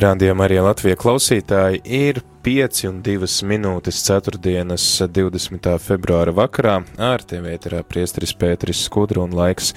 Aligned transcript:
Rādījumā 0.00 0.46
arī 0.46 0.62
Latvijas 0.64 0.96
klausītāji 1.02 1.80
ir 1.84 2.22
5 2.46 2.86
un 2.88 3.02
2 3.04 3.26
minūtes 3.44 3.98
4. 4.06 4.38
20. 4.40 5.68
februāra 5.84 6.32
vakarā 6.32 6.78
ar 6.96 7.20
TV 7.28 7.52
ēterā 7.58 7.82
priesteris 7.84 8.32
Pēteris 8.32 8.80
Skudru 8.86 9.26
un 9.26 9.36
laiks 9.36 9.74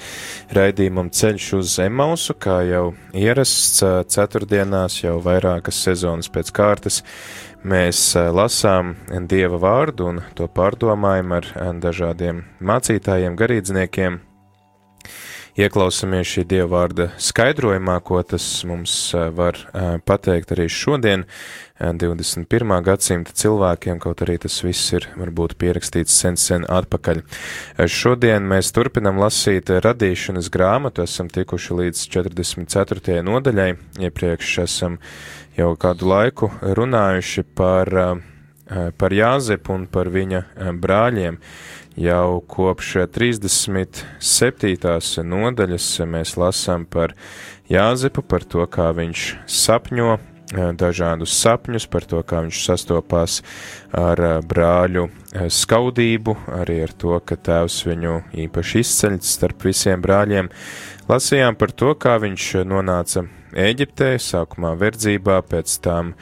raidījumam 0.56 1.10
ceļš 1.12 1.50
uz 1.58 1.76
Emausu, 1.84 2.38
kā 2.40 2.62
jau 2.64 2.86
ierasts 3.12 3.84
ceturtdienās 4.16 5.02
jau 5.02 5.18
vairākas 5.26 5.84
sezonas 5.90 6.32
pēc 6.32 6.54
kārtas. 6.56 7.02
Mēs 7.60 8.14
lasām 8.16 8.94
Dieva 9.28 9.60
vārdu 9.60 10.08
un 10.08 10.22
to 10.38 10.48
pārdomājam 10.48 11.36
ar 11.36 11.52
dažādiem 11.84 12.46
mācītājiem, 12.64 13.36
garīdzniekiem, 13.36 14.22
ieklausāmies 15.54 16.26
šī 16.26 16.42
dieva 16.50 16.66
vārda 16.72 17.10
skaidrojumā, 17.22 18.00
ko 18.02 18.18
tas 18.26 18.44
mums 18.66 18.94
var 19.36 19.58
pateikt 20.06 20.54
arī 20.54 20.66
šodien, 20.72 21.24
21. 21.78 22.74
gadsimta 22.86 23.34
cilvēkiem, 23.34 23.98
kaut 24.02 24.22
arī 24.22 24.36
tas 24.42 24.56
viss 24.62 24.92
ir 24.94 25.08
varbūt 25.18 25.56
pierakstīts 25.58 26.14
sen 26.22 26.38
sen 26.38 26.66
atpakaļ. 26.70 27.22
Šodien 27.90 28.46
mēs 28.50 28.70
turpinam 28.74 29.18
lasīt 29.22 29.70
radīšanas 29.84 30.50
grāmatu, 30.54 31.02
esam 31.06 31.30
tikuši 31.34 31.78
līdz 31.80 32.04
44. 32.14 33.18
nodaļai, 33.26 33.70
iepriekš 34.06 34.58
esam 34.66 34.98
jau 35.58 35.74
kādu 35.78 36.10
laiku 36.10 36.50
runājuši 36.62 37.46
par, 37.58 37.94
par 38.98 39.18
Jāzepu 39.18 39.74
un 39.74 39.86
par 39.90 40.10
viņa 40.14 40.44
brāļiem. 40.82 41.42
Jau 41.94 42.40
kopš 42.50 43.04
37. 43.14 45.22
nodaļas 45.22 45.84
mēs 46.10 46.32
lasām 46.34 46.88
par 46.90 47.14
Jāzepu, 47.70 48.24
par 48.26 48.42
to, 48.42 48.66
kā 48.66 48.88
viņš 48.96 49.38
sapņo 49.46 50.16
eh, 50.18 50.72
dažādus 50.74 51.36
sapņus, 51.38 51.86
par 51.86 52.02
to, 52.10 52.18
kā 52.26 52.42
viņš 52.42 52.64
sastopās 52.66 53.46
ar 53.94 54.18
eh, 54.18 54.42
brāļu 54.42 55.06
eh, 55.06 55.46
skaudību, 55.46 56.34
arī 56.58 56.82
ar 56.88 56.98
to, 56.98 57.14
ka 57.22 57.38
tēvs 57.38 57.86
viņu 57.86 58.18
īpaši 58.48 58.82
izceļ 58.82 59.22
starp 59.22 59.70
visiem 59.70 60.02
brāļiem. 60.02 60.50
Lasījām 61.06 61.54
par 61.54 61.70
to, 61.78 61.94
kā 61.94 62.18
viņš 62.18 62.66
nonāca 62.66 63.22
Ēģiptē, 63.54 64.16
sākumā 64.18 64.72
verdzībā, 64.80 65.36
pēc 65.46 65.76
tam 65.84 66.12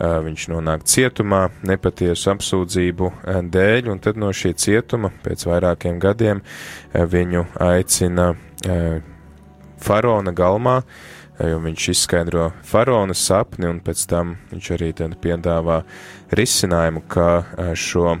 viņš 0.00 0.46
nonāk 0.52 0.86
cietumā 0.88 1.42
nepatiesu 1.68 2.30
apsūdzību 2.32 3.10
dēļ, 3.52 3.90
un 3.92 4.00
tad 4.00 4.16
no 4.20 4.30
šī 4.32 4.54
cietuma 4.56 5.10
pēc 5.24 5.44
vairākiem 5.50 5.98
gadiem 6.00 6.40
viņu 6.94 7.44
aicina 7.60 8.30
faraona 9.84 10.32
galmā, 10.32 10.78
jo 11.38 11.60
viņš 11.66 11.90
izskaidro 11.92 12.48
faraona 12.66 13.14
sapni, 13.14 13.68
un 13.68 13.82
pēc 13.84 14.08
tam 14.08 14.32
viņš 14.50 14.72
arī 14.78 14.90
piedāvā 15.20 15.82
risinājumu, 16.40 17.04
kā 17.12 17.30
šo 17.76 18.16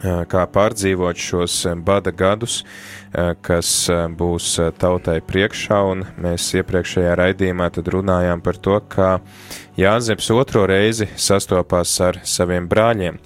kā 0.00 0.44
pārdzīvot 0.54 1.18
šos 1.20 1.56
bada 1.84 2.12
gadus, 2.16 2.62
kas 3.44 3.70
būs 4.16 4.48
tautai 4.80 5.18
priekšā, 5.20 5.80
un 5.92 6.04
mēs 6.22 6.46
iepriekšējā 6.60 7.16
raidījumā 7.20 7.70
tad 7.74 7.90
runājām 7.92 8.42
par 8.44 8.56
to, 8.56 8.78
kā 8.88 9.12
Jāzeps 9.80 10.30
otro 10.34 10.66
reizi 10.68 11.08
sastopās 11.16 11.94
ar 12.04 12.20
saviem 12.24 12.68
brāļiem. 12.68 13.20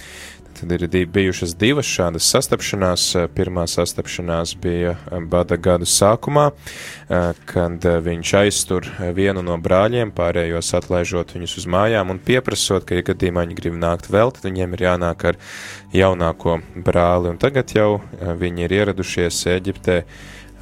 Tad 0.65 0.73
ir 0.81 1.07
bijušas 1.13 1.51
divas 1.61 1.85
šādas 1.85 2.25
sastapšanās. 2.33 3.03
Pirmā 3.37 3.67
sastapšanās 3.69 4.55
bija 4.57 4.95
bada 5.29 5.59
gadu 5.61 5.85
sākumā, 5.85 6.47
kad 7.51 7.85
viņš 8.07 8.31
aiztur 8.39 8.89
vienu 9.13 9.43
no 9.45 9.59
brāļiem, 9.61 10.15
pārējos 10.17 10.73
atlaižot 10.79 11.35
viņus 11.37 11.59
uz 11.61 11.67
mājām 11.75 12.15
un 12.15 12.23
pieprasot, 12.31 12.87
ka, 12.89 12.97
ja 12.97 13.05
gadījumā 13.11 13.45
viņi 13.45 13.59
grib 13.59 13.77
nākt 13.83 14.09
vēl, 14.09 14.33
tad 14.33 14.49
viņiem 14.49 14.73
ir 14.79 14.87
jānāk 14.87 15.27
ar 15.35 15.41
jaunāko 15.93 16.57
brāli. 16.89 17.35
Un 17.35 17.43
tagad 17.45 17.77
jau 17.77 18.01
viņi 18.41 18.65
ir 18.65 18.77
ieradušies 18.79 19.43
Eģiptē 19.59 20.01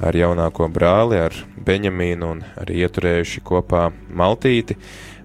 ar 0.03 0.19
jaunāko 0.19 0.67
brāli, 0.67 1.23
ar 1.29 1.39
Beņamīnu 1.63 2.35
un 2.35 2.43
arī 2.59 2.83
ieturējuši 2.83 3.47
kopā 3.47 3.87
maltīti. 4.11 4.75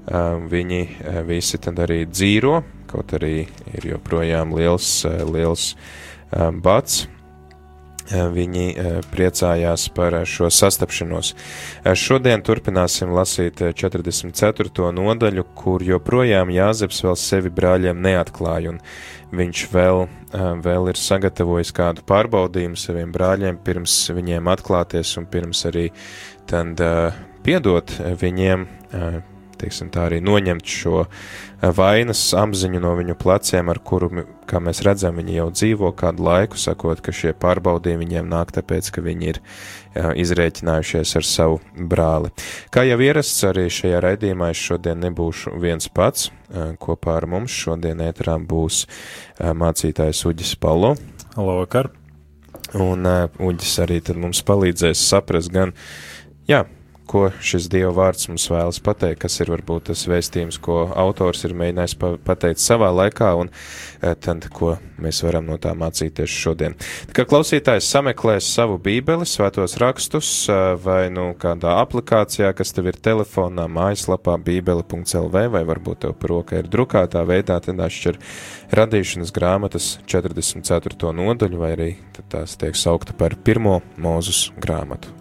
Viņi 0.08 0.80
visi 1.28 1.58
tad 1.60 1.80
arī 1.84 2.02
dzīvo, 2.08 2.62
kaut 2.88 3.12
arī 3.19 3.46
ir 3.74 3.92
joprojām 3.92 4.56
liels, 4.56 5.04
eh, 5.04 5.22
liels 5.28 5.74
eh, 5.74 6.50
bats. 6.52 7.06
Eh, 8.08 8.24
viņi 8.32 8.64
priecājās 9.12 9.91
par 9.92 10.14
šo 10.24 10.48
sastapšanos. 10.48 11.34
Šodien 11.92 12.41
turpināsim 12.41 13.12
lasīt 13.12 13.60
44. 13.76 14.88
nodaļu, 14.96 15.44
kur 15.54 15.84
joprojām 15.84 16.48
Jāzeps 16.48 17.02
vēl 17.04 17.19
sevi 17.20 17.52
brāļiem 17.52 18.00
neatklāja, 18.00 18.72
un 18.72 18.80
viņš 19.36 19.69
vēl, 19.75 20.08
vēl 20.64 20.88
ir 20.88 20.96
sagatavojis 20.96 21.75
kādu 21.76 22.00
pārbaudījumu 22.08 22.80
saviem 22.80 23.12
brāļiem, 23.12 23.60
pirms 23.60 24.08
viņiem 24.16 24.48
atklāties 24.56 25.19
un 25.20 25.28
pirms 25.28 25.66
arī 25.69 25.90
tad 26.48 26.80
piedot 27.44 27.92
viņiem 28.25 28.64
teiksim, 29.58 29.91
tā 29.94 30.06
arī 30.08 30.20
noņemt 30.24 30.69
šo 30.69 31.02
eh, 31.04 31.69
vainas 31.74 32.20
apziņu 32.36 32.80
no 32.82 32.94
viņu 32.98 33.16
pleciem, 33.19 33.70
ar 33.72 33.80
kuru, 33.84 34.24
kā 34.48 34.60
mēs 34.62 34.82
redzam, 34.86 35.19
viņi 35.20 35.38
jau 35.38 35.48
dzīvo 35.54 35.91
kādu 35.98 36.24
laiku, 36.26 36.60
sakot, 36.60 37.02
ka 37.04 37.14
šie 37.14 37.34
pārbaudījumi 37.38 38.06
viņiem 38.06 38.30
nāk 38.30 38.52
tāpēc, 38.56 38.91
ka 38.94 39.04
viņi 39.04 39.30
ir 39.32 39.41
jā, 39.41 40.12
izrēķinājušies 40.24 41.16
ar 41.20 41.28
savu 41.28 41.60
brāli. 41.91 42.32
Kā 42.74 42.86
jau 42.88 42.98
ierasts 43.04 43.44
arī 43.48 43.69
šajā 43.72 44.02
raidījumā, 44.04 44.52
es 44.54 44.64
šodien 44.70 45.02
nebūšu 45.04 45.58
viens 45.62 45.90
pats, 45.92 46.30
eh, 46.48 46.75
kopā 46.80 47.19
ar 47.19 47.28
mums 47.30 47.54
šodien 47.54 48.02
ēterām 48.06 48.48
būs 48.48 48.84
eh, 48.86 49.52
mācītājs 49.52 50.25
Uģis 50.30 50.56
Palo. 50.62 50.94
Halo, 51.36 51.60
vakar! 51.62 51.92
Un 52.76 53.06
Uģis 53.40 53.78
arī 53.80 54.02
tad 54.04 54.19
mums 54.20 54.42
palīdzēs 54.44 55.00
saprast 55.08 55.48
gan, 55.54 55.70
jā, 56.50 56.66
ko 57.08 57.28
šis 57.41 57.69
Dieva 57.72 57.91
vārds 57.96 58.28
mums 58.30 58.46
vēlas 58.52 58.80
pateikt, 58.84 59.22
kas 59.24 59.38
ir 59.42 59.50
varbūt 59.52 59.88
tas 59.91 60.04
vēstījums, 60.10 60.60
ko 60.62 60.84
autors 60.92 61.44
ir 61.48 61.56
mēģinājis 61.58 61.96
pateikt 62.26 62.62
savā 62.62 62.91
laikā, 62.94 63.32
un 63.41 63.50
eh, 63.50 64.14
tad, 64.14 64.46
ko 64.54 64.76
mēs 65.02 65.22
varam 65.24 65.48
no 65.48 65.58
tā 65.62 65.72
mācīties 65.78 66.32
šodien. 66.32 66.76
Tā 67.08 67.16
kā 67.16 67.26
klausītājs 67.28 67.88
sameklēs 67.88 68.48
savu 68.58 68.78
bībeli, 68.82 69.26
svētos 69.28 69.78
rakstus, 69.82 70.30
eh, 70.52 70.72
vai 70.84 71.08
nu 71.14 71.30
kādā 71.41 71.78
aplikācijā, 71.82 72.52
kas 72.56 72.74
tev 72.76 72.92
ir 72.92 73.00
telefonā, 73.08 73.69
mājaslapā, 73.72 74.36
bībeli.lv, 74.44 75.44
vai 75.54 75.64
varbūt 75.72 76.04
tev 76.04 76.16
par 76.20 76.34
roka 76.34 76.60
ir 76.60 76.70
drukātā 76.70 77.25
veidā, 77.28 77.60
tad 77.64 77.80
atšķir 77.88 78.20
radīšanas 78.78 79.34
grāmatas 79.34 79.92
44. 80.06 81.14
nodaļu, 81.16 81.62
vai 81.62 81.72
arī 81.76 81.92
tās 82.28 82.58
tiek 82.60 82.76
saukta 82.76 83.16
par 83.16 83.38
pirmo 83.44 83.80
mūzus 83.96 84.49
grāmatu. 84.60 85.18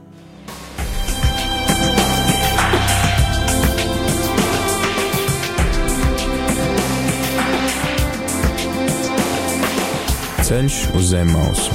Ceļš 10.47 10.75
uz 10.95 11.09
zem 11.11 11.27
mausu 11.35 11.73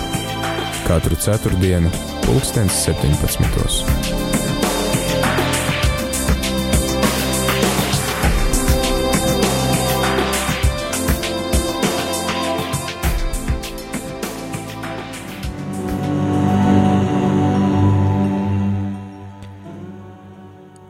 katru 0.87 1.13
ceturtdienu, 1.21 1.91
pulkstens 2.25 2.79
17. 2.87 3.45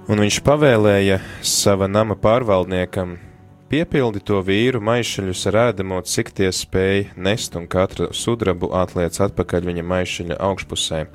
Un 0.07 0.23
viņš 0.23 0.39
pavēlēja 0.47 1.19
sava 1.43 1.91
nama 1.91 2.15
pārvaldniekam 2.15 3.19
piepildi 3.73 4.21
to 4.29 4.37
vīru 4.45 4.83
maišaļus 4.85 5.47
ar 5.49 5.57
ēdamo, 5.63 6.03
cik 6.05 6.35
tie 6.37 6.51
spēja 6.53 7.15
nest, 7.17 7.57
un 7.57 7.65
katru 7.71 8.11
sudrabu 8.13 8.69
atliec 8.77 9.17
atpakaļ 9.25 9.69
viņa 9.71 9.85
maišaļa 9.89 10.39
augšpusē. 10.49 11.07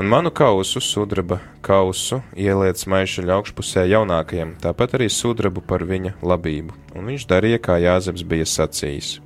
Un 0.00 0.08
manu 0.10 0.32
kausu, 0.34 0.80
sudraba 0.82 1.42
kausu, 1.62 2.22
ieliec 2.40 2.80
maišaļa 2.88 3.36
augšpusē 3.36 3.84
jaunākajam, 3.92 4.56
tāpat 4.64 4.96
arī 4.96 5.10
sudrabu 5.12 5.60
par 5.60 5.84
viņa 5.84 6.16
labību, 6.24 6.72
un 6.96 7.12
viņš 7.12 7.28
darīja, 7.30 7.60
kā 7.60 7.78
Jāzeps 7.84 8.24
bija 8.26 8.48
sacījis. 8.48 9.18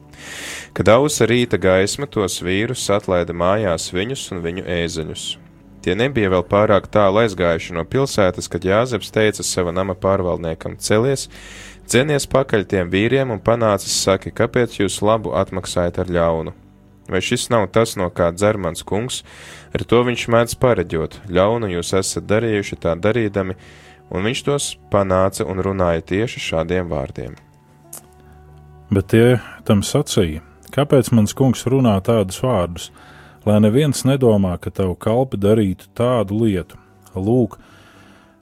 Kad 0.75 0.91
ausa 0.91 1.31
rīta 1.31 1.61
gaisma 1.63 2.11
tos 2.11 2.43
vīrus 2.43 2.89
atlaida 2.91 3.33
mājās 3.33 3.93
viņus 3.95 4.33
un 4.35 4.43
viņu 4.45 4.67
ēzeļus, 4.83 5.29
Tie 5.79 5.95
nebija 5.95 6.29
vēl 6.33 6.43
pārāk 6.45 6.89
tālu 6.91 7.23
aizgājuši 7.23 7.73
no 7.77 7.85
pilsētas, 7.87 8.49
kad 8.51 8.65
Jāzeps 8.67 9.13
teica 9.15 9.45
sava 9.47 9.71
nama 9.73 9.95
pārvaldniekam: 9.95 10.75
Celies, 10.83 11.29
dzenies 11.89 12.29
pakaļ 12.31 12.65
tiem 12.71 12.93
vīriem 12.93 13.33
un 13.35 13.41
panācis 13.43 13.97
saki, 14.05 14.31
kāpēc 14.31 14.79
jūs 14.81 15.01
labu 15.03 15.35
atmaksājat 15.37 15.99
ar 16.05 16.13
ļaunu? 16.13 16.55
Vai 17.09 17.23
šis 17.25 17.49
nav 17.49 17.71
tas, 17.73 17.97
no 17.97 18.11
kā 18.13 18.29
dzer 18.37 18.61
mans 18.61 18.85
kungs? 18.85 19.23
Ar 19.73 19.85
to 19.89 20.03
viņš 20.05 20.27
mēdz 20.29 20.57
pareģot, 20.61 21.21
ļaunu 21.33 21.73
jūs 21.73 21.95
esat 21.97 22.29
darījuši 22.29 22.81
tā 22.85 22.95
darīdami, 23.01 23.57
un 24.13 24.29
viņš 24.29 24.45
tos 24.45 24.71
panāca 24.93 25.49
un 25.49 25.65
runāja 25.65 26.05
tieši 26.13 26.45
šādiem 26.51 26.93
vārdiem. 26.93 27.37
Bet 28.93 29.11
tie 29.13 29.39
tam 29.69 29.81
sacīja: 29.85 30.45
Kāpēc 30.73 31.13
mans 31.17 31.35
kungs 31.37 31.65
runā 31.69 31.97
tādus 32.05 32.41
vārdus? 32.45 32.93
lai 33.49 33.59
neviens 33.65 34.05
nedomā, 34.05 34.57
ka 34.61 34.71
tavu 34.75 34.97
kalpi 34.99 35.39
darītu 35.41 35.89
tādu 35.97 36.43
lietu. 36.43 36.79
Lūk, 37.15 37.57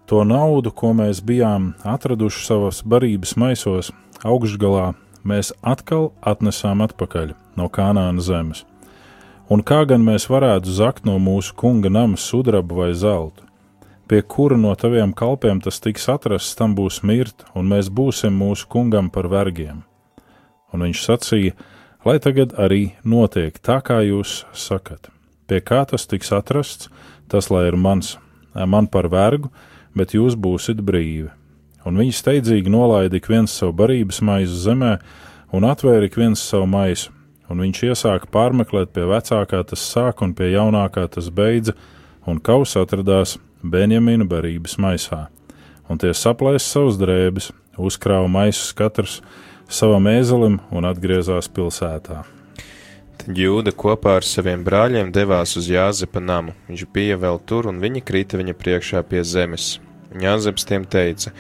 to 0.07 0.23
naudu, 0.25 0.71
ko 0.71 0.93
mēs 0.95 1.21
bijām 1.25 1.75
atraduši 1.85 2.45
savas 2.47 2.83
barības 2.87 3.35
maisos, 3.37 3.91
augšgalā, 4.27 4.93
mēs 5.27 5.53
atkal 5.63 6.13
atnesām 6.23 6.85
atpakaļ 6.87 7.35
no 7.59 7.69
Kanāna 7.69 8.23
zemes. 8.23 8.65
Un 9.51 9.63
kā 9.63 9.85
gan 9.87 10.03
mēs 10.03 10.27
varētu 10.31 10.73
zakt 10.75 11.05
no 11.07 11.19
mūsu 11.23 11.55
kunga 11.55 11.91
nama 11.91 12.19
sudraba 12.19 12.75
vai 12.75 12.93
zelta? 12.95 13.45
Pie 14.07 14.23
kura 14.23 14.57
no 14.59 14.73
taviem 14.79 15.13
kalpiem 15.15 15.61
tas 15.63 15.81
tiks 15.83 16.07
atrasts, 16.11 16.55
tam 16.59 16.75
būs 16.79 17.01
mirt, 17.03 17.43
un 17.59 17.67
mēs 17.71 17.91
būsim 17.91 18.35
mūsu 18.39 18.69
kungam 18.71 19.11
par 19.11 19.27
vergiem. 19.31 19.83
Un 20.71 20.87
viņš 20.87 21.03
sacīja: 21.03 21.55
lai 22.07 22.19
tagad 22.23 22.55
arī 22.55 22.95
notiek 23.03 23.59
tā, 23.59 23.81
kā 23.83 23.99
jūs 24.07 24.45
sakat. 24.55 25.11
Pie 25.47 25.59
kā 25.63 25.83
tas 25.91 26.07
tiks 26.07 26.31
atrasts, 26.35 26.91
tas 27.31 27.51
lai 27.51 27.67
ir 27.67 27.77
mans, 27.79 28.15
man 28.55 28.87
par 28.87 29.11
vergu, 29.11 29.51
bet 29.97 30.15
jūs 30.17 30.37
būsiet 30.37 30.83
brīvi. 30.85 31.31
Un 31.87 31.99
viņi 32.01 32.15
steidzīgi 32.19 32.71
nolaida 32.73 33.19
ik 33.19 33.29
viens 33.31 33.53
savu 33.55 33.75
barības 33.81 34.21
maizi 34.27 34.59
zemē 34.65 34.97
un 35.55 35.67
atvēra 35.67 36.09
ik 36.09 36.19
viens 36.19 36.43
savu 36.43 36.67
maisu, 36.71 37.13
un 37.49 37.63
viņš 37.63 37.83
iesāka 37.91 38.31
pārmeklēt 38.35 38.93
pie 38.95 39.07
vecākā 39.07 39.63
tas 39.71 39.85
sāk 39.93 40.23
un 40.27 40.35
pie 40.35 40.51
jaunākā 40.53 41.07
tas 41.15 41.31
beidza, 41.31 41.77
un 42.27 42.43
kaus 42.43 42.75
atradās 42.79 43.37
Benjamina 43.63 44.27
barības 44.29 44.77
maisā. 44.83 45.27
Un 45.89 45.99
tie 46.03 46.11
saplēs 46.15 46.67
savus 46.67 46.99
drēbes, 46.99 47.53
uzkrāja 47.79 48.27
maisus 48.31 48.75
katrs, 48.75 49.21
savam 49.71 50.09
ēzelim 50.11 50.59
un 50.75 50.89
atgriezās 50.91 51.49
pilsētā. 51.51 52.25
Tad 53.17 53.39
jūda 53.41 53.73
kopā 53.73 54.19
ar 54.21 54.27
saviem 54.27 54.63
brāļiem 54.67 55.09
devās 55.15 55.57
uz 55.59 55.71
Jāzepa 55.71 56.21
namu. 56.23 56.53
Viņš 56.69 56.85
bija 56.93 57.17
vēl 57.19 57.41
tur, 57.49 57.71
un 57.71 57.81
viņi 57.83 58.05
krita 58.07 58.39
viņa 58.39 58.55
priekšā 58.59 59.03
pie 59.09 59.25
zemes. 59.25 59.77
Jāzeps 60.15 60.67
tiem 60.69 60.85
teica: 60.87 61.33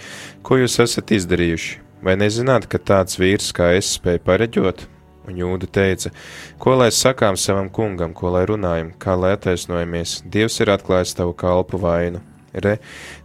Ko 0.42 0.58
jūs 0.58 0.78
esat 0.82 1.12
izdarījuši? 1.14 1.80
Vai 2.02 2.16
nezināt, 2.18 2.66
ka 2.70 2.78
tāds 2.78 3.18
vīrs 3.18 3.52
kā 3.56 3.72
es 3.78 3.94
spēja 3.96 4.22
pareģot? 4.26 4.86
Un 5.26 5.38
jūda 5.40 5.66
teica: 5.66 6.12
Ko 6.62 6.76
lai 6.78 6.90
sakām 6.94 7.38
savam 7.38 7.68
kungam, 7.70 8.14
ko 8.14 8.30
lai 8.34 8.44
runājam, 8.46 8.92
kā 8.98 9.16
lai 9.18 9.34
attaisnojamies? 9.36 10.20
Dievs 10.30 10.60
ir 10.62 10.70
atklājis 10.74 11.16
tavu 11.18 11.34
kalpu 11.34 11.80
vainu. 11.82 12.22
Re, 12.56 12.78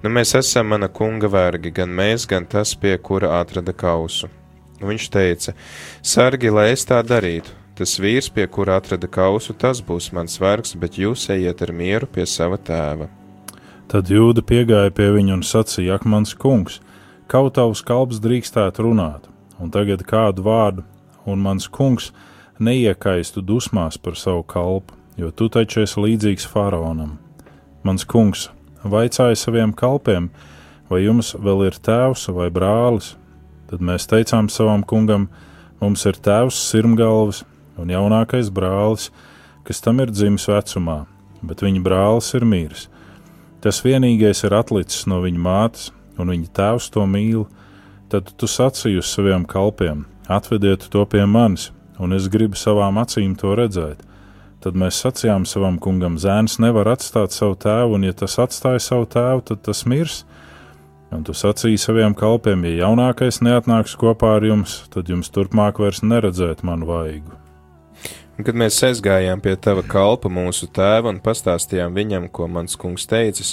nu 0.03 0.09
mēs 0.11 0.33
esam 0.35 0.67
mana 0.73 0.89
kunga 0.91 1.29
vergi, 1.31 1.71
gan 1.71 1.93
mēs, 1.95 2.25
gan 2.27 2.45
tas, 2.45 2.73
pie 2.75 2.97
kura 2.99 3.38
atrada 3.39 3.73
kausu. 3.73 4.27
Viņš 4.81 5.07
teica: 5.13 5.55
Sargi, 6.01 6.49
lai 6.49 6.71
es 6.73 6.85
tā 6.89 6.99
darītu. 7.05 7.57
Tas 7.77 7.95
vīrs, 8.01 8.27
pie 8.33 8.45
kura 8.51 8.75
atrada 8.81 9.07
kausu, 9.07 9.55
tas 9.57 9.79
būs 9.81 10.11
mans 10.13 10.35
vergs, 10.41 10.75
bet 10.77 10.99
jūs 10.99 11.29
ejiet 11.33 11.63
ar 11.63 11.71
mieru 11.73 12.09
pie 12.09 12.27
sava 12.29 12.59
tēva. 12.59 13.07
Tad 13.91 14.07
jūda 14.07 14.43
piegāja 14.47 14.93
pie 14.95 15.09
viņa 15.11 15.35
un 15.35 15.43
sacīja: 15.43 15.97
Ak, 15.99 16.07
mans 16.07 16.33
kungs, 16.39 16.79
kaut 17.27 17.57
tavs 17.59 17.83
kalps 17.83 18.21
drīkstētu 18.23 18.88
runāt, 18.88 19.27
un 19.59 19.71
tagad 19.71 20.05
kādu 20.07 20.45
vārdu, 20.47 20.85
un 21.27 21.43
mans 21.43 21.67
kungs 21.67 22.11
neiekaistu 22.59 23.43
dusmās 23.43 23.99
par 23.99 24.15
savu 24.15 24.43
kalpu, 24.47 24.95
jo 25.19 25.31
tu 25.31 25.49
taču 25.51 25.83
esi 25.83 25.99
līdzīgs 25.99 26.47
faraonam. 26.47 27.17
Mans 27.83 28.07
kungs 28.07 28.49
vaicāja 28.83 29.35
saviem 29.35 29.73
kalpiem, 29.75 30.31
vai 30.88 31.03
jums 31.03 31.35
vēl 31.35 31.67
ir 31.67 31.81
tēvs 31.83 32.29
vai 32.31 32.47
brālis, 32.49 33.17
Tad 33.71 33.79
mēs 33.79 34.03
teicām 34.03 34.49
savam 34.51 34.81
kungam, 34.83 35.29
mums 35.79 36.01
ir 36.03 36.17
tēvs 36.19 36.57
sirmgalvs 36.59 37.45
un 37.79 37.93
jaunākais 37.93 38.49
brālis, 38.51 39.05
kas 39.63 39.79
tam 39.79 40.01
ir 40.03 40.11
dzimis 40.11 40.49
vecumā, 40.51 41.05
bet 41.39 41.63
viņa 41.63 41.79
brālis 41.85 42.33
ir 42.35 42.43
mīris. 42.43 42.89
Tas 43.62 43.84
vienīgais 43.86 44.42
ir 44.48 44.56
atlicis 44.58 45.06
no 45.06 45.19
viņa 45.22 45.42
mātes, 45.42 45.90
un 46.18 46.31
viņa 46.34 46.50
tēvs 46.58 46.90
to 46.94 47.06
mīl. 47.06 47.46
Tad 48.10 48.34
tu 48.38 48.50
sacīji 48.50 49.02
uz 49.02 49.12
saviem 49.13 49.46
kalpiem: 49.46 50.06
atvediet 50.28 50.88
to 50.92 51.06
pie 51.06 51.28
manis, 51.30 51.69
un 52.02 52.18
es 52.18 52.28
gribu 52.31 52.58
savām 52.58 52.98
acīm 53.02 53.36
to 53.38 53.54
redzēt. 53.58 54.02
Tad 54.62 54.78
mēs 54.78 55.00
sacījām 55.02 55.46
savam 55.50 55.80
kungam, 55.81 56.19
zēns 56.22 56.60
nevar 56.62 56.92
atstāt 56.92 57.34
savu 57.34 57.56
tēvu, 57.58 57.98
un 57.98 58.06
ja 58.06 58.13
tas 58.13 58.38
atstāja 58.42 58.81
savu 58.81 59.08
tēvu, 59.10 59.46
tad 59.50 59.63
tas 59.66 59.86
mirs. 59.90 60.24
Un 61.12 61.25
tu 61.28 61.34
sacīji 61.36 61.81
saviem 61.81 62.13
kalpiem, 62.16 62.63
ja 62.69 62.86
jaunākais 62.86 63.42
neatnāks 63.44 63.98
kopā 64.00 64.38
ar 64.38 64.46
jums, 64.48 64.84
tad 64.94 65.10
jums 65.12 65.34
turpmāk 65.34 65.81
vairs 65.81 66.06
neredzēt 66.06 66.62
manu 66.63 66.88
vaigu. 66.88 67.34
Un, 68.41 68.45
kad 68.47 68.57
mēs 68.57 68.79
aizgājām 68.81 69.38
pie 69.38 69.51
tava 69.61 69.83
kalpa 69.85 70.25
mūsu 70.33 70.65
tēva 70.73 71.11
un 71.11 71.19
pastāstījām 71.21 71.93
viņam, 71.93 72.23
ko 72.33 72.47
mans 72.49 72.73
kungs 72.73 73.03
teicis, 73.05 73.51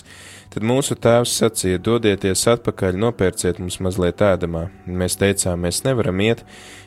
tad 0.48 0.64
mūsu 0.64 0.96
tēvs 0.96 1.34
sacīja: 1.42 1.82
dodieties 1.84 2.46
atpakaļ, 2.54 2.96
nopērciet 3.02 3.60
mums 3.60 3.76
mazliet 3.84 4.24
ēdamā. 4.24 4.62
Mēs 4.88 5.18
teicām, 5.20 5.60
mēs 5.66 5.82
nevaram 5.84 6.24
iet, 6.24 6.40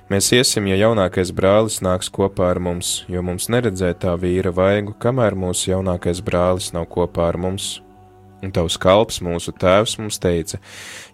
mēs 0.09 0.31
iesim, 0.33 0.71
ja 0.71 0.79
jaunākais 0.81 1.29
brālis 1.29 1.77
nāks 1.85 2.09
kopā 2.09 2.49
ar 2.55 2.63
mums, 2.71 3.03
jo 3.05 3.21
mums 3.21 3.51
neredzēja 3.53 3.99
tā 4.07 4.17
vīra 4.17 4.49
vaigu, 4.49 4.97
kamēr 4.97 5.37
mūsu 5.37 5.75
jaunākais 5.75 6.25
brālis 6.25 6.73
nav 6.73 6.89
kopā 6.89 7.29
ar 7.29 7.37
mums. 7.45 7.75
Un 8.41 8.49
tavs 8.49 8.77
kalps, 8.81 9.19
mūsu 9.21 9.53
tēvs, 9.53 9.99
mums 10.01 10.17
teica: 10.21 10.57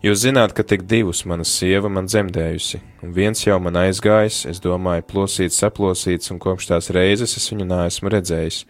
Jūs 0.03 0.21
zināt, 0.23 0.53
ka 0.55 0.63
tik 0.63 0.85
divus 0.87 1.25
mana 1.27 1.43
sieva 1.43 1.89
man 1.91 2.07
dzemdējusi, 2.07 2.79
un 3.03 3.11
viens 3.15 3.41
jau 3.43 3.57
man 3.59 3.75
aizgājis, 3.83 4.45
es 4.47 4.61
domāju, 4.63 5.03
plosīts, 5.11 5.59
saplosīts, 5.59 6.31
un 6.31 6.39
kopš 6.39 6.69
tās 6.71 6.87
reizes 6.95 7.35
es 7.35 7.49
viņu 7.51 7.67
neesmu 7.67 8.13
redzējis. 8.13 8.61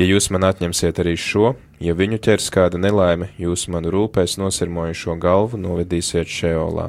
Ja 0.00 0.06
jūs 0.08 0.30
man 0.32 0.46
atņemsiet 0.48 1.02
arī 1.02 1.18
šo, 1.20 1.50
ja 1.84 1.92
viņu 1.92 2.16
ķers 2.24 2.48
kāda 2.54 2.80
nelaime, 2.80 3.28
jūs 3.36 3.66
manu 3.68 3.92
rūpēs 3.92 4.38
nosirmojušo 4.40 5.18
galvu 5.20 5.60
novedīsiet 5.60 6.32
šeolā. 6.32 6.88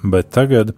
Bet 0.00 0.30
tagad, 0.32 0.72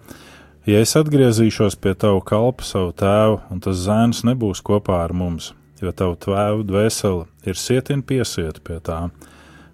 ja 0.66 0.82
es 0.82 0.96
atgriezīšos 0.98 1.78
pie 1.78 1.94
tavu 1.94 2.18
kalpu, 2.26 2.66
savu 2.66 2.90
tēvu, 2.98 3.38
un 3.54 3.62
tas 3.62 3.78
zēns 3.84 4.24
nebūs 4.26 4.64
kopā 4.66 5.04
ar 5.04 5.14
mums, 5.14 5.52
jo 5.82 5.92
tavu 5.92 6.16
tvēvu 6.18 6.64
dvēseli 6.66 7.26
ir 7.48 7.58
sietina 7.58 8.04
piesiet 8.06 8.60
pie 8.66 8.78
tā, 8.84 8.98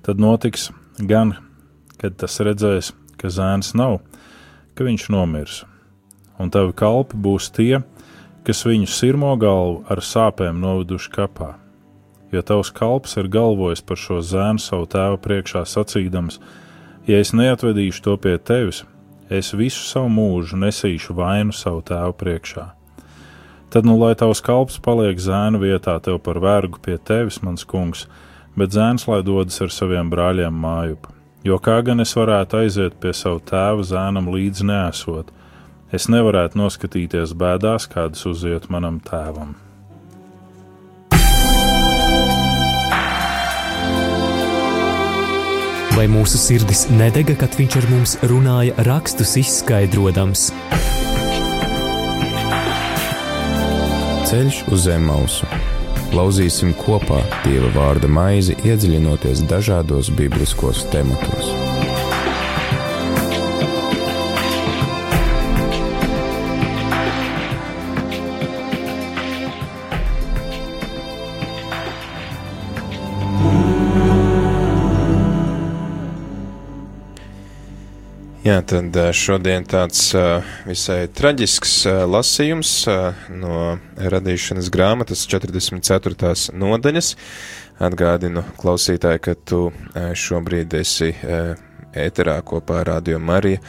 tad 0.04 0.20
notiks 0.20 0.68
gan, 0.99 1.34
kad 2.00 2.18
tas 2.20 2.37
redzēs, 2.44 2.92
ka 3.20 3.30
zēns 3.32 3.73
nav, 3.78 4.00
ka 4.76 4.87
viņš 4.87 5.08
nomirs, 5.14 5.62
un 6.38 6.52
tavi 6.52 6.75
kalpi 6.76 7.20
būs 7.26 7.50
tie, 7.54 7.80
kas 8.44 8.64
viņu 8.68 8.90
sirmo 8.90 9.32
galvu 9.40 9.84
ar 9.88 10.02
sāpēm 10.04 10.61
noveduši 10.61 11.12
kapā. 11.14 11.54
Jo 12.34 12.42
tavs 12.42 12.73
kalps 12.75 13.14
ir 13.20 13.30
galvojis 13.30 13.84
par 13.87 14.00
šo 14.00 14.18
zēnu 14.20 14.61
savu 14.61 14.88
tēvu 14.90 15.20
priekšā 15.25 15.62
sacīdams, 15.70 16.40
ja 17.08 17.20
es 17.23 17.32
neatvedīšu 17.32 18.04
to 18.04 18.16
pie 18.20 18.37
tevis, 18.38 18.82
es 19.30 19.54
visu 19.56 19.87
savu 19.87 20.11
mūžu 20.12 20.58
nesīšu 20.61 21.16
vainu 21.16 21.54
savu 21.56 21.84
tēvu 21.87 22.16
priekšā 22.20 22.73
Tad 23.74 23.84
nu 23.84 23.96
lai 23.98 24.12
tavs 24.14 24.38
kalps 24.38 24.76
paliek 24.78 25.18
zēnu 25.18 25.58
vietā 25.58 25.96
tev 25.98 26.20
par 26.22 26.38
vergu 26.38 26.78
pie 26.78 26.94
tevis, 26.94 27.40
mans 27.42 27.64
kungs, 27.66 28.04
bet 28.54 28.70
zēns 28.70 29.08
lai 29.10 29.18
dodas 29.26 29.58
ar 29.64 29.72
saviem 29.74 30.12
brāļiem 30.12 30.54
mājup. 30.54 31.08
Jo 31.42 31.58
kā 31.58 31.80
gan 31.82 31.98
es 32.04 32.14
varētu 32.14 32.60
aiziet 32.60 32.94
pie 33.02 33.10
savu 33.10 33.42
tēva 33.42 33.82
zēnam 33.82 34.30
līdzi 34.30 34.68
nesot, 34.70 35.34
es 35.90 36.06
nevarētu 36.06 36.60
noskatīties 36.62 37.34
bēdās, 37.34 37.88
kādas 37.90 38.22
uziet 38.30 38.70
manam 38.70 39.02
tēvam. 39.02 39.56
Vai 45.98 46.06
mūsu 46.14 46.38
sirdis 46.38 46.86
nedega, 46.94 47.34
kad 47.42 47.58
viņš 47.58 47.82
ar 47.82 47.90
mums 47.90 48.16
runāja, 48.22 48.78
rakstus 48.86 49.34
izskaidrojams. 49.42 50.52
Ceļš 54.34 54.56
uz 54.74 54.80
zem 54.88 55.04
mausu. 55.06 55.46
Lauzīsim 56.10 56.72
kopā 56.80 57.20
Dieva 57.44 57.68
vārda 57.76 58.10
maizi, 58.10 58.56
iedziļinoties 58.66 59.44
dažādos 59.46 60.10
bibliskos 60.18 60.82
tematos. 60.90 61.53
Jā, 78.44 78.58
tad 78.60 78.92
šodien 79.16 79.64
tāds 79.64 80.10
visai 80.68 81.06
traģisks 81.08 81.78
lasījums 82.12 82.72
no 83.32 83.60
radīšanas 83.96 84.68
grāmatas 84.68 85.22
44. 85.32 86.52
nodaļas. 86.52 87.08
Atgādinu 87.88 88.44
klausītāji, 88.60 89.22
ka 89.24 89.34
tu 89.48 89.62
šobrīd 89.96 90.76
esi 90.76 91.08
ēterā 91.94 92.38
kopā 92.46 92.80
ar 92.82 92.90
Radio 92.94 93.18
Mariju, 93.22 93.60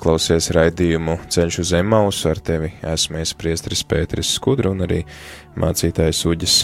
klausies 0.00 0.50
raidījumu 0.56 1.18
Ceļš 1.32 1.60
uz 1.62 1.72
Emausu, 1.78 2.28
ar 2.30 2.40
tevi 2.44 2.72
esmu 2.92 3.20
es 3.22 3.34
priestris 3.36 3.84
Pēteris 3.88 4.32
Skudra 4.36 4.72
un 4.72 4.84
arī 4.84 5.02
mācītājs 5.60 6.20
Uģis 6.30 6.56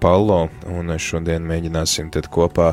Pallo, 0.00 0.40
un 0.70 0.94
šodien 0.98 1.44
mēģināsim 1.46 2.10
tad 2.14 2.30
kopā 2.32 2.72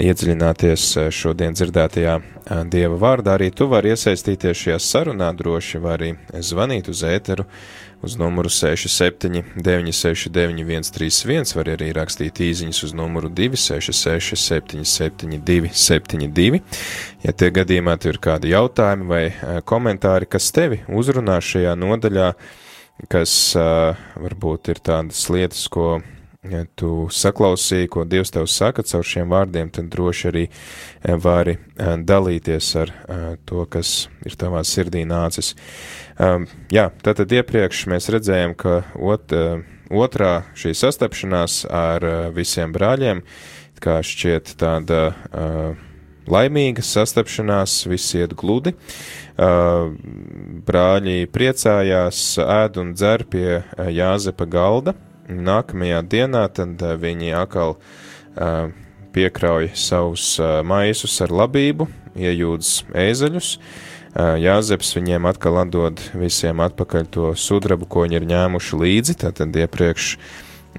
iedziļināties 0.00 0.86
šodien 1.14 1.56
dzirdētajā 1.56 2.18
Dieva 2.70 3.00
vārdā. 3.00 3.38
Arī 3.38 3.50
tu 3.54 3.68
vari 3.70 3.94
iesaistīties 3.94 4.66
šajā 4.66 4.78
sarunā, 4.82 5.30
droši 5.36 5.82
vari 5.82 6.14
zvanīt 6.34 6.90
uz 6.92 7.04
ēteru 7.08 7.46
uz 8.04 8.16
numuru 8.20 8.50
67 8.52 9.42
969 9.56 10.90
131, 10.90 11.54
var 11.56 11.70
arī 11.74 11.90
rakstīt 11.96 12.40
īziņas 12.44 12.82
uz 12.86 12.94
numuru 12.96 13.30
266 13.32 14.36
772 14.40 15.72
72. 15.72 16.60
Ja 17.24 17.32
tie 17.32 17.50
gadījumā 17.54 17.96
tev 17.98 18.14
ir 18.14 18.20
kādi 18.28 18.52
jautājumi 18.52 19.08
vai 19.08 19.24
komentāri, 19.66 20.28
kas 20.30 20.50
tevi 20.54 20.82
uzrunā 20.88 21.40
šajā 21.42 21.74
nodaļā, 21.80 22.32
kas 23.10 23.32
uh, 23.58 23.96
varbūt 24.20 24.74
ir 24.74 24.82
tādas 24.84 25.24
lietas, 25.32 25.64
ko 25.72 25.98
ja 26.50 26.64
tu 26.76 27.06
saklausīji, 27.12 27.90
ko 27.92 28.04
Dievs 28.08 28.32
tev 28.34 28.48
saka 28.50 28.84
caur 28.86 29.06
šiem 29.06 29.30
vārdiem, 29.32 29.70
tad 29.72 29.88
droši 29.92 30.28
arī 30.30 30.44
vari 31.24 31.56
dalīties 31.78 32.70
ar 32.80 32.92
to, 33.48 33.64
kas 33.70 33.94
ir 34.26 34.36
tavā 34.40 34.64
sirdī 34.66 35.04
nācis. 35.08 35.54
Um, 36.20 36.46
jā, 36.72 36.90
tātad 37.04 37.32
iepriekš 37.34 37.86
mēs 37.90 38.10
redzējām, 38.12 38.54
ka 38.58 38.82
ot, 38.94 39.34
otrā 39.90 40.34
šī 40.58 40.74
sastapšanās 40.78 41.64
ar 41.72 42.06
visiem 42.36 42.74
brāļiem, 42.74 43.24
kā 43.84 43.98
šķiet 44.04 44.54
tāda 44.60 45.00
uh, 45.10 45.82
laimīga 46.30 46.84
sastapšanās, 46.84 47.82
viss 47.90 48.14
iet 48.16 48.36
gludi. 48.38 48.74
Uh, 49.34 49.90
brāļi 50.64 51.26
priecājās, 51.34 52.22
ēd 52.38 52.78
un 52.80 52.94
dzer 52.94 53.26
pie 53.30 53.48
Jāzepa 53.90 54.46
galda. 54.48 54.94
Nākamajā 55.28 56.02
dienā 56.04 56.44
tad 56.52 56.82
viņi 57.00 57.32
atkal 57.38 57.76
uh, 57.78 58.68
piekrauj 59.14 59.70
savus 59.78 60.34
uh, 60.42 60.60
maisus 60.66 61.16
ar 61.24 61.32
labību, 61.32 61.88
iejūdz 62.18 62.72
ēzeļus. 62.92 63.56
Uh, 64.14 64.34
Jāzeps 64.38 64.92
viņiem 64.94 65.24
atkal 65.26 65.58
atdod 65.64 66.02
visiem 66.14 66.60
atpakaļ 66.62 67.06
to 67.16 67.30
sudrabu, 67.34 67.88
ko 67.90 68.04
viņi 68.04 68.20
ir 68.20 68.28
ņēmuši 68.30 68.78
līdzi, 68.78 69.16
tātad 69.24 69.56
iepriekš 69.58 70.12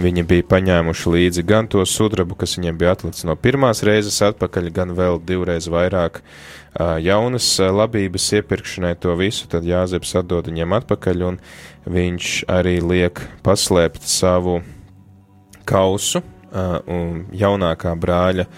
viņi 0.02 0.26
bija 0.28 0.46
paņēmuši 0.52 1.12
līdzi 1.14 1.44
gan 1.48 1.70
to 1.72 1.84
sudrabu, 1.88 2.36
kas 2.40 2.58
viņiem 2.58 2.78
bija 2.80 2.96
atlicis 2.96 3.26
no 3.28 3.36
pirmās 3.40 3.84
reizes 3.88 4.20
atpakaļ, 4.26 4.70
gan 4.76 4.94
vēl 4.98 5.22
divreiz 5.24 5.70
vairāk 5.72 6.22
jaunas 7.04 7.48
labības 7.60 8.28
iepirkšanai 8.40 8.96
to 9.00 9.16
visu, 9.16 9.48
tad 9.52 9.68
Jāzeps 9.68 10.16
atdod 10.20 10.50
viņiem 10.52 10.76
atpakaļ, 10.82 11.24
un 11.30 11.40
viņš 11.88 12.32
arī 12.52 12.80
liek 12.84 13.24
paslēpt 13.46 14.04
savu 14.04 14.60
kausu 15.66 16.22
un 16.52 17.26
jaunākā 17.36 17.96
brāļa 18.00 18.50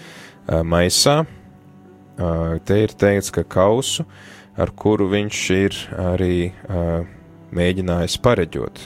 maisā. 0.66 1.20
Te 2.18 2.82
ir 2.82 2.98
teikts, 2.98 3.30
ka 3.30 3.46
kausu 3.46 4.08
ar 4.58 4.74
kuru 4.74 5.06
viņš 5.12 5.42
ir 5.54 5.80
arī 6.02 6.50
mēģinājis 7.54 8.18
pareģot. 8.26 8.80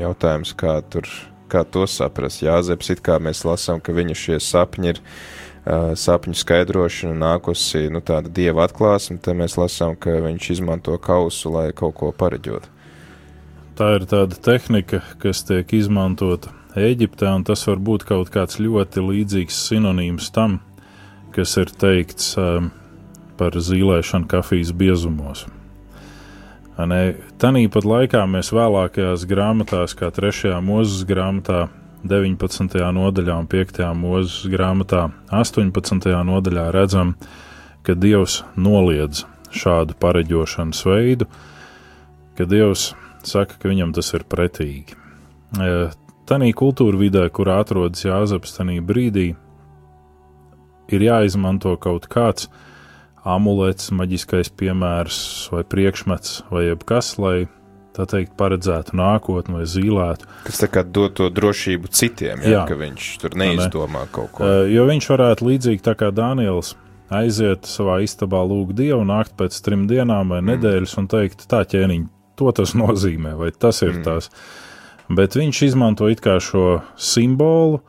Jautājums, 0.00 0.54
kā, 0.56 0.78
tur, 0.88 1.04
kā 1.50 1.64
to 1.64 1.86
saprast? 1.90 2.44
Jāzeps, 2.44 2.92
it 2.94 3.02
kā 3.06 3.18
mēs 3.22 3.44
lasām, 3.46 3.80
ka 3.80 3.94
viņa 3.96 4.16
šie 4.18 4.38
sapņi 4.42 4.92
ir 4.92 5.00
uh, 5.00 5.92
sapņu 5.98 6.36
skaidrošana 6.36 7.16
nākusi, 7.22 7.86
nu, 7.92 8.02
tāda 8.04 8.32
dieva 8.32 8.66
atklāsme, 8.66 9.18
tad 9.22 9.38
mēs 9.40 9.58
lasām, 9.60 9.96
ka 9.98 10.18
viņš 10.26 10.50
izmanto 10.58 10.96
kausu, 11.02 11.52
lai 11.54 11.70
kaut 11.76 11.96
ko 12.00 12.12
pareģot. 12.16 12.70
Tā 13.76 13.90
ir 13.98 14.06
tāda 14.08 14.38
tehnika, 14.40 15.02
kas 15.20 15.42
tiek 15.44 15.74
izmantota 15.76 16.54
Eģiptē, 16.76 17.28
un 17.32 17.44
tas 17.48 17.62
var 17.68 17.80
būt 17.80 18.04
kaut 18.08 18.28
kāds 18.32 18.58
ļoti 18.60 19.00
līdzīgs 19.00 19.58
sinonīms 19.70 20.28
tam, 20.32 20.58
kas 21.32 21.56
ir 21.60 21.72
teikts 21.72 22.34
um, 22.40 22.70
par 23.40 23.56
zīlēšanu 23.56 24.28
kafijas 24.28 24.74
biezumos. 24.76 25.46
Tāpat 26.76 27.86
laikā 27.88 28.20
mēs 28.28 28.50
vēlākajās 28.52 29.22
grāmatās, 29.24 29.94
kā 29.96 30.10
3. 30.12 30.58
mūzes 30.60 31.06
grāmatā, 31.08 31.70
19. 32.04 32.76
nodaļā 32.92 33.36
un 33.40 33.48
5. 33.48 33.80
mūzes 33.96 34.44
grāmatā, 34.52 35.06
18. 35.32 36.12
nodaļā 36.28 36.66
redzam, 36.76 37.14
ka 37.80 37.96
Dievs 37.96 38.42
noliedz 38.60 39.24
šādu 39.56 39.96
pareģošanas 39.96 40.84
veidu, 40.84 41.30
ka 42.36 42.44
Dievs 42.44 42.90
saka, 43.24 43.56
ka 43.56 43.72
viņam 43.72 43.96
tas 43.96 44.12
ir 44.12 44.28
pretīgi. 44.28 45.00
Tanī 46.28 46.52
kultūra 46.52 47.00
vidē, 47.00 47.24
kurā 47.32 47.62
atrodas 47.64 48.04
Jāzeps, 48.04 48.52
tanī 48.58 48.82
brīdī, 48.84 49.30
ir 50.92 51.08
jāizmanto 51.08 51.72
kaut 51.80 52.04
kāds 52.12 52.50
amulets, 53.26 53.90
maģiskais 53.94 54.52
piemērs 54.54 55.18
vai 55.52 55.62
priekšmets 55.66 56.42
vai 56.52 56.68
jebkas, 56.68 57.16
lai 57.22 57.36
tā 57.96 58.04
teikt, 58.08 58.34
paredzētu 58.38 58.96
nākotni 58.98 59.56
vai 59.56 59.66
zīlētu. 59.68 60.28
Kas 60.46 60.60
tā 60.60 60.68
kā 60.72 60.84
dod 60.84 61.16
to 61.16 61.28
drošību 61.32 61.90
citiem, 61.90 62.42
ja, 62.44 62.58
jā, 62.58 62.64
ka 62.68 62.76
viņš 62.78 63.06
tur 63.22 63.36
neizdomā 63.40 64.04
ne. 64.04 64.10
kaut 64.12 64.34
ko. 64.36 64.50
Jo 64.68 64.84
viņš 64.88 65.08
varētu 65.14 65.48
līdzīgi 65.48 65.84
tā 65.86 65.96
kā 65.98 66.12
Dāniels 66.14 66.74
aiziet 67.12 67.68
savā 67.70 68.00
istabā 68.04 68.42
lūgt 68.46 68.76
Dievu, 68.78 69.02
nākt 69.08 69.36
pēc 69.38 69.58
trim 69.64 69.86
dienām 69.90 70.34
vai 70.34 70.42
mm. 70.42 70.52
nedēļas 70.52 70.96
un 71.00 71.10
teikt, 71.10 71.46
tā 71.50 71.62
ķēniņ, 71.68 72.06
to 72.38 72.52
tas 72.56 72.76
nozīmē, 72.82 73.36
vai 73.40 73.52
tas 73.54 73.82
ir 73.86 73.96
mm. 73.96 74.06
tas. 74.06 74.30
Bet 75.06 75.38
viņš 75.38 75.62
izmanto 75.68 76.10
it 76.10 76.20
kā 76.24 76.40
šo 76.42 76.80
simbolu, 76.98 77.80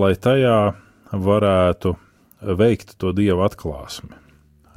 lai 0.00 0.14
tajā 0.16 0.72
varētu 1.12 1.94
veikt 2.56 2.96
to 2.98 3.12
Dieva 3.14 3.46
atklāsmi. 3.46 4.21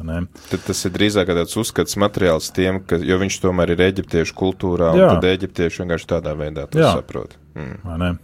Ne? 0.03 0.25
Tad 0.49 0.65
tas 0.67 0.81
ir 0.87 0.91
drīzāk 0.95 1.29
tāds 1.31 1.55
uzskats 1.59 1.95
materiāls 2.01 2.49
tiem, 2.55 2.81
ka, 2.83 2.99
jo 2.99 3.19
viņš 3.21 3.37
tomēr 3.43 3.75
ir 3.75 3.85
eģiptiešu 3.87 4.35
kultūrā, 4.35 4.91
un 4.95 5.03
Jā. 5.03 5.13
tad 5.15 5.29
eģiptieši 5.29 5.83
vienkārši 5.83 6.09
tādā 6.09 6.35
veidā 6.35 6.67
to 6.71 6.83
saprot. 6.83 7.37
Mm. 7.55 8.19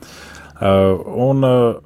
Uh, 0.59 0.99
un, 1.29 1.47
uh, 1.47 1.79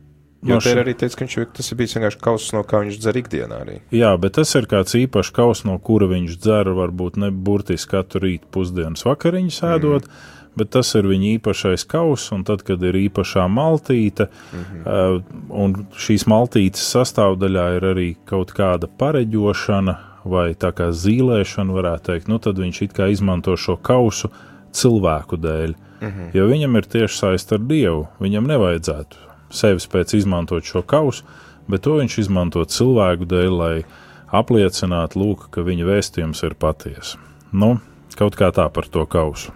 Jo 0.46 0.60
no 0.60 0.62
te 0.62 0.76
ir 0.76 0.78
arī 0.78 0.94
teicis, 0.94 1.18
ka 1.18 1.26
viņš, 1.26 1.36
tas 1.58 1.72
ir 1.72 1.78
bijis 1.80 1.96
vienkārši 1.98 2.20
kauss, 2.22 2.52
no 2.54 2.62
kā 2.70 2.84
viņš 2.84 3.00
dzer 3.02 3.18
ikdienā 3.18 3.62
arī. 3.64 3.80
Jā, 3.96 4.12
bet 4.22 4.36
tas 4.38 4.52
ir 4.58 4.68
kāds 4.70 4.94
īpašs 4.94 5.32
kauss, 5.34 5.64
no 5.66 5.74
kura 5.82 6.06
viņš 6.12 6.36
dzer 6.38 6.70
varbūt 6.78 7.18
ne 7.24 7.32
burtiski 7.34 7.96
katru 7.96 8.22
rītu 8.28 8.52
pusdienas 8.54 9.06
vakariņu 9.08 9.56
sēdot, 9.56 10.06
mm 10.06 10.35
bet 10.58 10.72
tas 10.76 10.94
ir 10.96 11.08
viņa 11.10 11.30
īpašais 11.36 11.86
kauss, 11.90 12.32
un 12.36 12.44
tad, 12.48 12.64
kad 12.68 12.84
ir 12.84 12.96
īpašā 12.96 13.46
maltīte, 13.52 14.28
-hmm. 14.28 14.82
uh, 14.86 15.22
un 15.50 15.76
šīs 15.98 16.28
maltītes 16.32 16.84
sastāvdaļā 16.96 17.68
ir 17.78 17.88
arī 17.94 18.10
kaut 18.26 18.52
kāda 18.56 18.88
pareģošana 18.88 19.98
vai 20.26 20.54
tā 20.58 20.72
kā 20.74 20.90
zīlēšana, 20.90 21.74
varētu 21.74 22.12
teikt, 22.12 22.28
nu 22.28 22.40
tad 22.40 22.58
viņš 22.58 22.82
it 22.82 22.94
kā 22.98 23.12
izmanto 23.14 23.58
šo 23.58 23.78
kausu 23.78 24.32
cilvēku 24.72 25.38
dēļ, 25.38 25.76
-hmm. 26.02 26.32
jo 26.34 26.48
viņam 26.48 26.78
ir 26.78 26.86
tieši 26.86 27.18
saist 27.18 27.54
ar 27.54 27.60
Dievu, 27.60 28.08
viņam 28.20 28.48
nevajadzētu 28.48 29.16
sevis 29.50 29.88
pēc 29.88 30.16
izmantot 30.18 30.64
šo 30.64 30.82
kausu, 30.82 31.24
bet 31.68 31.82
to 31.82 31.98
viņš 32.00 32.18
izmanto 32.20 32.66
cilvēku 32.66 33.26
dēļ, 33.26 33.52
lai 33.58 33.84
apliecinātu, 34.32 35.20
lūk, 35.20 35.50
ka 35.52 35.62
viņa 35.62 35.86
vēstījums 35.86 36.44
ir 36.44 36.56
patiesa. 36.60 37.22
Nu, 37.52 37.78
kaut 38.18 38.36
kā 38.36 38.52
tā 38.52 38.68
par 38.70 38.88
to 38.92 39.06
kausu. 39.06 39.54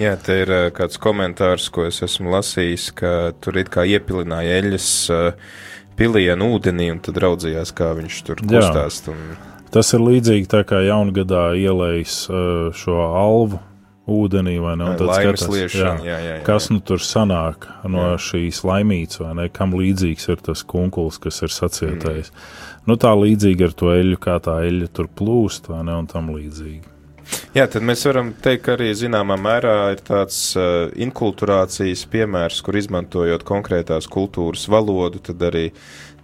Jā, 0.00 0.14
te 0.16 0.38
ir 0.42 0.52
uh, 0.54 0.66
kāds 0.74 1.00
komentārs, 1.00 1.68
ko 1.72 1.84
es 1.88 2.00
esmu 2.06 2.32
lasījis, 2.32 2.90
ka 2.96 3.14
tur 3.42 3.60
it 3.60 3.68
kā 3.72 3.84
iepilināja 3.84 4.60
eļas 4.62 4.90
uh, 5.12 5.32
pilienu 5.98 6.54
ūdenī 6.56 6.90
un 6.94 7.00
tad 7.04 7.20
raudzījās, 7.20 7.74
kā 7.76 7.92
viņš 7.98 8.20
tur 8.28 8.44
kustās. 8.44 9.02
Un... 9.12 9.34
Tas 9.70 9.92
ir 9.94 10.02
līdzīgi 10.02 10.48
tā 10.50 10.64
kā 10.66 10.80
jaungadā 10.86 11.50
ielējis 11.60 12.20
uh, 12.32 12.70
šo 12.76 13.02
alvu 13.06 13.60
ūdenī, 14.10 14.56
vai 14.62 14.74
ne? 14.80 14.90
Laimes 14.98 15.44
liešana, 15.46 16.02
jā, 16.04 16.16
jā, 16.18 16.36
jā. 16.38 16.44
Kas 16.46 16.68
nu 16.72 16.80
tur 16.84 17.02
sanāk 17.04 17.68
no 17.84 18.12
jā. 18.12 18.20
šīs 18.30 18.62
laimītes, 18.66 19.20
vai 19.22 19.34
ne? 19.38 19.48
Kam 19.54 19.76
līdzīgs 19.78 20.30
ir 20.32 20.42
tas 20.50 20.64
kunkuls, 20.66 21.20
kas 21.22 21.42
ir 21.46 21.54
sacietējis. 21.54 22.32
Mm. 22.32 22.48
Nu 22.90 22.96
tā 23.00 23.12
līdzīgi 23.14 23.68
ar 23.68 23.76
to 23.76 23.92
eļu, 23.94 24.18
kā 24.22 24.38
tā 24.42 24.56
eļa 24.66 24.90
tur 24.96 25.10
plūst, 25.12 25.70
vai 25.70 25.84
ne? 25.86 25.98
Un 26.00 26.10
tam 26.10 26.32
līdzīgi. 26.34 26.89
Jā, 27.56 27.66
tad 27.66 27.82
mēs 27.82 28.04
varam 28.06 28.30
teikt, 28.42 28.62
ka 28.66 28.76
arī 28.76 28.92
zināmā 28.94 29.34
mērā 29.40 29.74
ir 29.94 30.02
tāds 30.06 30.38
uh, 30.54 30.86
inkulturācijas 30.94 32.04
piemērs, 32.12 32.60
kur 32.62 32.78
izmantojot 32.78 33.42
konkrētās 33.48 34.06
kultūras 34.10 34.68
valodu, 34.70 35.18
tad 35.30 35.42
arī 35.48 35.66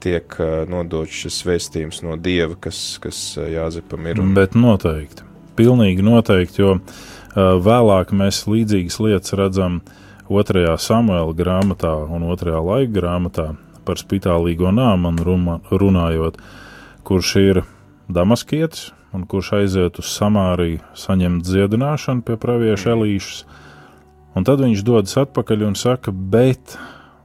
tiek 0.03 0.39
uh, 0.39 0.63
nodots 0.71 1.25
šis 1.25 1.41
vēstījums 1.49 2.05
no 2.07 2.15
dieva, 2.21 2.55
kas, 2.55 3.01
kas 3.03 3.21
uh, 3.41 3.49
Jāzepam 3.51 4.07
ir. 4.07 4.23
Un... 4.23 4.37
Bet 4.39 4.55
noteikti, 4.55 5.27
pilnīgi 5.59 6.07
noteikti, 6.07 6.63
jo 6.63 6.77
uh, 6.77 7.05
Vēlāk 7.37 8.15
mēs 8.17 8.47
līdzīgas 8.49 8.97
lietas 9.05 9.35
redzam 9.37 9.83
otrajā 10.33 10.79
samuēla 10.81 11.35
grāmatā 11.37 11.93
un 12.09 12.25
otrajā 12.31 12.63
laika 12.65 12.95
grāmatā 12.95 13.51
par 13.87 14.01
spitālīgo 14.01 14.73
nāmanu 14.73 15.61
runājot, 15.69 16.41
kurš 17.07 17.35
ir 17.43 17.61
damaskietis 18.09 18.89
un 19.17 19.25
kurš 19.29 19.53
aiziet 19.61 19.99
uz 20.03 20.11
Samāriju 20.13 20.83
saņemt 20.99 21.47
dziedināšanu 21.49 22.25
pie 22.27 22.37
pravieša 22.41 22.93
Elīšas. 22.93 23.41
Un 24.37 24.45
tad 24.45 24.61
viņš 24.61 24.85
dodas 24.85 25.17
atpakaļ 25.17 25.67
un 25.71 25.77
saka, 25.81 26.13
bet 26.13 26.77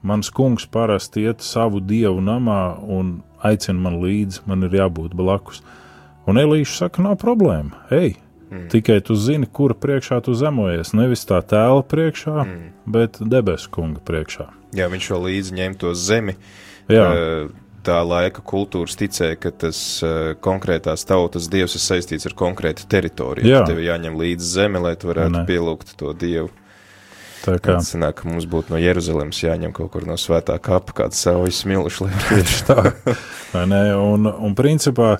mans 0.07 0.31
kungs 0.31 0.65
parasti 0.71 1.27
iet 1.27 1.43
savu 1.43 1.83
dievu 1.83 2.23
namā 2.23 2.63
un 2.81 3.19
aicina 3.43 3.89
man 3.89 3.99
līdzi, 4.01 4.45
man 4.47 4.63
ir 4.67 4.79
jābūt 4.79 5.15
blakus. 5.17 5.59
Un 6.29 6.39
Elīša 6.39 6.85
saka, 6.85 7.03
nav 7.03 7.19
problēma, 7.19 7.85
ej, 7.91 8.15
Mm. 8.51 8.67
Tikai 8.67 8.99
tu 8.99 9.15
zini, 9.15 9.47
kura 9.47 9.71
priekšā 9.79 10.17
tu 10.25 10.33
zemojies. 10.35 10.91
Nevis 10.91 11.23
tā 11.23 11.37
tēla 11.39 11.85
priekšā, 11.87 12.33
mm. 12.43 12.65
bet 12.83 13.21
debesu 13.23 13.71
kunga 13.71 14.03
priekšā. 14.03 14.49
Jā, 14.75 14.89
viņš 14.91 15.07
vēl 15.13 15.23
līdzi 15.29 15.55
ņem 15.55 15.77
to 15.79 15.93
zemi. 15.95 16.35
Jā. 16.91 17.05
Tā 17.81 17.97
laika 18.05 18.43
kultūras 18.45 18.93
ticēja, 18.99 19.39
ka 19.41 19.49
tas 19.63 19.77
uh, 20.05 20.33
konkrētās 20.37 21.01
tautas 21.09 21.47
dievs 21.49 21.73
ir 21.77 21.81
saistīts 21.81 22.27
ar 22.29 22.35
konkrētu 22.37 22.85
teritoriju. 22.91 23.47
Jā. 23.49 23.63
Tev 23.65 23.81
jāņem 23.81 24.19
līdzi 24.19 24.49
zeme, 24.59 24.81
lai 24.83 24.93
tu 25.01 25.09
varētu 25.09 25.39
ne. 25.39 25.45
pielūgt 25.49 25.95
to 25.97 26.13
dievu. 26.13 26.51
Tā 27.41 27.55
kā 27.57 27.79
tas 27.79 27.89
sanāk, 27.89 28.19
ka 28.19 28.29
mums 28.29 28.45
būtu 28.49 28.75
no 28.75 28.77
Jeruzalemes 28.77 29.39
jāņem 29.41 29.73
kaut 29.73 29.89
kur 29.95 30.05
no 30.05 30.13
svētā 30.21 30.59
kapa 30.61 30.93
kāds 30.99 31.23
savs 31.25 31.63
smilšs, 31.63 32.03
lai 32.05 32.11
tieši 32.27 32.59
tā. 32.67 32.83
Vai 33.55 33.65
ne? 33.71 33.81
Un, 33.97 34.29
un 34.29 34.53
principā 34.57 35.15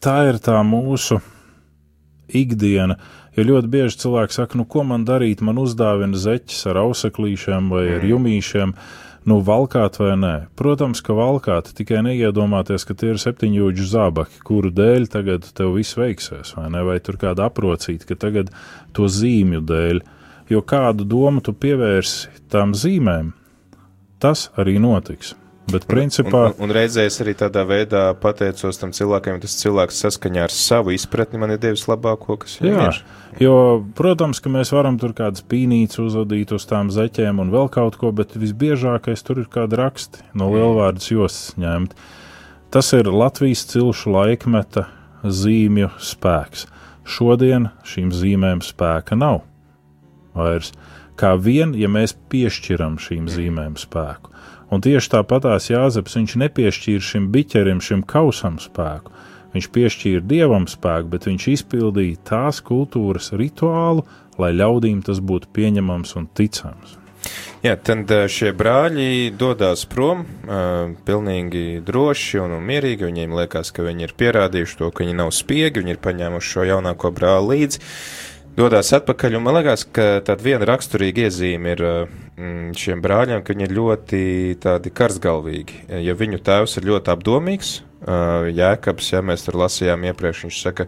tā 0.00 0.22
ir 0.30 0.40
tā 0.40 0.56
mūsu 0.64 1.20
ikdiena. 2.32 2.96
Jo 3.36 3.44
ļoti 3.48 3.70
bieži 3.70 3.98
cilvēki 4.04 4.36
saka, 4.36 4.58
nu, 4.60 4.64
ko 4.70 4.84
man 4.86 5.04
darīt, 5.04 5.42
man 5.44 5.58
uzdāvina 5.60 6.16
zeķis 6.16 6.64
ar 6.70 6.80
auseklīšiem 6.84 7.68
vai 7.72 7.84
ar 7.96 8.04
mm. 8.04 8.10
Nu, 9.24 9.38
valkāt 9.40 9.96
vai 9.96 10.14
nē? 10.20 10.32
Protams, 10.58 11.00
ka 11.04 11.14
valkāt, 11.16 11.70
tikai 11.76 12.02
neiedomāties, 12.04 12.84
ka 12.84 12.96
tie 12.98 13.14
ir 13.14 13.20
septiņjūdžu 13.22 13.86
zābaki, 13.88 14.42
kuru 14.44 14.68
dēļ 14.74 15.06
tagad 15.14 15.46
tev 15.56 15.72
viss 15.78 15.96
veiksies, 15.96 16.52
vai 16.58 16.66
ne? 16.74 16.82
Vai 16.84 16.98
tur 17.00 17.16
kāda 17.20 17.46
aprocīta, 17.48 18.10
ka 18.10 18.18
tagad 18.26 18.52
to 18.92 19.08
zīmju 19.08 19.62
dēļ, 19.64 20.02
jo 20.52 20.60
kādu 20.60 21.08
domu 21.08 21.40
tu 21.44 21.56
pievērsi 21.56 22.34
tām 22.52 22.76
zīmēm, 22.76 23.32
tas 24.20 24.50
arī 24.60 24.76
notiks. 24.82 25.32
Bet, 25.64 25.86
principā, 25.88 26.50
un, 26.50 26.56
un, 26.58 26.66
un 26.66 26.72
reizēs 26.76 27.16
arī 27.24 27.32
tādā 27.40 27.62
veidā 27.64 28.02
pateicos 28.20 28.76
tam 28.80 28.90
cilvēkam, 28.92 29.38
tas 29.40 29.54
cilvēks 29.62 30.02
saskaņā 30.04 30.42
ar 30.44 30.52
savu 30.52 30.92
izpratni 30.92 31.40
man 31.40 31.54
ir 31.54 31.60
devis 31.62 31.86
labāko, 31.88 32.36
kas 32.42 32.58
viņam 32.60 32.82
jā, 32.82 32.88
ir. 32.90 32.98
Jo, 33.40 33.54
protams, 33.96 34.42
ka 34.44 34.52
mēs 34.52 34.74
varam 34.76 34.98
tur 35.00 35.14
kādas 35.16 35.44
pīnītes 35.48 36.02
uzvadīt 36.04 36.52
uz 36.52 36.68
tām 36.68 36.92
zeķēm 36.92 37.40
un 37.40 37.54
vēl 37.54 37.72
kaut 37.72 37.96
ko, 38.00 38.12
bet 38.12 38.36
visbiežākais 38.36 39.24
tur 39.24 39.40
ir 39.40 39.48
kādi 39.52 39.80
raksti 39.80 40.26
no 40.36 40.50
lielvārdas 40.52 41.08
jostas 41.10 41.56
ņemt. 41.56 41.96
Tas 42.74 42.92
ir 42.92 43.08
Latvijas 43.08 43.64
cilšu 43.70 44.12
laikmeta 44.12 44.88
zīmju 45.24 45.94
spēks. 45.96 46.68
Šodien 47.08 47.70
šīm 47.88 48.12
zīmēm 48.12 48.60
spēka 48.64 49.16
nav 49.16 49.42
vairs. 50.36 50.72
Kā 51.16 51.34
vien, 51.38 51.72
ja 51.78 51.88
mēs 51.88 52.16
piešķiram 52.32 52.98
šīm 53.00 53.28
zīmēm 53.30 53.78
spēku. 53.78 54.32
Un 54.74 54.82
tieši 54.82 55.12
tāpatās 55.12 55.70
Jāzeps 55.70 56.16
viņš 56.18 56.34
nepiešķīra 56.42 57.04
šim 57.12 57.30
biķerim, 57.34 57.82
šim 57.84 58.02
kausam 58.10 58.58
spēku. 58.62 59.12
Viņš 59.54 59.70
piešķīra 59.70 60.24
dievam 60.26 60.66
spēku, 60.66 61.12
bet 61.12 61.28
viņš 61.30 61.46
izpildīja 61.52 62.18
tās 62.26 62.58
kultūras 62.64 63.30
rituālu, 63.38 64.02
lai 64.42 64.50
ļaudīm 64.56 65.04
tas 65.06 65.22
būtu 65.22 65.52
pieņemams 65.54 66.16
un 66.18 66.26
ticams. 66.34 66.98
Jā, 67.64 67.78
tad 67.80 68.10
šie 68.28 68.50
brāļi 68.52 69.30
dodas 69.40 69.86
prom 69.88 70.26
uh, 70.26 70.90
pilnīgi 71.06 71.80
droši 71.86 72.42
un, 72.42 72.58
un 72.58 72.66
mierīgi. 72.66 73.06
Viņiem 73.08 73.38
liekas, 73.38 73.70
ka 73.72 73.86
viņi 73.86 74.04
ir 74.04 74.12
pierādījuši 74.18 74.80
to, 74.82 74.90
ka 74.90 75.06
viņi 75.06 75.16
nav 75.22 75.30
spiegi, 75.32 75.80
viņi 75.80 75.94
ir 75.94 76.02
paņēmuši 76.04 76.50
šo 76.50 76.66
jaunāko 76.74 77.14
brāli 77.14 77.54
līdzi 77.54 77.80
dodas 78.58 78.92
atpakaļ. 78.96 79.38
Man 79.42 79.58
liekas, 79.58 79.86
ka 79.94 80.20
tāda 80.26 80.44
viena 80.44 80.68
raksturīga 80.68 81.26
iezīme 81.28 81.74
ir 81.74 81.82
mm, 81.86 82.74
šiem 82.78 83.02
brāļiem, 83.04 83.42
ka 83.42 83.54
viņi 83.54 83.66
ir 83.66 83.74
ļoti 83.78 84.92
karstgalvīgi. 84.94 85.82
Ja 86.04 86.14
viņu 86.18 86.40
tēvs 86.44 86.78
ir 86.78 86.88
ļoti 86.92 87.12
apdomīgs, 87.14 87.74
Jēkabs, 88.04 89.06
ja 89.14 89.22
mēs 89.24 89.46
tur 89.46 89.56
lasījām 89.56 90.02
iepriekš, 90.10 90.42
viņš 90.44 90.56
saka, 90.60 90.84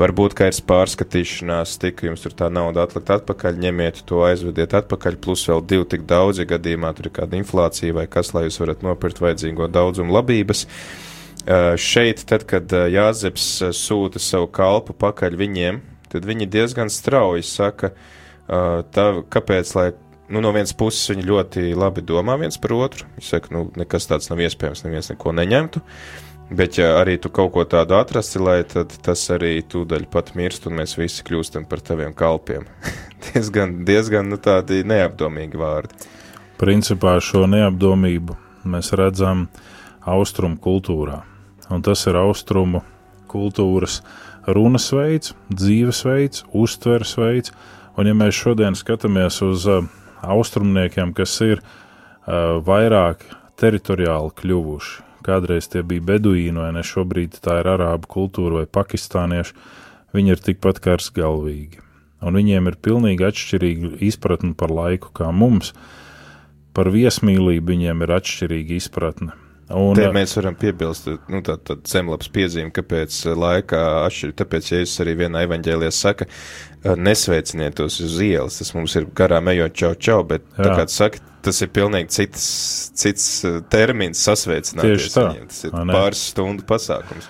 varbūt, 0.00 0.32
ka 0.38 0.46
ir 0.48 0.60
pārskatīšanās, 0.70 1.74
tik 1.82 2.00
jums 2.06 2.24
tur 2.24 2.32
tā 2.32 2.48
nauda 2.48 2.86
atlikt 2.86 3.12
atpakaļ, 3.12 3.58
ņemiet 3.66 4.00
to, 4.08 4.22
aizvediet 4.24 4.72
atpakaļ, 4.78 5.18
plus 5.20 5.44
vēl 5.50 5.60
divi 5.68 5.84
tik 5.92 6.06
daudz, 6.08 6.40
ja 6.40 6.48
gadījumā 6.48 6.94
tur 6.96 7.10
ir 7.10 7.16
kāda 7.18 7.36
inflācija 7.36 7.98
vai 7.98 8.06
kas, 8.08 8.32
lai 8.32 8.46
jūs 8.46 8.56
varat 8.62 8.86
nopirkt 8.86 9.20
vajadzīgo 9.20 9.68
daudzumu 9.68 10.16
labības. 10.16 10.64
Uh, 10.64 11.76
šeit, 11.76 12.24
tad, 12.26 12.46
kad 12.48 12.72
Jāzeps 12.72 13.44
sūta 13.76 14.22
savu 14.22 14.48
kalpu 14.48 14.96
pakaļ 14.96 15.36
viņiem, 15.38 15.82
tad 16.16 16.26
viņi 16.28 16.48
diezgan 16.50 16.90
strauji 16.92 17.44
saka, 17.46 17.92
uh, 17.92 18.82
tā, 18.94 19.06
kāpēc, 19.32 19.72
lai, 19.76 19.90
nu, 20.32 20.42
no 20.44 20.52
vienas 20.56 20.74
puses 20.76 21.12
viņi 21.12 21.26
ļoti 21.26 21.66
labi 21.76 22.04
domā 22.06 22.38
viens 22.40 22.58
par 22.60 22.76
otru, 22.76 23.08
viņi 23.16 23.28
saka, 23.28 23.52
nu, 23.54 23.66
nekas 23.78 24.08
tāds 24.10 24.30
nav 24.32 24.40
iespējams, 24.42 24.84
neviens 24.86 25.10
neko 25.12 25.34
neņemtu, 25.36 25.82
bet 26.56 26.80
ja 26.80 26.94
arī 27.00 27.18
tu 27.20 27.30
kaut 27.34 27.52
ko 27.54 27.66
tādu 27.68 27.98
atrasti, 27.98 28.40
lai 28.42 28.60
tad 28.68 28.94
tas 29.04 29.26
arī 29.34 29.58
tūdaļ 29.66 30.08
pat 30.12 30.34
mirst 30.38 30.68
un 30.70 30.78
mēs 30.80 30.96
visi 30.98 31.26
kļūstam 31.26 31.68
par 31.68 31.82
taviem 31.84 32.14
kalpiem. 32.16 32.66
diezgan, 33.28 33.80
diezgan, 33.88 34.30
nu, 34.32 34.40
tādi 34.40 34.82
neapdomīgi 34.86 35.60
vārdi. 35.60 36.06
Principā 36.56 37.18
šo 37.20 37.44
neapdomību 37.50 38.38
mēs 38.66 38.94
redzam 38.96 39.50
austrumu 40.08 40.56
kultūrā, 40.62 41.20
un 41.68 41.82
tas 41.84 42.06
ir 42.08 42.16
austrumu 42.16 42.80
kultūras 43.28 43.98
uh, 44.00 44.25
runas 44.46 44.90
veids, 44.94 45.34
dzīvesveids, 45.50 46.44
uztveres 46.54 47.16
veids. 47.18 47.54
Un, 47.96 48.08
ja 48.08 48.14
mēs 48.16 48.36
šodien 48.36 48.76
skatāmies 48.76 49.40
uz 49.44 49.64
uh, 49.70 49.86
austrumniekiem, 50.22 51.14
kas 51.16 51.38
ir 51.44 51.62
uh, 51.62 52.60
vairāk 52.66 53.24
teritoriāli 53.56 54.34
kļuvuši, 54.36 55.02
kādreiz 55.26 55.70
tie 55.72 55.82
bija 55.82 56.04
beduīni, 56.12 56.60
vai 56.60 56.74
ne 56.76 56.84
šobrīd 56.84 57.40
tā 57.42 57.60
ir 57.62 57.70
arābu 57.72 58.10
kultūra 58.12 58.60
vai 58.60 58.68
pakistānieši, 58.68 59.56
viņi 60.16 60.34
ir 60.34 60.44
tikpat 60.50 60.82
karsgalvīgi. 60.84 61.82
Un 62.26 62.36
viņiem 62.36 62.68
ir 62.70 62.78
pilnīgi 62.80 63.26
atšķirīga 63.28 63.96
izpratne 64.04 64.54
par 64.56 64.72
laiku 64.72 65.12
kā 65.16 65.30
mums. 65.32 65.72
Par 66.76 66.90
viesmīlību 66.92 67.72
viņiem 67.72 68.04
ir 68.04 68.14
atšķirīga 68.16 68.76
izpratne. 68.76 69.36
Un, 69.66 69.96
Te 69.98 70.06
mēs 70.14 70.36
varam 70.38 70.54
piebilst, 70.54 71.08
nu, 71.32 71.40
tā, 71.42 71.56
tā 71.58 71.74
zemlaps 71.90 72.28
piezīme, 72.30 72.70
kāpēc 72.74 73.16
laikā 73.34 73.80
atšķir, 74.04 74.34
tāpēc 74.38 74.68
Jēzus 74.70 75.00
arī 75.02 75.16
vienā 75.24 75.42
evaņģēlijā 75.42 75.94
saka, 75.94 76.28
nesveiciniet 76.94 77.74
tos 77.80 77.96
uz 78.04 78.20
ielas, 78.22 78.60
tas 78.60 78.70
mums 78.76 78.94
ir 78.94 79.08
garām 79.18 79.50
ejot 79.50 79.74
čau 79.74 79.90
čau, 79.98 80.20
bet 80.28 80.44
Jā. 80.52 80.60
tā 80.60 80.76
kā 80.78 80.84
saka, 80.92 81.22
tas 81.46 81.58
ir 81.66 81.70
pilnīgi 81.74 82.14
cits, 82.14 82.44
cits 82.94 83.26
termins 83.72 84.22
sasveicināties. 84.22 85.02
Tieši 85.02 85.10
tā. 85.14 85.24
Viņiem. 85.32 85.48
Tas 85.50 85.64
ir 85.66 85.74
pāris 85.90 86.22
stundu 86.30 86.66
pasākums. 86.68 87.26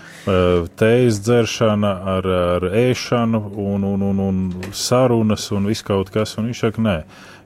Tējas 0.76 1.20
dzeršana 1.22 1.92
ar, 2.16 2.28
ar 2.56 2.66
ēšanu 2.82 3.40
un, 3.62 3.86
un, 3.94 4.04
un, 4.10 4.20
un 4.26 4.74
sarunas 4.76 5.46
un 5.56 5.70
viss 5.70 5.86
kaut 5.86 6.12
kas, 6.12 6.34
un 6.36 6.50
viņš 6.50 6.62
saka, 6.66 6.84
nē, 6.84 6.96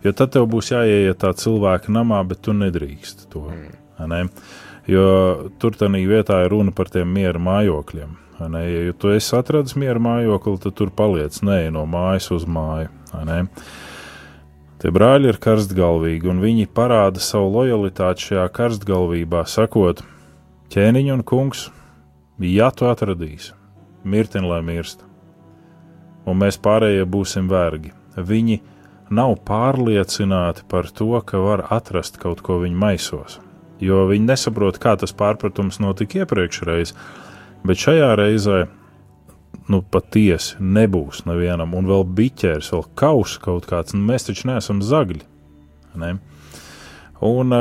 jo 0.07 0.15
tad 0.19 0.35
tev 0.35 0.49
būs 0.51 0.73
jāieiet 0.73 1.21
tā 1.23 1.31
cilvēka 1.37 1.95
namā, 1.95 2.25
bet 2.27 2.43
tu 2.47 2.57
nedrīkst 2.57 3.29
to. 3.31 3.47
Mm. 3.55 3.77
Ne? 4.11 4.25
Jo 4.91 5.51
tur 5.63 5.77
tādā 5.79 6.03
vietā 6.09 6.43
ir 6.45 6.53
runa 6.55 6.75
par 6.75 6.91
tiem 6.93 7.11
miera 7.15 7.41
mājokļiem. 7.41 8.17
Ne? 8.51 8.63
Ja 8.73 8.97
tu 8.97 9.13
esi 9.13 9.35
atradis 9.37 9.77
miera 9.77 10.01
mājokli, 10.01 10.57
tad 10.63 10.77
tur 10.79 10.91
paliec 10.97 11.37
ne 11.45 11.63
no 11.75 11.85
mājas 11.89 12.31
uz 12.35 12.47
māju. 12.49 12.89
Tie 14.81 14.89
brāļi 14.97 15.29
ir 15.29 15.37
karstgalvīgi, 15.45 16.31
un 16.33 16.41
viņi 16.41 16.71
parāda 16.73 17.21
savu 17.21 17.51
lojalitāti 17.59 18.31
šajā 18.31 18.47
karstgalvībā, 18.57 19.43
sakot, 19.45 20.01
ķēniņš 20.73 21.13
un 21.13 21.25
kungs, 21.29 21.67
ja 22.41 22.71
tu 22.73 22.89
atradīsi, 22.89 23.53
mirtin 24.09 24.49
lai 24.49 24.63
mirst, 24.65 25.05
un 26.25 26.41
mēs 26.41 26.57
pārējie 26.65 27.05
būsim 27.05 27.51
vergi. 27.53 27.93
Viņi 28.17 28.57
nav 29.13 29.37
pārliecināti 29.45 30.65
par 30.71 30.89
to, 30.89 31.13
ka 31.29 31.45
var 31.45 31.67
atrast 31.69 32.17
kaut 32.23 32.41
ko 32.47 32.63
viņa 32.65 32.81
maisos, 32.81 33.37
jo 33.85 34.05
viņi 34.11 34.29
nesaprot, 34.29 34.79
kā 34.83 34.97
tas 35.01 35.15
pārpratums 35.17 35.81
notika 35.83 36.23
iepriekšreiz, 36.23 36.95
bet 37.67 37.81
šajā 37.81 38.13
reizē 38.21 38.61
nu, 39.71 39.83
patiesi 39.83 40.59
nebūs 40.61 41.25
nevienam, 41.29 41.75
un 41.79 41.89
vēl 41.91 42.07
biķērs, 42.17 42.73
vēl 42.75 42.87
kaus 42.99 43.37
kaut 43.43 43.69
kāds, 43.71 43.95
un 43.97 44.07
mēs 44.09 44.29
taču 44.29 44.51
neesam 44.51 44.83
zagļi. 44.85 45.23
Ne? 46.01 46.17
Un 47.27 47.55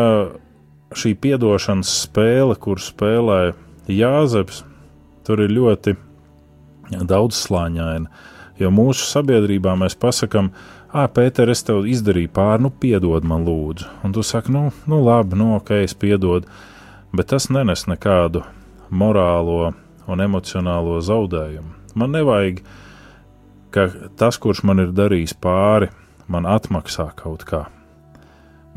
šī 0.95 1.13
piedošanas 1.21 1.91
spēle, 2.05 2.58
kur 2.62 2.82
spēlē 2.82 3.53
Jāzeps, 3.89 4.63
tur 5.25 5.41
ir 5.43 5.53
ļoti 5.53 5.95
daudz 7.10 7.38
slāņaina. 7.45 8.10
Jo 8.60 8.69
mūsu 8.75 9.05
sabiedrībā 9.08 9.75
mēs 9.79 9.95
pasakām, 9.99 10.51
ah, 10.93 11.08
Pēter, 11.12 11.49
es 11.54 11.63
tev 11.65 11.88
izdarīju 11.89 12.32
pāri, 12.34 12.63
nu, 12.65 12.71
piedod 12.71 13.25
man, 13.28 13.45
lūdzu. 13.47 13.89
Un 14.06 14.13
tu 14.15 14.23
saki, 14.25 14.54
nu, 14.56 14.69
nu 14.89 15.02
labi, 15.04 15.38
nu, 15.39 15.54
ok, 15.58 15.71
es 15.86 15.95
piedodu. 15.97 16.49
Bet 17.15 17.32
tas 17.32 17.49
nenes 17.49 17.88
nekādu 17.89 18.43
morālo 18.89 19.71
un 20.10 20.21
emocionālo 20.21 20.99
zaudējumu. 21.06 21.73
Man 21.97 22.13
nevajag, 22.13 22.62
ka 23.73 23.88
tas, 24.17 24.38
kurš 24.41 24.63
man 24.65 24.84
ir 24.86 24.93
darījis 24.95 25.36
pāri, 25.41 25.89
man 26.30 26.45
atmaksā 26.49 27.10
kaut 27.17 27.45
kā. 27.49 27.65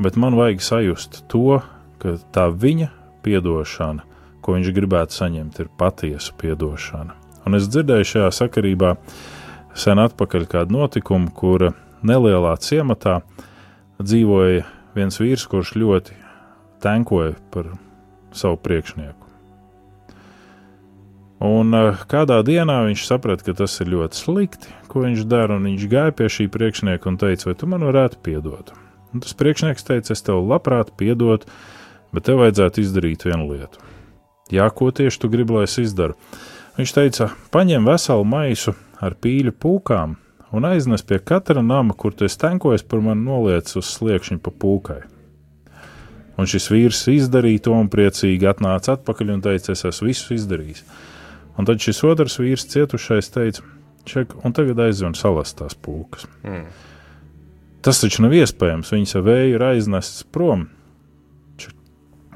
Bet 0.01 0.17
man 0.17 0.37
vajag 0.37 0.63
sajust 0.65 1.21
to, 1.31 1.61
ka 2.01 2.17
tā 2.33 2.47
viņa 2.49 2.89
piedošana, 3.23 4.03
ko 4.43 4.57
viņš 4.57 4.73
gribētu 4.75 5.15
saņemt, 5.15 5.61
ir 5.61 5.69
patiesa 5.77 6.33
piedošana. 6.41 7.15
Un 7.47 7.57
es 7.57 7.67
dzirdēju 7.69 8.09
šajā 8.09 8.29
sakarībā 8.33 8.95
sen 9.77 9.99
atpakaļ 9.99 10.47
kādu 10.49 10.77
notikumu, 10.77 11.31
kur 11.35 11.71
nelielā 12.07 12.53
ciematā 12.61 13.21
dzīvoja 14.03 14.63
viens 14.95 15.19
vīrs, 15.21 15.47
kurš 15.49 15.75
ļoti 15.79 16.17
tenkoja 16.83 17.35
par 17.53 17.73
savu 18.35 18.59
priekšnieku. 18.63 19.19
Un 21.43 21.75
uh, 21.75 21.99
kādā 22.07 22.37
dienā 22.47 22.85
viņš 22.87 23.03
saprata, 23.03 23.43
ka 23.43 23.55
tas 23.57 23.75
ir 23.83 23.91
ļoti 23.91 24.15
slikti, 24.15 24.69
ko 24.87 25.03
viņš 25.03 25.25
dara, 25.27 25.57
un 25.57 25.67
viņš 25.67 25.87
gāja 25.91 26.15
pie 26.15 26.29
šī 26.31 26.47
priekšnieka 26.51 27.09
un 27.09 27.19
teica, 27.19 27.49
vai 27.49 27.55
tu 27.59 27.67
man 27.67 27.83
varētu 27.83 28.21
piedot. 28.23 28.71
Un 29.11 29.23
tas 29.23 29.35
priekšnieks 29.37 29.83
teica, 29.83 30.15
es 30.15 30.23
tev 30.23 30.39
labprāt 30.47 30.93
piedotu, 30.97 31.49
bet 32.15 32.29
tev 32.29 32.39
vajadzētu 32.39 32.85
izdarīt 32.85 33.27
vienu 33.27 33.49
lietu. 33.51 33.83
Jā, 34.53 34.69
ko 34.71 34.87
tieši 34.95 35.19
tu 35.19 35.29
gribi, 35.33 35.57
lai 35.57 35.67
es 35.67 35.75
izdaru? 35.81 36.15
Viņš 36.77 36.95
teica, 36.95 37.29
paņem 37.53 37.91
veselu 37.91 38.25
maisu 38.25 38.73
ar 39.03 39.17
pīļu 39.19 39.53
pūkām 39.59 40.15
un 40.53 40.67
aiznes 40.69 41.03
pie 41.05 41.19
katra 41.19 41.63
nama, 41.65 41.95
kur 41.97 42.13
tu 42.13 42.27
esi 42.27 42.39
tenkojies 42.43 42.85
par 42.85 43.01
mani 43.01 43.25
noliec 43.25 43.73
uz 43.79 43.89
sliekšņa 43.95 44.39
pa 44.43 44.53
pūkai. 44.63 45.01
Un 46.37 46.49
šis 46.49 46.69
vīrs 46.73 47.03
izdarīja 47.13 47.67
to 47.67 47.75
un 47.77 47.89
priecīgi 47.93 48.47
atnāca 48.49 48.95
atpakaļ 48.95 49.35
un 49.35 49.43
teica, 49.45 49.73
es 49.75 49.85
esmu 49.85 50.09
visu 50.09 50.37
izdarījis. 50.37 50.85
Un 51.57 51.69
tad 51.69 51.81
šis 51.81 52.01
otrs 52.09 52.39
vīrs 52.41 52.65
cietušais 52.71 53.29
teica, 53.33 53.65
ček, 54.09 54.33
un 54.41 54.55
tagad 54.55 54.81
aizjūta 54.87 55.11
un 55.11 55.17
salast 55.17 55.59
tās 55.59 55.77
pūkas. 55.77 56.25
Mm. 56.41 56.65
Tas 57.83 57.99
taču 57.99 58.23
nav 58.23 58.33
iespējams. 58.37 58.93
Viņas 58.95 59.17
ar 59.19 59.25
vēju 59.27 59.55
ir 59.57 59.65
aiznestas 59.67 60.23
prom. 60.23 60.69
Ček. 61.59 61.75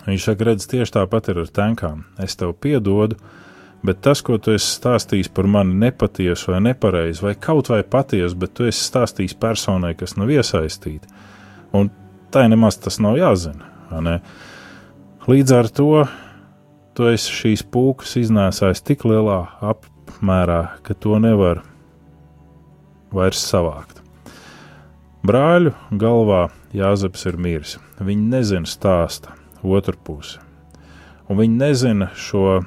Viņš 0.06 0.30
saka, 0.30 0.50
redz, 0.50 0.68
tieši 0.70 0.98
tāpat 1.00 1.32
ir 1.32 1.42
ar 1.46 1.52
tankām. 1.56 2.04
Es 2.22 2.36
tev 2.38 2.52
piedodu, 2.62 3.18
bet 3.86 4.02
tas, 4.06 4.22
ko 4.26 4.38
tu 4.42 4.54
esi 4.56 4.70
stāstījis 4.78 5.30
par 5.34 5.48
mani 5.52 5.76
nepatiesu 5.82 6.54
vai 6.54 6.62
nepareizi, 6.70 7.24
vai 7.24 7.36
kaut 7.40 7.72
vai 7.72 7.84
patiesu, 7.84 8.38
bet 8.40 8.56
tu 8.58 8.68
esi 8.68 8.84
stāstījis 8.88 9.38
personai, 9.40 9.94
kas 10.00 10.18
nav 10.18 10.32
iesaistīta. 10.34 11.10
Un 11.78 11.92
tai 12.34 12.48
nemaz 12.52 12.80
tas 12.82 13.00
nav 13.04 13.18
jāzina. 13.20 13.68
Līdz 15.28 15.56
ar 15.56 15.70
to 15.70 15.92
tu 16.98 17.08
esi 17.12 17.34
šīs 17.42 17.66
pūkas 17.72 18.18
iznēsājis 18.24 18.84
tik 18.88 19.06
lielā 19.08 19.44
apmērā, 19.74 20.62
ka 20.84 20.96
to 20.98 21.20
nevar 21.22 21.62
vairs 23.14 23.44
savākt. 23.44 24.02
Brāļu 25.28 25.74
galvā 26.00 26.48
Jāzeps 26.76 27.24
ir 27.30 27.38
miris. 27.40 27.78
Viņi 28.04 28.30
nezina 28.32 28.68
stāsta 28.70 29.34
otru 29.64 29.96
pusi, 30.04 30.38
un 31.28 31.40
viņi 31.40 31.58
nezina 31.58 32.10
šo 32.16 32.60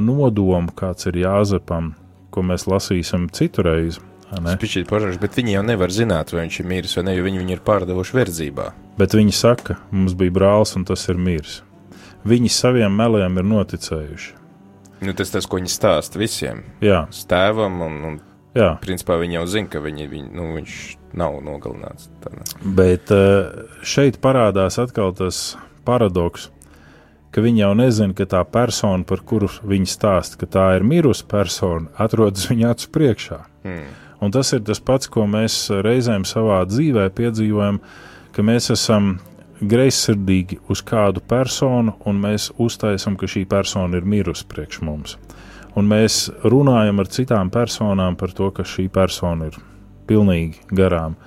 nodomu, 0.00 0.72
kāds 0.76 1.10
ir 1.10 1.20
Jāzepam, 1.24 1.92
ko 2.34 2.42
mēs 2.46 2.68
lasīsim 2.70 3.28
citu 3.34 3.66
reizi. 3.66 4.02
Spičīt, 4.34 4.88
požars, 4.90 5.20
bet 5.22 5.36
viņi 5.38 5.52
jau 5.54 5.62
nevar 5.62 5.92
zināt, 5.94 6.32
vai 6.34 6.46
viņš 6.46 6.56
ir 6.58 6.66
miris 6.66 6.96
vai 6.98 7.04
ne, 7.06 7.12
jo 7.14 7.26
viņi 7.26 7.42
viņu 7.44 7.54
ir 7.54 7.62
pārdevuši 7.62 8.16
verdzībā. 8.16 8.72
Bet 8.98 9.14
viņi 9.14 9.36
saka, 9.36 9.76
mums 9.94 10.16
bija 10.18 10.34
brālis 10.34 10.74
un 10.74 10.88
tas 10.88 11.06
ir 11.12 11.20
miris 11.20 11.60
viņi 12.28 12.50
saviem 12.52 12.96
meliem 12.96 13.40
ir 13.40 13.46
noticējuši. 13.48 14.32
Nu, 15.04 15.12
tas 15.16 15.32
tas, 15.32 15.46
ko 15.48 15.60
viņi 15.60 15.72
stāsta 15.72 16.20
visiem. 16.20 16.62
Jā. 16.84 17.04
Tēvam, 17.28 17.80
un, 17.84 17.98
un 18.08 18.18
Jā. 18.56 18.74
principā 18.82 19.18
viņi 19.20 19.38
jau 19.40 19.44
zina, 19.50 19.70
ka 19.72 19.82
viņi, 19.84 20.08
viņi, 20.08 20.30
nu, 20.36 20.48
viņš 20.56 20.78
nav 21.20 21.36
nogalināts. 21.44 22.08
Bet 22.64 23.12
eh, 23.12 23.66
šeit 23.84 24.20
parādās 24.24 24.78
atkal 24.80 25.12
tas 25.18 25.58
paradoks, 25.84 26.48
ka 27.34 27.42
viņi 27.42 27.64
jau 27.64 27.72
nezina, 27.74 28.14
ka 28.14 28.28
tā 28.30 28.44
persona, 28.46 29.02
par 29.06 29.24
kuru 29.26 29.48
viņi 29.66 29.90
stāsta, 29.90 30.38
ka 30.38 30.46
tā 30.46 30.68
ir 30.78 30.86
mirusi 30.86 31.26
persona, 31.26 31.90
atrodas 31.98 32.46
viņa 32.50 32.70
acu 32.70 32.90
priekšā. 32.94 33.38
Hmm. 33.66 33.86
Un 34.22 34.32
tas 34.32 34.52
ir 34.54 34.62
tas 34.64 34.80
pats, 34.80 35.10
ko 35.10 35.26
mēs 35.28 35.66
reizēm 35.84 36.22
savā 36.28 36.62
dzīvē 36.70 37.08
piedzīvojam, 37.16 37.80
ka 38.32 38.44
mēs 38.46 38.70
esam 38.72 39.16
greizsirdīgi 39.64 40.60
uz 40.70 40.82
kādu 40.86 41.22
personu, 41.28 41.96
un 42.06 42.22
mēs 42.22 42.52
uztaisām, 42.60 43.18
ka 43.18 43.28
šī 43.30 43.44
persona 43.50 43.98
ir 43.98 44.06
mirusi 44.06 44.46
priekš 44.50 44.80
mums. 44.86 45.18
Un 45.74 45.90
mēs 45.90 46.28
runājam 46.46 47.02
ar 47.02 47.10
citām 47.10 47.50
personām 47.50 48.14
par 48.16 48.30
to, 48.30 48.52
ka 48.54 48.62
šī 48.62 48.86
persona 48.94 49.50
ir 49.50 49.58
pilnīgi 50.06 50.62
garām. 50.70 51.18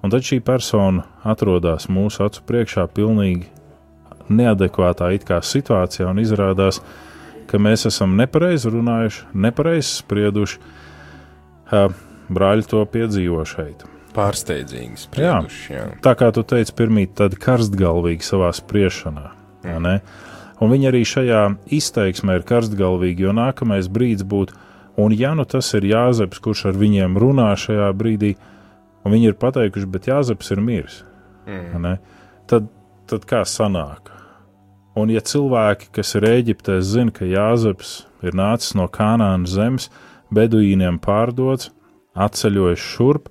Un 0.00 0.12
tad 0.12 0.24
šī 0.24 0.40
persona 0.40 1.04
atrodas 1.28 1.90
mūsu 1.92 2.24
acu 2.24 2.44
priekšā, 2.48 2.86
pilnīgi 2.96 3.50
neadekvātā 4.30 5.10
situācijā, 5.42 6.08
un 6.10 6.22
izrādās, 6.22 6.80
ka 7.50 7.58
mēs 7.58 7.86
esam 7.90 8.16
nepareizi 8.18 8.70
runājuši, 8.70 9.30
nepareizi 9.34 9.96
sprieduši. 10.00 10.60
Brāļi 12.30 12.68
to 12.70 12.84
piedzīvo 12.86 13.44
šeit 13.46 13.86
pārsteidzīgi 14.14 14.98
sprieduši. 15.04 15.62
Jā. 15.70 15.84
Jā. 15.84 15.86
Tā 16.04 16.14
kā 16.18 16.30
tu 16.34 16.44
teici, 16.46 16.74
pirmīt 16.76 17.14
tādi 17.20 17.38
karstgalvīgi 17.40 18.26
savā 18.26 18.50
spriešanā. 18.56 19.30
Mm. 19.66 19.88
Un 20.60 20.72
viņi 20.74 20.90
arī 20.90 21.02
šajā 21.08 21.42
izteiksmē 21.72 22.40
ir 22.40 22.46
karstgalvīgi, 22.48 23.26
jo 23.26 23.34
nākamais 23.36 23.88
brīdis 23.92 24.26
būtu, 24.28 24.56
un 25.00 25.14
ja 25.16 25.32
nu 25.36 25.46
tas 25.48 25.70
ir 25.78 25.86
Jāzeps, 25.88 26.40
kurš 26.42 26.66
ar 26.72 26.80
viņiem 26.80 27.16
runā 27.20 27.50
šajā 27.56 27.88
brīdī, 27.96 28.34
un 29.04 29.14
viņi 29.14 29.32
ir 29.32 29.38
pateikuši, 29.40 29.88
bet 29.88 30.10
Jāzeps 30.10 30.52
ir 30.52 30.64
miris, 30.64 31.02
mm. 31.48 31.86
tad, 32.50 32.68
tad 33.08 33.28
kā 33.28 33.44
sanāk? 33.48 34.12
Un 35.00 35.12
ja 35.12 35.22
cilvēki, 35.24 35.90
kas 35.96 36.14
ir 36.18 36.28
Eģiptē, 36.28 36.80
zina, 36.84 37.14
ka 37.14 37.28
Jāzeps 37.28 38.00
ir 38.26 38.36
nācis 38.36 38.76
no 38.76 38.86
Kanānas 38.92 39.54
zemes, 39.56 39.88
beduīniem 40.34 41.00
pārdots, 41.02 41.70
atceļojis 42.14 42.90
šurp, 42.94 43.30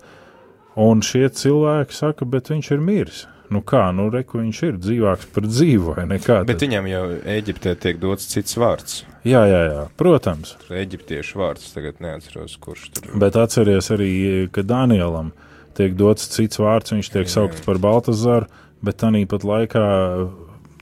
Un 0.79 1.01
šie 1.03 1.27
cilvēki 1.35 1.95
saka, 1.95 2.25
bet 2.29 2.49
viņš 2.53 2.71
ir 2.71 2.81
miris. 2.83 3.25
Nu 3.49 3.63
kā, 3.65 3.87
nu 3.97 4.05
reku 4.13 4.37
viņš 4.39 4.57
ir 4.67 4.75
dzīvāks 4.77 5.31
par 5.33 5.47
dzīvu 5.49 5.95
vai 5.97 6.05
nekā. 6.07 6.43
Bet 6.47 6.61
viņam 6.61 6.85
jau 6.87 7.01
Eģiptē 7.33 7.73
tiek 7.81 7.97
dots 7.99 8.29
cits 8.29 8.55
vārds. 8.61 8.99
Jā, 9.25 9.41
jā, 9.49 9.61
jā, 9.65 9.85
protams. 9.99 10.53
Eģiptiešu 10.69 11.41
vārds 11.41 11.73
tagad 11.73 11.97
neatceros, 12.03 12.53
kurš 12.61 12.85
tur. 12.93 13.09
Bet 13.19 13.35
atceries 13.41 13.89
arī, 13.95 14.11
ka 14.53 14.63
Danielam 14.63 15.33
tiek 15.75 15.97
dots 15.99 16.29
cits 16.31 16.61
vārds, 16.61 16.93
viņš 16.93 17.09
tiek 17.15 17.31
saukts 17.31 17.65
par 17.65 17.81
Baltazaru, 17.81 18.47
bet 18.85 19.01
tanī 19.01 19.25
pat 19.27 19.43
laikā 19.43 19.83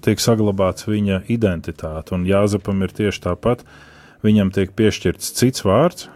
tiek 0.07 0.23
saglabāts 0.23 0.87
viņa 0.87 1.25
identitāte. 1.33 2.15
Un 2.15 2.25
Jāzepam 2.27 2.81
ir 2.87 2.95
tieši 2.95 3.25
tāpat, 3.27 3.67
viņam 4.25 4.55
tiek 4.55 4.73
piešķirts 4.73 5.35
cits 5.37 5.67
vārds, 5.67 6.09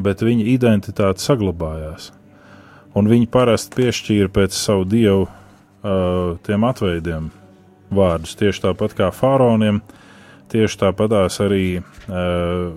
bet 0.00 0.22
viņa 0.24 0.46
identitāte 0.54 1.24
saglabājās 1.24 2.12
un 2.98 3.10
viņi 3.10 3.28
parasti 3.30 3.78
piešķīra 3.78 4.30
pēc 4.34 4.56
savu 4.56 4.86
dievu 4.88 5.26
uh, 5.26 6.36
tiem 6.46 6.66
atveidiem 6.66 7.30
vārdus. 7.94 8.36
Tieši 8.38 8.64
tāpat 8.66 8.94
kā 8.98 9.10
faraoniem, 9.14 9.80
tieši 10.50 10.80
tāpatās 10.84 11.40
arī 11.44 11.80
uh, 11.80 12.70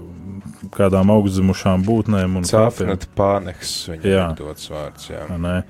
kādām 0.73 1.13
augstzimušām 1.13 1.85
būtnēm. 1.87 2.41
Cāfnat 2.49 3.07
pāneks, 3.17 3.75
viņam 3.93 4.37
dots 4.39 4.69
vārds, 4.73 5.09
jā. 5.13 5.25
Ne? 5.37 5.61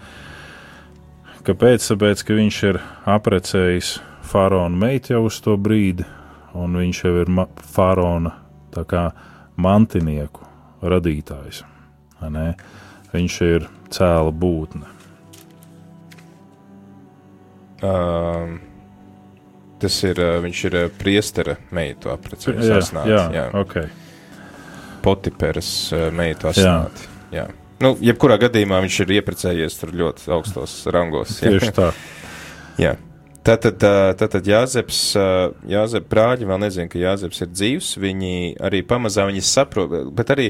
Kāpēc? 1.44 1.84
Tāpēc, 1.92 2.24
ka 2.24 2.40
viņš 2.40 2.64
ir 2.72 2.80
aprecējis 3.10 3.98
faraonu 4.34 4.80
meitu 4.82 5.14
jau 5.14 5.28
uz 5.28 5.38
to 5.44 5.54
brīdi, 5.62 6.06
un 6.58 6.78
viņš 6.80 7.04
jau 7.06 7.14
ir 7.22 7.32
faraona 7.76 8.34
mantinieku 9.62 10.48
radītājs. 10.82 11.62
Viņš 13.14 13.40
ir 13.46 13.68
cēla 13.94 14.32
būtne. 14.34 14.90
Um, 17.84 18.56
tas 19.84 19.98
ir, 20.08 20.20
uh, 20.24 20.38
viņš 20.42 20.62
ir 20.70 20.78
uh, 20.80 20.86
priestera 20.98 21.58
meitu 21.76 22.14
apprecējis. 22.14 22.70
jā, 22.70 22.78
asnāts, 22.80 23.12
jā, 23.12 23.24
jā. 23.36 23.48
ok. 23.60 23.76
Potiperas 25.04 25.70
uh, 25.92 26.08
meitu 26.16 26.48
asnāti. 26.48 27.10
Jā. 27.36 27.50
Nu, 27.84 27.92
jebkurā 28.00 28.38
gadījumā 28.40 28.80
viņš 28.86 29.02
ir 29.04 29.18
ieprecējies 29.20 29.76
tur 29.82 29.92
ļoti 30.00 30.32
augstos 30.32 30.78
rangos. 30.96 31.42
jā. 31.44 31.58
Tieši 31.58 31.74
tā. 31.76 31.92
Jā. 32.88 32.96
Tātad, 33.44 33.84
tātad 34.16 34.46
Jāzeps, 34.48 35.00
ā, 35.20 35.24
Jāzep 35.68 36.06
brāļi 36.08 36.48
vēl 36.48 36.62
nezina, 36.64 36.88
ka 36.88 37.02
Jāzeps 37.02 37.42
ir 37.44 37.50
dzīvs, 37.52 37.90
viņi 38.00 38.36
arī 38.64 38.80
pamazām 38.88 39.28
viņi 39.34 39.44
saprot, 39.44 39.92
bet 40.16 40.32
arī, 40.32 40.46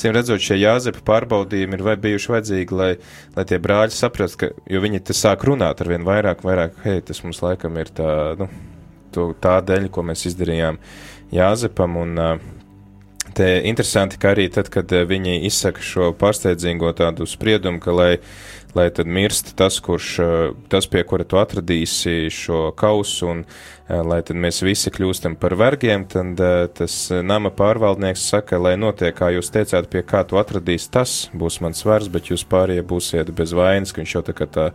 cīm 0.00 0.14
redzot, 0.16 0.40
šie 0.40 0.56
Jāzepa 0.56 1.02
pārbaudījumi 1.10 1.76
ir 1.76 1.84
vai 1.84 1.98
bijuši 2.00 2.32
vajadzīgi, 2.32 2.78
lai, 2.78 2.90
lai 3.36 3.44
tie 3.50 3.60
brāļi 3.60 3.92
saprast, 3.92 4.40
ka, 4.40 4.48
jo 4.64 4.80
viņi 4.80 5.02
te 5.04 5.16
sāk 5.16 5.44
runāt 5.44 5.84
ar 5.84 5.92
vien 5.92 6.08
vairāk, 6.08 6.40
vairāk, 6.46 6.80
hei, 6.86 7.04
tas 7.04 7.20
mums 7.26 7.42
laikam 7.44 7.76
ir 7.82 7.92
tā, 7.92 8.10
nu, 8.40 8.48
to, 9.12 9.34
tā 9.44 9.58
dēļ, 9.68 9.90
ko 9.92 10.08
mēs 10.08 10.24
izdarījām 10.32 10.80
Jāzepam, 11.36 12.00
un 12.00 12.16
te 13.36 13.48
interesanti, 13.68 14.16
ka 14.16 14.32
arī 14.32 14.48
tad, 14.52 14.72
kad 14.72 14.88
viņi 14.88 15.42
izsaka 15.50 15.84
šo 15.84 16.14
pārsteidzīgo 16.16 16.96
tādu 16.96 17.28
spriedumu, 17.28 17.84
ka, 17.84 17.92
lai, 17.92 18.12
lai 18.78 18.90
tad 18.94 19.06
mirst 19.10 19.52
tas, 19.58 19.80
kurš, 19.80 20.18
eh, 20.18 20.52
tas 20.70 20.86
pie 20.86 21.02
kura 21.08 21.26
tu 21.26 21.38
atradīsi 21.40 22.30
šo 22.32 22.68
kausu, 22.78 23.30
un 23.32 23.42
eh, 23.44 24.00
lai 24.04 24.20
tad 24.26 24.38
mēs 24.38 24.60
visi 24.66 24.92
kļūstam 24.94 25.36
par 25.40 25.56
vergiem, 25.58 26.04
tad 26.10 26.40
eh, 26.44 26.66
tas 26.78 26.96
nama 27.10 27.50
pārvaldnieks 27.54 28.28
saka, 28.32 28.60
lai 28.62 28.76
notiek, 28.80 29.16
kā 29.18 29.32
jūs 29.34 29.50
teicāt, 29.54 29.90
pie 29.92 30.04
kā 30.06 30.22
tu 30.28 30.38
atradīsi, 30.40 30.90
tas 30.94 31.16
būs 31.34 31.60
mans 31.64 31.82
svars, 31.82 32.10
bet 32.12 32.30
jūs 32.32 32.46
pārējie 32.48 32.84
būsiet 32.92 33.32
bez 33.34 33.54
vainas, 33.56 33.94
ka 33.94 34.02
viņš 34.02 34.14
jau 34.18 34.24
tā 34.28 34.36
kā 34.38 34.48
tā 34.58 34.68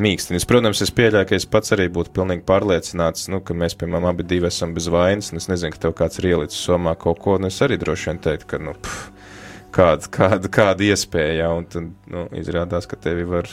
mīkstinis. 0.00 0.46
Protams, 0.48 0.82
es 0.84 0.92
pieļauju, 0.94 1.30
ka 1.30 1.38
es 1.38 1.48
pats 1.50 1.74
arī 1.76 1.88
būtu 1.92 2.14
pilnīgi 2.16 2.46
pārliecināts, 2.48 3.28
nu, 3.32 3.40
ka 3.44 3.56
mēs, 3.56 3.76
piemēram, 3.80 4.10
abi 4.12 4.26
divi 4.26 4.50
esam 4.50 4.74
bez 4.76 4.90
vainas, 4.92 5.32
un 5.32 5.40
es 5.40 5.48
nezinu, 5.50 5.74
ka 5.74 5.86
tev 5.86 5.96
kāds 5.98 6.20
ir 6.20 6.32
ielicis 6.34 6.60
somā 6.68 6.96
kaut 7.00 7.22
ko, 7.22 7.38
un 7.40 7.48
es 7.50 7.58
arī 7.64 7.80
droši 7.80 8.12
vien 8.12 8.22
teiktu, 8.28 8.52
ka, 8.54 8.62
nu, 8.62 8.76
pff, 8.78 9.19
kāda, 9.74 10.10
kāda, 10.12 10.50
kāda 10.52 10.86
iespēja, 10.90 11.50
un 11.56 11.66
tad, 11.70 11.88
nu, 12.10 12.26
izrādās, 12.38 12.88
ka 12.90 12.98
tevi 13.00 13.26
var, 13.28 13.48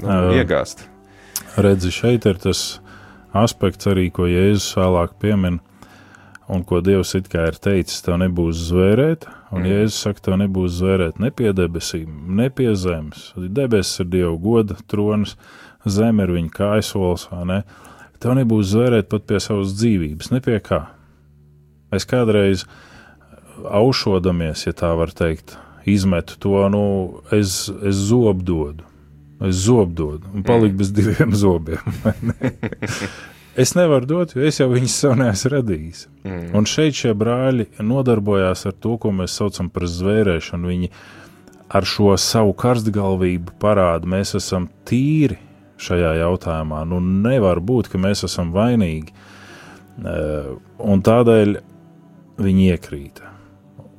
nu, 0.00 0.18
iegāzt. 0.38 0.86
Redzi, 1.60 1.92
šeit 1.94 2.26
ir 2.30 2.40
tas 2.42 2.64
aspekts 3.34 3.90
arī, 3.90 4.08
ko 4.14 4.28
Jēzus 4.30 4.74
vēlāk 4.78 5.16
piemin, 5.22 5.60
un 6.50 6.64
ko 6.66 6.80
Dievs 6.84 7.14
it 7.18 7.30
kā 7.32 7.48
ir 7.50 7.58
teicis, 7.62 8.02
tev 8.04 8.18
nebūs 8.22 8.68
zvērēt, 8.70 9.26
un 9.54 9.62
Mm. 9.62 9.70
Jēzus 9.70 10.00
saka, 10.02 10.22
tev 10.26 10.38
nebūs 10.40 10.78
zvērēt 10.80 11.20
ne 11.22 11.30
pie 11.30 11.52
debesīm, 11.54 12.10
ne 12.36 12.48
pie 12.50 12.72
zemes. 12.74 13.32
Debesis 13.36 14.02
ir 14.02 14.10
Dieva 14.10 14.34
goda 14.40 14.76
tronis, 14.90 15.36
zeme 15.86 16.26
ir 16.26 16.32
viņa 16.34 16.50
kaisols, 16.54 17.28
vai 17.30 17.44
ne? 17.50 17.60
Tev 18.18 18.34
nebūs 18.38 18.72
zvērēt 18.72 19.08
pat 19.12 19.26
pie 19.28 19.38
savas 19.42 19.76
dzīvības, 19.78 20.32
ne 20.32 20.40
pie 20.42 20.58
kā. 20.64 20.80
Es 21.94 22.06
kādreiz 22.08 22.64
aušodamies, 23.64 24.66
ja 24.66 24.74
tā 24.76 24.90
var 24.98 25.12
teikt, 25.14 25.56
izmetu 25.88 26.38
to, 26.40 26.56
nu, 26.72 26.84
es, 27.34 27.68
es 27.84 28.02
zobdodu. 28.08 28.84
Es 29.44 29.64
zobdodu 29.66 30.30
un 30.32 30.44
paliku 30.46 30.72
mm. 30.72 30.78
bez 30.78 30.92
diviem 30.94 31.34
zobiem. 31.36 31.96
es 33.62 33.74
nevaru 33.76 34.08
dot, 34.08 34.36
jo 34.36 34.46
es 34.46 34.60
jau 34.60 34.70
viņus 34.70 34.94
sev 35.02 35.16
neesmu 35.20 35.50
radījis. 35.56 36.06
Mm. 36.24 36.46
Un 36.56 36.68
šeit 36.70 36.96
šie 36.96 37.12
brāļi 37.18 37.68
nodarbojās 37.82 38.64
ar 38.70 38.76
to, 38.78 38.96
ko 39.02 39.12
mēs 39.12 39.36
saucam 39.40 39.68
par 39.74 39.88
zvērēšanu. 39.90 40.70
Viņi 40.70 40.92
ar 41.74 41.88
šo 41.88 42.14
savu 42.20 42.54
karstgalvību 42.56 43.58
parāda, 43.60 44.08
mēs 44.08 44.36
esam 44.38 44.70
tīri 44.88 45.40
šajā 45.84 46.14
jautājumā. 46.22 46.84
Nu, 46.88 47.02
nevar 47.02 47.60
būt, 47.60 47.90
ka 47.92 48.00
mēs 48.00 48.24
esam 48.28 48.54
vainīgi. 48.54 49.12
Eh, 50.04 50.54
Un 50.84 51.00
tādēļ 51.06 51.54
viņi 52.42 52.64
iekrīta. 52.74 53.33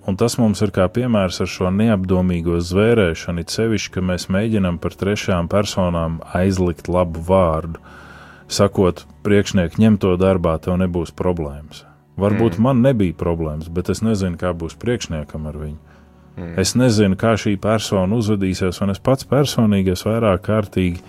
Un 0.05 0.17
tas 0.21 0.35
mums 0.37 0.61
ir 0.61 0.69
kā 0.73 0.85
piemērs 0.93 1.39
ar 1.41 1.49
šo 1.49 1.71
neapdomīgo 1.73 2.59
zvērēšanu, 2.61 3.41
it 3.41 3.53
sevišķi, 3.53 3.93
ka 3.95 4.03
mēs 4.05 4.27
mēģinām 4.29 4.77
par 4.83 4.93
trešām 4.99 5.49
personām 5.49 6.19
aizlikt 6.37 6.91
labu 6.91 7.23
vārdu, 7.25 7.81
sakot, 8.45 9.01
priekšnieki 9.25 9.81
ņem 9.81 9.97
to 10.03 10.13
darbā, 10.21 10.59
tev 10.61 10.77
nebūs 10.83 11.15
problēmas. 11.17 11.87
Varbūt 12.21 12.59
mm. 12.59 12.67
man 12.67 12.85
nebija 12.85 13.17
problēmas, 13.17 13.71
bet 13.73 13.89
es 13.91 14.03
nezinu, 14.05 14.37
kā 14.39 14.53
būs 14.53 14.77
priekšniekam 14.79 15.49
ar 15.49 15.57
viņu. 15.63 15.81
Mm. 16.35 16.53
Es 16.61 16.75
nezinu, 16.77 17.17
kā 17.17 17.33
šī 17.41 17.57
persona 17.61 18.21
uzvedīsies, 18.21 18.83
un 18.85 18.93
es 18.93 19.01
pats 19.01 19.25
personīgi 19.27 19.95
esmu 19.95 20.13
vairāk 20.13 20.45
kārtīgi 20.45 21.01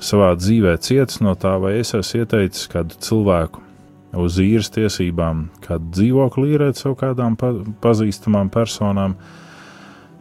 savā 0.00 0.32
dzīvē 0.40 0.78
cietis 0.80 1.20
no 1.20 1.36
tā, 1.36 1.58
vai 1.60 1.76
es 1.82 1.92
esmu 1.94 2.24
ieteicis 2.24 2.70
kādu 2.72 2.96
cilvēku 3.04 3.67
uz 4.16 4.38
īres 4.40 4.70
tiesībām, 4.72 5.48
kādu 5.64 5.92
dzīvokli 5.96 6.54
īrēt 6.54 6.80
sev 6.80 6.96
kādām 7.00 7.36
pa 7.38 7.52
pazīstamām 7.82 8.48
personām, 8.52 9.18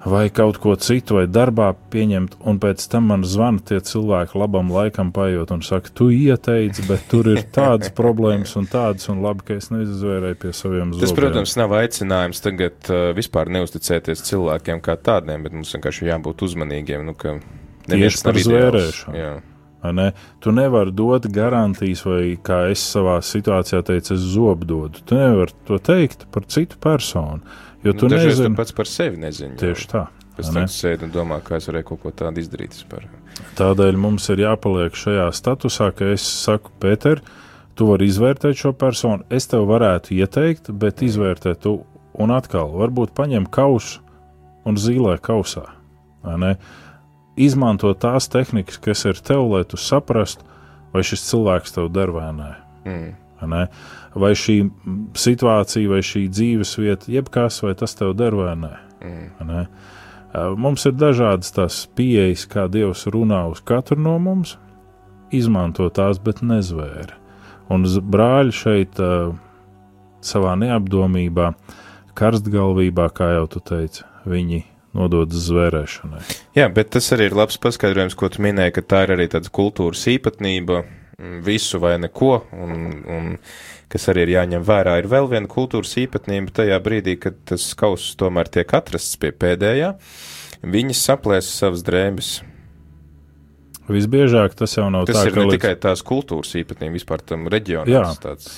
vai 0.08 0.28
kaut 0.32 0.60
ko 0.64 0.76
citu, 0.80 1.18
vai 1.18 1.26
darbā 1.28 1.72
pieņemt, 1.92 2.38
un 2.48 2.60
pēc 2.64 2.84
tam 2.92 3.10
man 3.12 3.26
zvana 3.28 3.64
tie 3.66 3.80
cilvēki 3.84 4.38
labam 4.40 4.70
laikam 4.72 5.10
paiet 5.16 5.52
un 5.52 5.64
saka, 5.66 5.92
tu 5.92 6.10
ieteici, 6.14 6.86
bet 6.88 7.08
tur 7.12 7.32
ir 7.34 7.44
tādas 7.56 7.92
problēmas 8.00 8.56
un 8.60 8.70
tādas, 8.72 9.10
un 9.12 9.24
labi, 9.26 9.48
ka 9.48 9.58
es 9.60 9.72
neizvērēju 9.74 10.40
pie 10.44 10.54
saviem 10.54 10.94
zobiem. 10.94 11.04
Tas, 11.04 11.16
protams, 11.18 11.58
nav 11.60 11.76
aicinājums 11.80 12.44
tagad 12.44 12.92
uh, 12.92 13.10
vispār 13.18 13.52
neusticēties 13.58 14.24
cilvēkiem 14.30 14.84
kā 14.86 14.96
tādiem, 15.02 15.48
bet 15.48 15.56
mums 15.58 15.76
vienkārši 15.76 16.12
jābūt 16.12 16.48
uzmanīgiem, 16.48 17.08
nu, 17.08 17.18
ka 17.18 17.40
neviens 17.92 18.24
nav 18.28 18.44
ideāls. 18.44 19.06
Ne? 19.84 20.12
Tu 20.40 20.52
nevari 20.52 20.92
dot 20.92 21.28
garantijas, 21.32 22.02
vai 22.06 22.36
kā 22.44 22.64
es 22.72 22.82
savā 22.96 23.20
situācijā 23.24 23.84
teicu, 23.86 24.14
es 24.18 24.24
zobdodu. 24.34 25.04
Tu 25.06 25.16
nevari 25.16 25.54
to 25.68 25.78
teikt 25.80 26.26
par 26.34 26.44
citu 26.50 26.80
personu, 26.82 27.40
jo 27.86 27.94
tu 27.94 28.06
Nu, 28.10 28.16
dažreiz 28.16 28.36
tu 28.36 28.44
nezini. 28.44 28.56
pats 28.58 28.72
par 28.72 28.86
sevi 28.90 29.18
nezini. 29.22 29.56
Tieši 29.58 29.88
tā. 29.88 30.08
Pēc 30.38 30.54
tam 30.54 30.66
sēdi 30.70 31.04
un 31.08 31.12
domā, 31.14 31.40
kā 31.42 31.56
es 31.58 31.68
varēju 31.70 31.84
kaut 31.92 32.02
ko 32.02 32.12
tādu 32.12 32.42
izdarīt 32.42 32.74
vispār. 32.76 33.06
Tādēļ 33.58 33.96
mums 33.98 34.28
ir 34.30 34.38
jāpaliek 34.44 34.94
šajā 34.98 35.30
statusā, 35.34 35.92
ka 35.96 36.06
es 36.14 36.22
saku, 36.22 36.72
Pēter, 36.82 37.22
tu 37.78 37.86
vari 37.90 38.06
izvērtēt 38.10 38.58
šo 38.58 38.74
personu, 38.74 39.24
es 39.30 39.48
tev 39.48 39.66
varētu 39.70 40.14
ieteikt, 40.18 40.70
bet 40.74 41.02
izvērtē 41.06 41.56
tu 41.62 41.80
un 42.18 42.34
atkal 42.34 42.70
varbūt 42.74 43.14
paņem 43.18 43.46
kausu 43.50 44.02
un 44.66 44.76
zīlē 44.76 45.18
kausā. 45.22 45.66
vai 46.24 46.38
ne? 46.38 46.58
Izmanto 47.38 47.94
tās 47.94 48.30
tehnikas, 48.34 48.80
kas 48.82 49.06
ir 49.06 49.20
tev, 49.22 49.46
lai 49.52 49.64
tu 49.70 49.78
saprastu, 49.78 50.46
vai 50.94 51.04
šis 51.06 51.26
cilvēks 51.30 51.76
tev 51.76 51.92
der 51.94 52.12
vai 52.16 52.32
nē. 52.34 52.52
Mm. 52.88 53.12
Vai, 53.38 53.50
ne? 53.52 53.64
vai 54.18 54.32
šī 54.34 54.58
situācija, 55.18 55.92
vai 55.92 56.02
šī 56.06 56.26
dzīves 56.34 56.74
vieta, 56.82 57.12
jebkas, 57.14 57.62
vai 57.62 57.76
tas 57.78 57.94
tev 57.98 58.16
der 58.18 58.38
vai 58.38 58.56
nē. 58.58 58.74
Mm. 59.06 59.50
ne? 59.52 59.66
Mums 60.58 60.86
ir 60.86 60.96
dažādas 60.98 61.54
tās 61.56 61.84
pieejas, 61.98 62.46
kā 62.50 62.68
Dievs 62.70 63.06
runā 63.10 63.46
uz 63.50 63.62
katru 63.66 63.98
no 64.02 64.18
mums, 64.22 64.58
izmanto 65.34 65.88
tās, 65.90 66.20
bet 66.22 66.44
nezvēra. 66.46 67.16
Un 67.74 67.84
brāļi 67.86 68.54
šeit 68.56 69.00
savā 70.24 70.54
neapdomībā, 70.60 71.52
karstgalvībā, 72.18 73.10
kā 73.16 73.32
jau 73.38 73.48
tu 73.56 73.62
teici, 73.64 74.06
viņi 74.28 74.64
nododas 74.98 75.46
zvērēšanai. 75.48 76.22
Jā, 76.58 76.68
bet 76.74 76.90
tas 76.98 77.08
arī 77.16 77.30
ir 77.30 77.38
labs 77.38 77.60
paskaidrojums, 77.62 78.18
ko 78.18 78.30
tu 78.34 78.42
minēji, 78.46 78.74
ka 78.80 78.84
tā 78.96 79.04
ir 79.08 79.16
arī 79.18 79.28
tāda 79.32 79.52
kultūras 79.54 80.04
īpatnība, 80.12 80.82
mm, 81.20 81.40
visu 81.46 81.80
vai 81.84 81.96
neko, 82.02 82.34
un, 82.58 82.76
un 83.06 83.30
kas 83.88 84.10
arī 84.12 84.26
ir 84.28 84.34
jāņem 84.36 84.66
vērā. 84.68 84.98
Ir 85.00 85.08
vēl 85.14 85.30
viena 85.32 85.48
kultūras 85.48 85.94
īpatnība 86.02 86.52
tajā 86.60 86.82
brīdī, 86.84 87.16
kad 87.22 87.38
tas 87.48 87.70
kauss 87.80 88.18
tomēr 88.20 88.50
tiek 88.52 88.74
atrasts 88.76 89.16
pie 89.22 89.32
pēdējā. 89.32 89.94
Viņi 90.68 90.98
saplēs 90.98 91.48
savas 91.62 91.86
drēbes. 91.88 92.34
Visbiežāk 93.88 94.58
tas 94.60 94.74
jau 94.76 94.90
nav 94.92 95.06
Tas 95.08 95.22
tā, 95.22 95.28
ir 95.30 95.38
ne 95.38 95.46
līdz- 95.46 95.56
tikai 95.56 95.76
tās 95.80 96.02
kultūras 96.04 96.52
īpatnība, 96.60 96.98
vispār 96.98 97.22
tam 97.24 97.46
reģionam. 97.48 98.18
Tāds, 98.20 98.50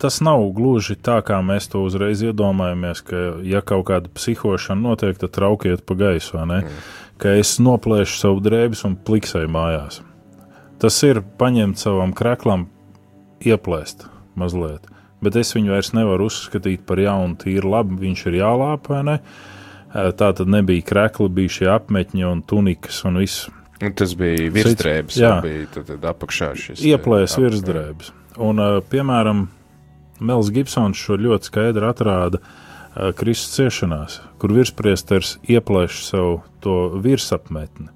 tas 0.00 0.20
nav 0.24 0.46
gluži 0.56 0.96
tā, 0.96 1.18
kā 1.26 1.40
mēs 1.44 1.68
to 1.72 1.82
uzreiz 1.86 2.22
iedomājamies, 2.24 3.02
ka, 3.06 3.22
ja 3.46 3.60
kaut 3.64 3.86
kāda 3.90 4.12
psihošana 4.14 4.80
notiek, 4.80 5.18
tad 5.20 5.34
traukiet 5.36 5.84
pa 5.86 5.96
gaisu, 5.98 6.38
vai 6.38 6.46
ne? 6.50 6.60
Mm. 6.64 6.88
Ka 7.20 7.34
es 7.36 7.58
noplēšu 7.60 8.16
savu 8.16 8.40
drēbes 8.44 8.86
un 8.88 8.96
pliksēju 8.96 9.50
mājās. 9.52 10.00
Tas 10.80 10.96
ir 11.04 11.20
paņemt 11.40 11.80
savam 11.80 12.14
kreklam, 12.16 12.70
ieplēst 13.44 14.06
mazliet, 14.40 14.88
bet 15.20 15.36
es 15.36 15.52
viņu 15.56 15.74
vairs 15.74 15.92
nevaru 15.96 16.30
uzskatīt 16.30 16.86
par 16.88 17.00
jaunu, 17.00 17.36
tīru 17.40 17.74
labu, 17.74 18.00
viņš 18.00 18.26
ir 18.30 18.40
jālāpa, 18.40 18.96
vai 18.96 19.06
ne? 19.10 19.18
Uh, 19.20 19.56
Tā 19.90 20.28
tad 20.38 20.46
nebija 20.46 20.84
krekli, 20.86 21.26
bija 21.34 21.50
šie 21.50 21.70
apmetņi 21.72 22.26
un 22.28 22.44
tunikas 22.46 23.02
un 23.08 23.18
viss. 23.18 23.48
Un 23.82 23.94
tas 23.96 24.14
bija 24.18 24.50
virsdrēbes, 24.54 25.16
Jā. 25.20 25.36
bija 25.44 25.68
tad, 25.74 25.86
tad 25.92 26.04
apakšā 26.12 26.50
šis. 26.58 26.82
ieplēs 26.84 27.36
ap- 27.36 27.44
virsdrēbes. 27.46 28.10
Un, 28.40 28.60
uh, 28.60 28.80
piemēram, 28.90 29.46
Mels 30.20 30.50
Gibsons 30.52 31.00
šo 31.00 31.16
ļoti 31.16 31.48
skaidri 31.48 31.86
atrāda 31.88 32.40
uh, 32.42 33.10
Kristus 33.16 33.56
ciešanās, 33.56 34.20
kur 34.38 34.52
virspriesteris 34.52 35.38
ieplēš 35.48 36.02
sev 36.10 36.42
to 36.60 36.76
virsapmetni. 37.00 37.88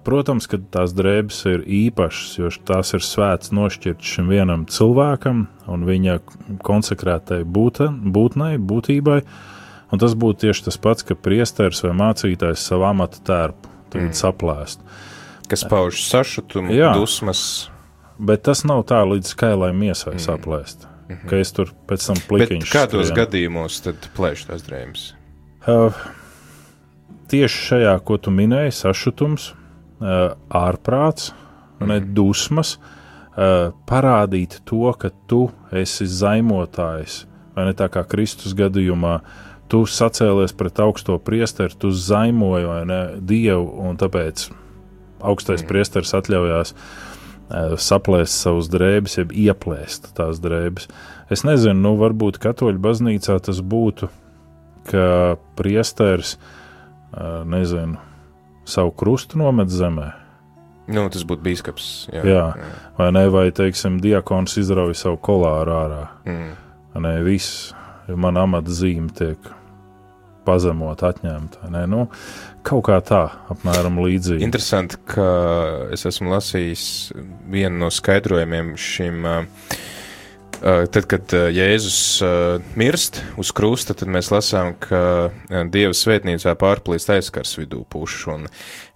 Protams, 0.00 0.46
ka 0.48 0.56
tās 0.72 0.94
drēbes 0.96 1.42
ir 1.50 1.64
īpašas, 1.68 2.38
jo 2.38 2.48
tās 2.64 2.94
ir 2.96 3.02
svēts 3.04 3.50
nošķirts 3.52 4.14
šim 4.14 4.30
vienam 4.32 4.62
cilvēkam 4.64 5.42
un 5.68 5.84
viņa 5.84 6.14
konsekrētai 6.64 7.42
būtnei, 7.44 8.54
būtībai, 8.56 9.18
un 9.92 10.00
tas 10.00 10.16
būtu 10.16 10.46
tieši 10.46 10.64
tas 10.70 10.80
pats, 10.80 11.04
ka 11.04 11.18
priesteris 11.18 11.84
vai 11.84 11.92
mācītājs 12.00 12.64
savu 12.64 12.86
amatu 12.88 13.20
tērpu 13.28 13.73
mm. 14.00 14.16
saplēst. 14.16 14.82
Kas 15.48 15.64
pauž 15.68 16.00
sašutumu, 16.08 16.72
Jā. 16.72 16.94
dusmas. 16.96 17.68
Bet 18.18 18.44
tas 18.46 18.62
nav 18.64 18.84
tā 18.88 19.02
līdz 19.04 19.34
skailai 19.34 19.72
miesai 19.76 20.14
mm. 20.14 20.24
saplēst. 20.24 20.86
Mm 21.08 21.16
-hmm. 21.16 21.28
Ka 21.28 21.36
es 21.36 21.52
tur 21.52 21.72
pēc 21.88 22.06
tam 22.06 22.16
plikiņš. 22.28 22.72
Kādos 22.72 23.08
skrienu. 23.08 23.16
gadījumos 23.20 23.80
tad 23.84 24.08
plēš 24.16 24.46
tās 24.48 24.62
drēbes? 24.64 25.12
Uh, 25.68 25.92
tieši 27.28 27.58
šajā, 27.68 27.98
ko 28.04 28.16
tu 28.16 28.30
minēji, 28.30 28.72
sašutums, 28.72 29.52
uh, 29.52 30.32
ārprāts, 30.48 31.32
mm 31.32 31.36
-hmm. 31.86 31.88
ne 31.88 32.00
dusmas, 32.00 32.78
uh, 32.78 33.72
parādīt 33.86 34.60
to, 34.64 34.92
ka 34.98 35.10
tu 35.26 35.50
esi 35.72 36.06
zaimotājs, 36.06 37.26
vai 37.54 37.64
ne 37.64 37.72
tā 37.72 37.88
kā 37.88 38.04
Kristus 38.08 38.54
gadījumā, 38.54 39.20
tu 39.72 39.84
sacēlies 39.88 40.54
pret 40.56 40.80
augsto 40.82 41.18
priesteri, 41.22 41.76
tu 41.78 41.90
zaimoji 41.94 42.84
ne 42.88 43.00
Dievu, 43.20 43.66
un 43.88 43.98
tāpēc 44.00 44.48
augstais 45.24 45.62
mm. 45.62 45.68
priesteris 45.70 46.14
atļaujās 46.16 46.74
uh, 46.74 47.76
saplēst 47.80 48.44
savus 48.44 48.68
drēbes, 48.72 49.18
jeb 49.20 49.32
ieplēst 49.32 50.12
tās 50.18 50.40
drēbes. 50.44 50.88
Es 51.32 51.44
nezinu, 51.46 51.80
nu, 51.80 51.94
varbūt 52.00 52.40
katoļu 52.42 52.82
baznīcā 52.84 53.38
tas 53.44 53.62
būtu, 53.64 54.10
ka 54.90 55.36
priesteris, 55.56 56.36
eh, 56.36 57.40
nezinu, 57.48 57.96
savu 58.68 58.92
krustu 58.92 59.40
nomet 59.40 59.72
zemē. 59.72 60.10
Nu, 60.84 61.06
tas 61.08 61.24
būtu 61.24 61.40
biskups. 61.40 61.86
Jā, 62.12 62.24
jā. 62.28 62.44
jā. 62.60 62.72
vai 62.98 63.08
ne? 63.16 63.24
Vai, 63.32 63.46
teiksim, 63.56 63.96
diakons 64.04 64.58
izrauj 64.60 64.92
savu 65.00 65.16
kolāru 65.16 65.72
ārā. 65.72 66.02
Mm. 66.28 66.50
Nē, 67.00 67.14
viss, 67.24 67.72
man 68.08 68.40
amata 68.40 68.72
zīme 68.74 69.12
tiek 69.16 69.50
pazemot, 70.44 71.00
atņemt. 71.00 71.56
Nu, 71.88 72.06
kaut 72.66 72.84
kā 72.90 72.98
tā, 73.04 73.22
apmēram 73.52 74.02
līdzīgi. 74.04 74.44
Interesanti, 74.44 75.00
ka 75.08 75.26
es 75.94 76.04
esmu 76.10 76.34
lasījis 76.34 76.86
vienu 77.50 77.86
no 77.86 77.90
skaidrojumiem 77.94 78.74
šim. 78.80 79.24
Uh, 79.24 79.80
Tad, 80.64 81.04
kad 81.10 81.32
Jēzus 81.52 81.96
mirst 82.78 83.18
uz 83.40 83.50
krusta, 83.52 83.92
tad 83.98 84.08
mēs 84.08 84.30
lasām, 84.32 84.72
ka 84.80 85.28
Dieva 85.72 85.92
svētnīcā 85.96 86.54
pārplīst 86.56 87.10
aizskars 87.12 87.56
vidū 87.58 87.82
pušu. 87.90 88.30
Un 88.32 88.46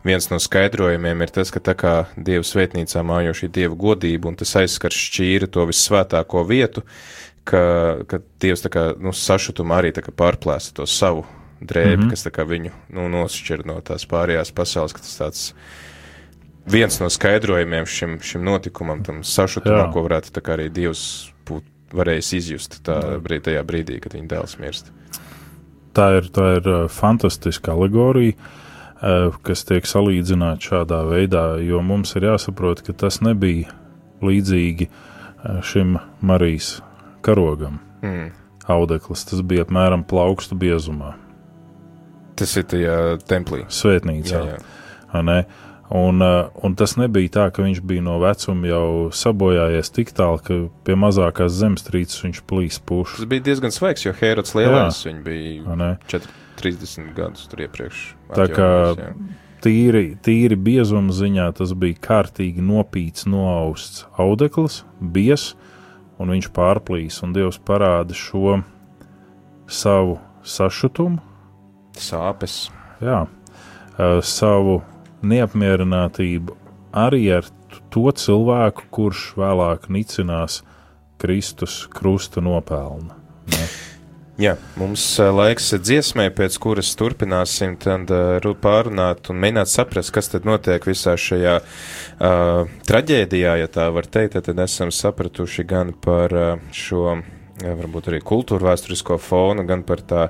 viens 0.06 0.30
no 0.32 0.38
skaidrojumiem 0.40 1.26
ir 1.26 1.34
tas, 1.34 1.52
ka 1.52 1.60
tā 1.60 1.74
kā 1.76 1.94
Dieva 2.16 2.46
svētnīcā 2.46 3.02
mājo 3.04 3.34
šī 3.36 3.50
Dieva 3.52 3.76
godība 3.76 4.30
un 4.30 4.38
tas 4.40 4.54
aizskars 4.62 4.96
šķīra 5.10 5.50
to 5.52 5.66
vissvētāko 5.68 6.46
vietu, 6.48 6.86
ka, 7.48 7.64
ka 8.08 8.20
Dievs 8.42 8.66
kā 8.72 8.90
nu, 9.00 9.14
sašutumā 9.16 9.80
arī 9.82 9.92
pārplēsta 9.96 10.76
to 10.80 10.86
savu 10.86 11.24
drēbi, 11.60 11.96
mm 11.96 12.02
-hmm. 12.02 12.10
kas 12.10 12.48
viņu 12.48 12.70
nu, 12.94 13.08
nošķir 13.08 13.66
no 13.66 13.80
tās 13.80 14.06
pārējās 14.06 14.52
pasaules, 14.54 14.92
tas 14.92 15.18
tāds 15.18 15.54
viens 16.66 17.00
no 17.00 17.08
skaidrojumiem 17.10 17.86
šim, 17.86 18.20
šim 18.20 18.44
notikumam, 18.44 19.02
tam 19.04 19.24
sašutumam, 19.24 19.92
ko 19.92 20.02
varētu 20.02 20.40
arī 20.40 20.68
Dievs 20.68 21.32
būt 21.46 21.64
varējis 21.92 22.32
izjust 22.32 22.80
tā 22.84 23.18
brīd, 23.20 23.42
tajā 23.42 23.64
brīdī, 23.64 24.00
kad 24.00 24.14
viņa 24.14 24.28
dēls 24.28 24.58
mirst. 24.58 24.92
Tā 25.92 26.10
ir, 26.18 26.28
tā 26.30 26.56
ir 26.58 26.68
uh, 26.68 26.88
fantastiska 26.88 27.72
alegorija, 27.72 28.32
uh, 28.34 29.34
kas 29.42 29.64
tiek 29.64 29.86
salīdzināta 29.86 30.60
šādā 30.60 31.02
veidā, 31.08 31.58
jo 31.64 31.80
mums 31.82 32.14
ir 32.16 32.22
jāsaprot, 32.22 32.82
ka 32.82 32.92
tas 32.92 33.20
nebija 33.20 33.72
līdzīgi 34.22 34.88
uh, 34.90 35.62
šim 35.64 35.98
Marijas 36.20 36.82
karogam. 37.28 37.78
Mm. 38.02 38.32
Audeklis 38.68 39.24
tas 39.28 39.44
bija 39.44 39.64
apmēram 39.64 40.04
plaukstu 40.08 40.56
biezumā. 40.58 41.14
Tas 42.38 42.52
ir 42.60 42.68
tajā 42.70 42.98
templī. 43.28 43.64
Svētnīcā. 43.72 44.44
Jā, 44.44 44.58
jā. 44.58 45.46
Un, 45.88 46.20
uh, 46.20 46.50
un 46.62 46.74
tas 46.76 46.98
nebija 47.00 47.30
tā, 47.32 47.44
ka 47.54 47.64
viņš 47.64 47.78
bija 47.88 48.04
no 48.04 48.18
vecuma 48.20 48.68
jau 48.68 48.88
sabojājies 49.16 49.88
tik 49.96 50.12
tālu, 50.16 50.40
ka 50.44 50.58
pie 50.84 50.96
mazākās 51.00 51.54
zemestrīces 51.56 52.26
viņš 52.26 52.42
plīs 52.50 52.76
pušu. 52.84 53.22
Tas 53.22 53.30
bija 53.30 53.46
diezgan 53.46 53.72
svaigs, 53.72 54.04
jo 54.04 54.12
Hērods 54.18 54.52
Lielais 54.58 55.00
viņa 55.08 55.22
bija 55.24 55.94
4, 56.12 56.34
30 56.60 57.14
gadus 57.16 57.48
tur 57.48 57.64
iepriekš. 57.64 58.02
Tā 58.36 58.50
kā 58.52 58.68
jā. 59.00 59.08
tīri, 59.64 60.04
tīri 60.20 60.60
biezuma 60.60 61.16
ziņā 61.16 61.48
tas 61.56 61.72
bija 61.72 61.96
kārtīgi 62.04 62.60
nopīts, 62.68 63.24
noausts 63.24 64.04
audeklis, 64.20 64.82
bies, 65.00 65.54
un 66.18 66.34
viņš 66.34 66.50
pārplīs, 66.54 67.20
un 67.24 67.34
Dievs 67.36 67.60
parāda 67.62 68.16
šo 68.16 68.60
savu 69.68 70.18
sašutumu, 70.42 71.20
sāpes. 71.98 72.68
Jā, 73.02 73.24
savu 74.26 74.80
neapmierinātību 75.22 76.56
arī 76.96 77.22
ar 77.38 77.46
to 77.92 78.10
cilvēku, 78.10 78.88
kurš 78.94 79.32
vēlāk 79.38 79.88
nicinās 79.92 80.62
Kristus 81.18 81.84
krusta 81.92 82.44
nopelnu. 82.44 83.14
Ne? 83.48 83.64
Jā, 84.38 84.52
mums 84.78 85.02
laiks 85.18 85.72
dziesmai, 85.82 86.28
pēc 86.30 86.54
kuras 86.62 86.92
turpināsim 86.94 87.72
tad, 87.82 88.06
uh, 88.14 88.44
pārunāt 88.62 89.32
un 89.32 89.40
mēģināt 89.42 89.70
saprast, 89.72 90.12
kas 90.14 90.30
tad 90.30 90.46
notiek 90.46 90.84
visā 90.86 91.16
šajā 91.18 91.56
uh, 91.58 92.70
traģēdijā, 92.86 93.56
ja 93.58 93.66
tā 93.66 93.88
var 93.90 94.06
teikt. 94.06 94.38
Tad 94.46 94.62
esam 94.62 94.92
sapratuši 94.94 95.66
gan 95.66 95.90
par 95.90 96.36
uh, 96.38 96.70
šo 96.70 97.18
varbūt 97.58 98.12
arī 98.12 98.20
kultūra 98.22 98.68
vēsturisko 98.68 99.18
fonu, 99.18 99.64
gan 99.66 99.82
par 99.82 100.04
tā 100.06 100.28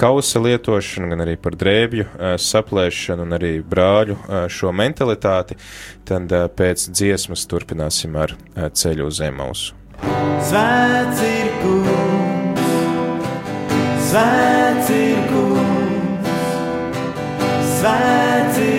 kausa 0.00 0.40
lietošanu, 0.40 1.10
gan 1.12 1.26
arī 1.26 1.36
par 1.36 1.52
drēbju 1.60 2.06
saplēšanu 2.40 3.26
un 3.26 3.36
arī 3.36 3.52
brāļu 3.60 4.16
šo 4.48 4.72
mentalitāti, 4.72 5.58
tad 6.08 6.32
pēc 6.56 6.88
dziesmas 6.88 7.44
turpināsim 7.52 8.16
ar 8.16 8.32
ceļu 8.56 9.12
uz 9.12 9.20
Emausu. 9.28 9.76
Svēts 10.48 11.20
ir 11.28 11.52
kungs, 11.60 12.01
svēts 14.12 14.90
ir 14.92 15.20
kungs, 15.30 16.32
svēts 17.78 18.58
ir 18.60 18.71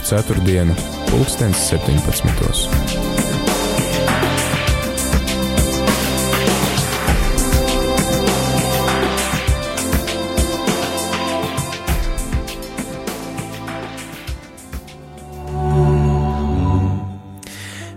ceturtdienu, 0.06 0.74
pulkstens 1.10 1.68
17. 1.70 3.05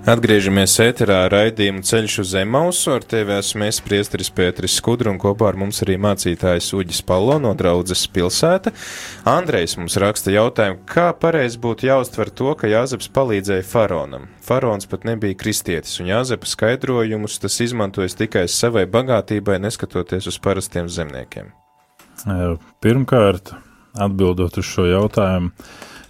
Atgriežamies 0.10 0.74
ēterā 0.82 1.28
raidījumu 1.30 1.84
ceļš 1.86 2.14
uz 2.24 2.30
Zemausu, 2.32 2.96
ar 2.96 3.04
tevi 3.06 3.36
esmu 3.36 3.68
es 3.68 3.78
priesteris 3.86 4.32
Pēteris 4.34 4.80
Skudru 4.80 5.12
un 5.12 5.20
kopā 5.22 5.52
ar 5.52 5.58
mums 5.62 5.84
arī 5.86 6.00
mācītājs 6.02 6.72
Uģis 6.74 7.04
Palo 7.06 7.36
no 7.38 7.52
draudzes 7.58 8.08
pilsēta. 8.10 8.72
Andrejs 9.30 9.76
mums 9.78 10.00
raksta 10.02 10.34
jautājumu, 10.34 10.80
kā 10.90 11.12
pareizi 11.14 11.60
būtu 11.62 11.86
jāuztver 11.92 12.32
to, 12.34 12.56
ka 12.58 12.72
Jāzeps 12.72 13.12
palīdzēja 13.14 13.68
faraonam. 13.70 14.26
Faraons 14.48 14.90
pat 14.90 15.06
nebija 15.06 15.38
kristietis, 15.38 16.00
un 16.02 16.10
Jāzepa 16.10 16.50
skaidrojumus 16.50 17.38
tas 17.44 17.60
izmantojas 17.68 18.18
tikai 18.18 18.48
savai 18.50 18.88
bagātībai, 18.90 19.60
neskatoties 19.62 20.32
uz 20.32 20.42
parastiem 20.42 20.90
zemniekiem. 20.90 21.54
Pirmkārt, 22.82 23.54
atbildot 23.94 24.58
uz 24.58 24.74
šo 24.74 24.90
jautājumu, 24.90 25.54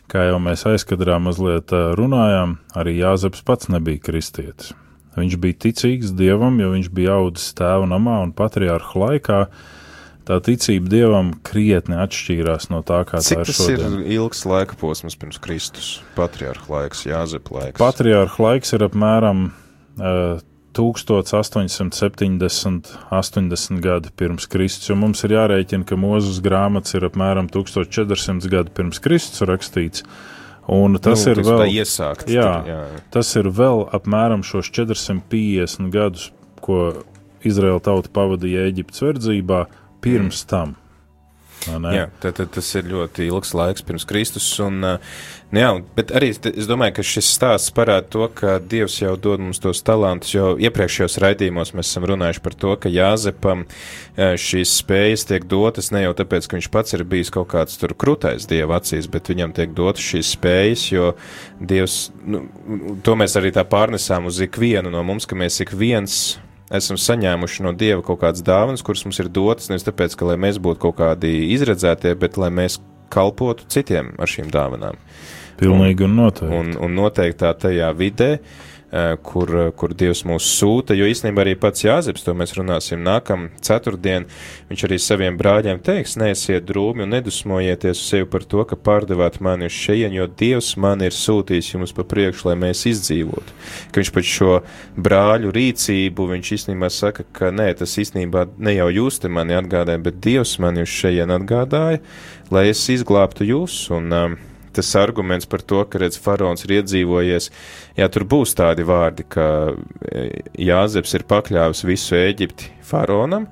Kā 0.10 0.26
jau 0.26 0.39
mēs 0.41 0.66
aizkadrā 0.66 1.20
mazliet 1.22 1.70
runājām, 1.70 2.57
arī 2.78 2.95
Jāzeps 2.97 3.43
pats 3.45 3.70
nebija 3.70 4.01
kristietis. 4.01 4.74
Viņš 5.20 5.36
bija 5.41 5.57
ticīgs 5.66 6.14
dievam, 6.18 6.57
jo 6.62 6.72
viņš 6.74 6.89
bija 6.95 7.20
audzis 7.20 7.51
tēva 7.57 7.86
namā 7.89 8.20
un 8.24 8.34
patriārhu 8.36 9.03
laikā. 9.03 9.43
Tā 10.30 10.38
ticība 10.45 10.91
dievam 10.91 11.32
krietni 11.45 11.97
atšķīrās 11.97 12.70
no 12.70 12.84
tā, 12.86 13.01
kā 13.10 13.22
Cik 13.26 13.39
tā 13.39 13.41
ir 13.41 13.49
tas 13.49 13.62
šodien. 13.62 13.95
ir 14.03 14.12
ilgs 14.20 14.43
laika 14.45 14.78
posms 14.78 15.18
pirms 15.18 15.39
Kristus, 15.41 15.88
patriarcha 16.18 16.70
laiks, 16.70 17.01
Jāzepa 17.10 17.55
laiks. 17.55 17.80
Patriārhu 17.82 18.45
laiks 18.45 18.76
ir 18.78 18.86
apmēram 18.86 19.47
uh, 19.49 20.41
1870, 20.80 22.89
80 23.11 23.82
gadi 23.84 24.11
pirms 24.15 24.47
Kristus, 24.49 24.89
jo 24.89 24.95
mums 24.99 25.23
ir 25.27 25.36
jārēķina, 25.36 25.88
ka 25.88 25.95
Mūzes 25.99 26.39
grāmatas 26.45 26.95
ir 26.97 27.07
apmēram 27.09 27.47
1400 27.51 28.51
gadi 28.51 28.69
pirms 28.80 28.99
Kristus 29.03 29.43
rakstīts. 29.49 30.05
Un 30.69 30.99
tas 31.01 31.25
nu, 31.25 31.34
ir 31.34 31.38
vēl 31.43 31.61
tā 31.63 31.67
iesākt. 31.73 32.27
jā. 32.32 32.49
tur, 32.61 32.69
jā. 32.69 32.82
Tas 33.13 33.27
ir 33.39 33.45
vēl 33.59 33.77
apmēram 33.97 34.41
šos 34.45 34.67
450 34.71 35.89
gadus, 35.93 36.30
ko 36.63 36.75
Izraēla 37.45 37.82
tauta 37.84 38.11
pavadīja 38.13 38.67
Eģiptes 38.69 39.03
verdzībā, 39.03 39.65
pirms 40.03 40.43
tam. 40.49 40.75
Jā, 41.93 42.05
tad, 42.24 42.38
tad 42.39 42.53
tas 42.55 42.70
ir 42.80 42.88
ļoti 42.88 43.26
ilgs 43.28 43.51
laiks 43.57 43.84
pirms 43.84 44.05
Kristus. 44.07 44.45
Un, 44.64 44.80
nu 44.80 45.60
jā, 45.60 45.70
bet 45.97 46.14
arī 46.16 46.30
es- 46.32 46.68
domāju, 46.70 46.93
ka 46.99 47.03
šis 47.03 47.28
stāsts 47.36 47.74
parāda 47.76 48.07
to, 48.10 48.28
ka 48.34 48.60
Dievs 48.64 48.95
jau 49.01 49.16
dod 49.20 49.43
mums 49.43 49.60
tos 49.60 49.82
talantus. 49.84 50.32
Jo 50.34 50.53
iepriekšējos 50.55 51.20
raidījumos 51.20 51.74
mēs 51.76 51.91
esam 51.91 52.07
runājuši 52.07 52.43
par 52.45 52.53
to, 52.64 52.76
ka 52.80 52.89
Jāzepam 52.93 53.66
uh, 53.68 54.34
šīs 54.39 54.78
spējas 54.80 55.28
tiek 55.28 55.43
dotas 55.51 55.91
ne 55.91 56.05
jau 56.05 56.14
tāpēc, 56.22 56.47
ka 56.47 56.57
viņš 56.57 56.72
pats 56.72 56.95
ir 56.95 57.03
bijis 57.03 57.34
kaut 57.36 57.51
kāds 57.51 57.76
tur 57.82 57.91
krūtais 57.93 58.47
Dieva 58.47 58.80
acīs, 58.80 59.10
bet 59.12 59.28
viņam 59.28 59.53
tiek 59.57 59.76
dotas 59.76 60.05
šīs 60.05 60.36
spējas, 60.38 60.88
jo 60.93 61.14
Dievs, 61.60 62.12
nu, 62.26 62.45
to 63.03 63.20
mēs 63.20 63.36
arī 63.36 63.51
tā 63.51 63.68
pārnesām 63.68 64.32
uz 64.32 64.39
ikvienu 64.47 64.89
no 64.93 65.03
mums, 65.03 65.28
ka 65.28 65.36
mēs 65.36 65.60
ik 65.66 65.76
viens 65.76 66.38
esam 66.70 66.99
saņēmuši 67.01 67.65
no 67.65 67.74
Dieva 67.78 68.03
kaut 68.05 68.22
kādas 68.24 68.43
dāvanas, 68.45 68.84
kuras 68.86 69.05
mums 69.05 69.20
ir 69.22 69.32
dotas 69.34 69.72
nevis 69.72 69.88
tāpēc, 69.88 70.15
ka 70.17 70.30
lai 70.30 70.38
mēs 70.41 70.61
būtu 70.61 70.84
kaut 70.86 70.99
kādi 71.01 71.34
izredzētie, 71.55 72.13
bet 72.20 72.38
lai 72.41 72.51
mēs 72.53 72.80
kalpotu 73.13 73.65
citiem 73.74 74.13
ar 74.22 74.30
šīm 74.30 74.51
dāvanām. 74.53 74.99
Pilnīgi 75.59 76.05
un 76.05 76.15
noteikti. 76.15 76.55
Un, 76.55 76.76
un 76.80 76.93
noteiktā 76.95 77.51
tajā 77.59 77.89
vidē, 77.97 78.30
eh, 78.38 78.68
kur, 79.23 79.51
kur 79.77 79.93
Dievs 79.93 80.23
mūs 80.25 80.47
sūta, 80.57 80.95
jo 80.97 81.05
īstenībā 81.09 81.43
arī 81.43 81.53
pats 81.59 81.83
Jāzeps, 81.85 82.23
to 82.25 82.33
mēs 82.37 82.55
runāsim 82.57 83.03
nākam 83.05 83.49
ceturtdien, 83.61 84.25
viņš 84.71 84.85
arī 84.87 84.97
saviem 85.01 85.37
brāļiem 85.37 85.81
teiks, 85.85 86.17
neesiet 86.17 86.65
drūmi 86.69 87.05
un 87.05 87.13
nedusmojieties 87.13 87.99
uz 87.99 88.09
sevi 88.15 88.29
par 88.29 88.47
to, 88.49 88.65
ka 88.65 88.79
pārdevāt 88.79 89.39
mani 89.45 89.69
uz 89.69 89.77
šeien, 89.77 90.15
jo 90.17 90.25
Dievs 90.41 90.71
man 90.81 91.05
ir 91.05 91.13
sūtījis 91.13 91.73
jums 91.75 91.93
pa 91.93 92.05
priekšu, 92.09 92.49
lai 92.49 92.57
mēs 92.65 92.85
izdzīvotu. 92.89 93.57
Ka 93.93 94.01
viņš 94.01 94.13
pat 94.17 94.29
šo 94.33 94.59
brāļu 94.97 95.53
rīcību, 95.53 96.29
viņš 96.33 96.53
īstenībā 96.57 96.89
saka, 96.93 97.27
ka 97.33 97.53
nē, 97.53 97.71
tas 97.83 97.97
īstenībā 98.01 98.47
ne 98.57 98.77
jau 98.79 98.89
jūs 98.97 99.21
te 99.21 99.29
mani 99.29 99.57
atgādāja, 99.59 100.01
bet 100.09 100.21
Dievs 100.23 100.57
mani 100.63 100.87
uz 100.87 100.93
šeien 100.93 101.29
atgādāja, 101.37 102.01
lai 102.49 102.69
es 102.73 102.81
izglābtu 102.89 103.45
jūs. 103.45 103.83
Un, 103.93 104.09
um, 104.13 104.39
tas 104.80 104.89
arguments 104.99 105.49
par 105.49 105.61
to, 105.61 105.84
ka 105.86 106.01
redz, 106.01 106.19
faraons 106.23 106.65
ir 106.65 106.80
iedzīvojies, 106.80 107.49
jā, 107.99 108.07
tur 108.11 108.25
būs 108.30 108.55
tādi 108.57 108.86
vārdi, 108.88 109.27
ka 109.30 109.49
e, 110.07 110.23
Jāzeps 110.69 111.17
ir 111.19 111.27
pakļāvis 111.30 111.84
visu 111.88 112.17
Eģipti 112.19 112.71
faraonam, 112.89 113.49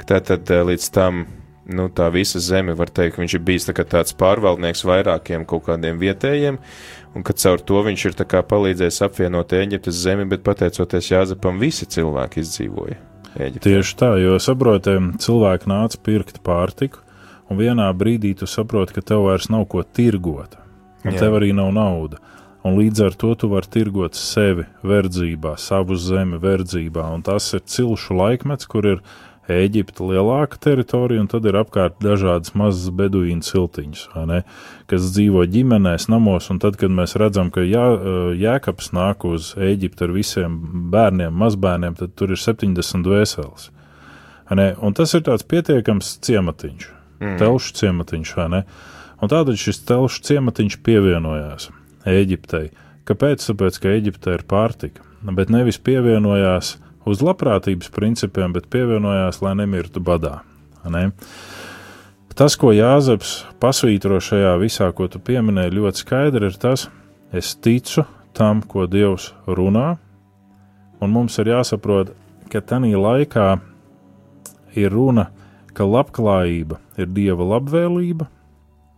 ka 0.00 0.14
tātad 0.14 0.48
e, 0.54 0.62
līdz 0.70 0.88
tam, 0.94 1.26
nu, 1.68 1.88
tā 1.92 2.08
visa 2.14 2.40
zeme, 2.42 2.76
var 2.78 2.92
teikt, 2.94 3.18
viņš 3.20 3.36
ir 3.36 3.44
bijis 3.44 3.68
tā 3.68 3.76
tāds 3.82 4.14
pārvaldnieks 4.18 4.84
vairākiem 4.88 5.44
kaut 5.48 5.66
kādiem 5.68 6.00
vietējiem, 6.00 6.60
un 7.14 7.26
ka 7.26 7.34
caur 7.36 7.60
to 7.60 7.82
viņš 7.88 8.06
ir 8.08 8.16
tā 8.22 8.42
palīdzējis 8.52 9.02
apvienot 9.08 9.52
Eģiptes 9.58 10.04
zemi, 10.04 10.28
bet 10.30 10.46
pateicoties 10.46 11.12
Jāzepam, 11.12 11.60
visi 11.60 11.88
cilvēki 11.90 12.44
izdzīvoja 12.44 13.02
Eģiptē. 13.34 13.66
Tieši 13.66 13.98
tā, 14.00 14.14
jo 14.22 14.38
saprotam, 14.42 15.12
cilvēki 15.20 15.70
nāca 15.70 16.00
pirkt 16.04 16.40
pārtiku, 16.46 17.02
un 17.48 17.60
vienā 17.60 17.88
brīdī 17.96 18.34
tu 18.38 18.48
saproti, 18.48 18.96
ka 18.96 19.04
tev 19.12 19.26
vairs 19.28 19.48
nav 19.52 19.66
ko 19.72 19.82
tirgot, 19.82 20.56
un 21.08 21.16
Jā. 21.16 21.24
tev 21.24 21.38
arī 21.40 21.54
nav 21.56 21.72
nauda. 21.76 22.20
Un 22.66 22.76
līdz 22.76 23.04
ar 23.06 23.14
to 23.16 23.32
tu 23.38 23.48
vari 23.52 23.70
tirgot 23.70 24.18
sevi 24.18 24.66
verdzībā, 24.86 25.54
savu 25.60 25.96
zemi 25.96 26.40
verdzībā, 26.42 27.06
un 27.14 27.22
tas 27.24 27.46
ir 27.54 27.62
cilšu 27.64 28.16
laikmets, 28.18 28.68
kur 28.68 28.86
ir 28.96 29.02
Eģipte 29.48 30.04
lielāka 30.04 30.58
teritorija, 30.60 31.22
un 31.22 31.28
tad 31.32 31.46
ir 31.48 31.56
apkārt 31.56 31.94
dažādas 32.04 32.52
mazas 32.58 32.90
beduīnu 32.92 33.40
ciltiņas, 33.46 34.02
vai 34.12 34.24
ne, 34.28 34.40
kas 34.90 35.06
dzīvo 35.14 35.46
ģimenēs, 35.48 36.10
namos, 36.12 36.50
un 36.52 36.60
tad, 36.60 36.76
kad 36.76 36.92
mēs 36.92 37.16
redzam, 37.16 37.48
ka 37.54 37.64
jā, 37.64 37.86
Jēkabs 38.36 38.92
nāk 38.92 39.24
uz 39.24 39.54
Eģipti 39.56 40.04
ar 40.04 40.12
visiem 40.12 40.60
bērniem, 40.92 41.32
mazbērniem, 41.32 41.96
tad 41.96 42.12
tur 42.20 42.36
ir 42.36 42.42
70 42.42 43.08
dvēseles. 43.08 43.70
ne, 44.52 44.68
Un 44.76 44.92
tas 44.92 45.16
ir 45.16 45.24
tāds 45.24 45.48
pietiekams 45.48 46.18
ciematiņš, 46.28 46.90
mm. 47.22 47.40
telšu 47.40 47.74
ciematiņš, 47.80 48.36
vai 48.36 48.48
ne? 48.52 48.62
Un 49.18 49.30
tādēļ 49.30 49.56
šis 49.58 49.80
telšu 49.88 50.22
ciematiņš 50.28 50.78
pievienojās 50.86 51.70
Eģiptei. 52.08 52.68
Kāpēc? 53.08 53.42
Tāpēc, 53.50 53.78
ka 53.82 53.94
Eģipte 53.96 54.36
ir 54.36 54.44
pārtika, 54.48 55.02
bet 55.34 55.50
nevis 55.50 55.80
pievienojās 55.82 56.76
uz 57.08 57.22
labprātības 57.24 57.90
principiem, 57.94 58.52
bet 58.54 58.68
pievienojās, 58.70 59.40
lai 59.42 59.56
nemirtu 59.58 60.02
badā. 60.04 60.38
Ne? 60.88 61.08
Tas, 62.38 62.54
ko 62.54 62.70
Jāzeps 62.70 63.42
pasvītro 63.58 64.20
šajā 64.22 64.54
visā, 64.62 64.92
ko 64.94 65.08
tu 65.10 65.18
pieminēji, 65.18 65.74
ļoti 65.80 66.04
skaidri 66.04 66.52
ir 66.52 66.60
tas, 66.60 66.86
es 67.34 67.56
ticu 67.58 68.04
tam, 68.36 68.62
ko 68.62 68.86
Dievs 68.86 69.32
runā, 69.48 69.96
un 71.02 71.10
mums 71.14 71.40
ir 71.42 71.50
jāsaprot, 71.50 72.14
ka 72.52 72.62
tajā 72.62 73.02
laikā 73.02 73.48
ir 74.78 74.94
runa, 74.94 75.28
ka 75.74 75.86
labklājība 75.88 76.78
ir 76.98 77.10
Dieva 77.16 77.56
labvēlība, 77.56 78.28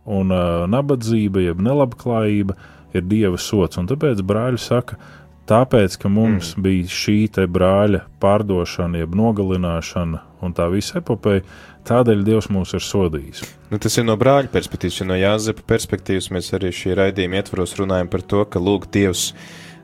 un 0.09 0.33
uh, 0.33 0.67
nabadzība, 0.71 1.43
jeb 1.45 1.61
nelabklājība, 1.63 2.57
ir 2.97 3.07
Dieva 3.07 3.39
sots. 3.39 3.79
Un 3.79 3.89
tāpēc 3.89 4.23
brāļi 4.27 4.59
saka, 4.61 4.97
tāpēc, 5.49 5.97
ka 6.01 6.11
mums 6.11 6.55
mm. 6.55 6.65
bija 6.65 6.95
šī 7.01 7.17
te 7.37 7.45
brāļa 7.47 8.05
pārdošana, 8.23 9.03
jeb 9.03 9.15
nogalināšana 9.17 10.23
un 10.41 10.55
tā 10.57 10.67
visa 10.73 10.99
epopeja, 11.01 11.45
tādēļ 11.87 12.23
Dievs 12.25 12.49
mūs 12.53 12.75
ir 12.77 12.83
sodījis. 12.85 13.43
Nu, 13.71 13.79
tas 13.81 13.97
ir 13.97 14.07
no 14.07 14.17
brāļa 14.19 14.51
perspektīvas, 14.53 15.01
jo 15.01 15.09
no 15.09 15.17
Jāzepa 15.17 15.65
perspektīvas 15.69 16.31
mēs 16.33 16.51
arī 16.57 16.73
šī 16.75 16.95
raidījuma 16.97 17.41
ietvaros 17.41 17.77
runājam 17.79 18.09
par 18.11 18.25
to, 18.25 18.43
ka 18.49 18.61
lūk, 18.61 18.89
Dievs 18.93 19.31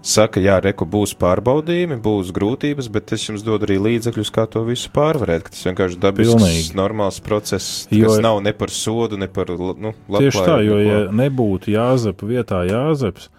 saka, 0.02 0.42
jā, 0.44 0.58
reku 0.64 0.86
būs 0.86 1.14
pārbaudījumi, 1.20 1.98
būs 2.04 2.32
grūtības, 2.36 2.90
bet 2.92 3.14
es 3.14 3.28
jums 3.30 3.44
dodu 3.46 3.68
arī 3.68 3.78
līdzekļus, 3.84 4.32
kā 4.34 4.48
to 4.50 4.64
visu 4.68 4.92
pārvarēt. 4.96 5.50
Tas 5.52 5.64
vienkārši 5.68 6.00
dabisks, 6.00 6.36
Pilnīgi. 6.36 6.76
normāls 6.78 7.20
process, 7.24 7.88
Jo- 7.92 8.08
kas 8.08 8.20
nav 8.24 8.42
ne 8.44 8.54
par 8.54 8.70
sodu, 8.70 9.18
ne 9.18 9.28
par 9.28 9.48
nu, 9.48 9.94
Tieši 10.10 10.44
tā, 10.44 10.60
jo 10.66 10.76
labklājību, 10.78 10.86
ja 10.88 11.00
nebūtu 11.12 11.74
Jāzepa 11.74 12.28
vietā 12.28 12.64
Jāzeps, 12.70 13.30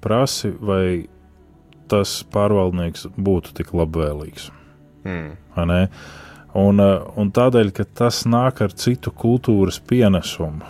prasi, 0.00 0.52
vai 0.60 1.08
tas 1.88 2.24
pārvaldnieks 2.32 3.08
būtu 3.16 3.54
tik 3.54 3.72
labvēlīgs. 3.72 4.50
Mm. 5.04 5.36
ne? 5.66 5.88
Un, 6.54 6.80
eh, 6.80 7.00
un 7.16 7.30
tādēļ, 7.34 7.72
ka 7.74 7.84
tas 7.84 8.24
nāk 8.24 8.62
ar 8.62 8.68
citu 8.78 9.10
kultūras 9.10 9.80
pienesumu. 9.80 10.62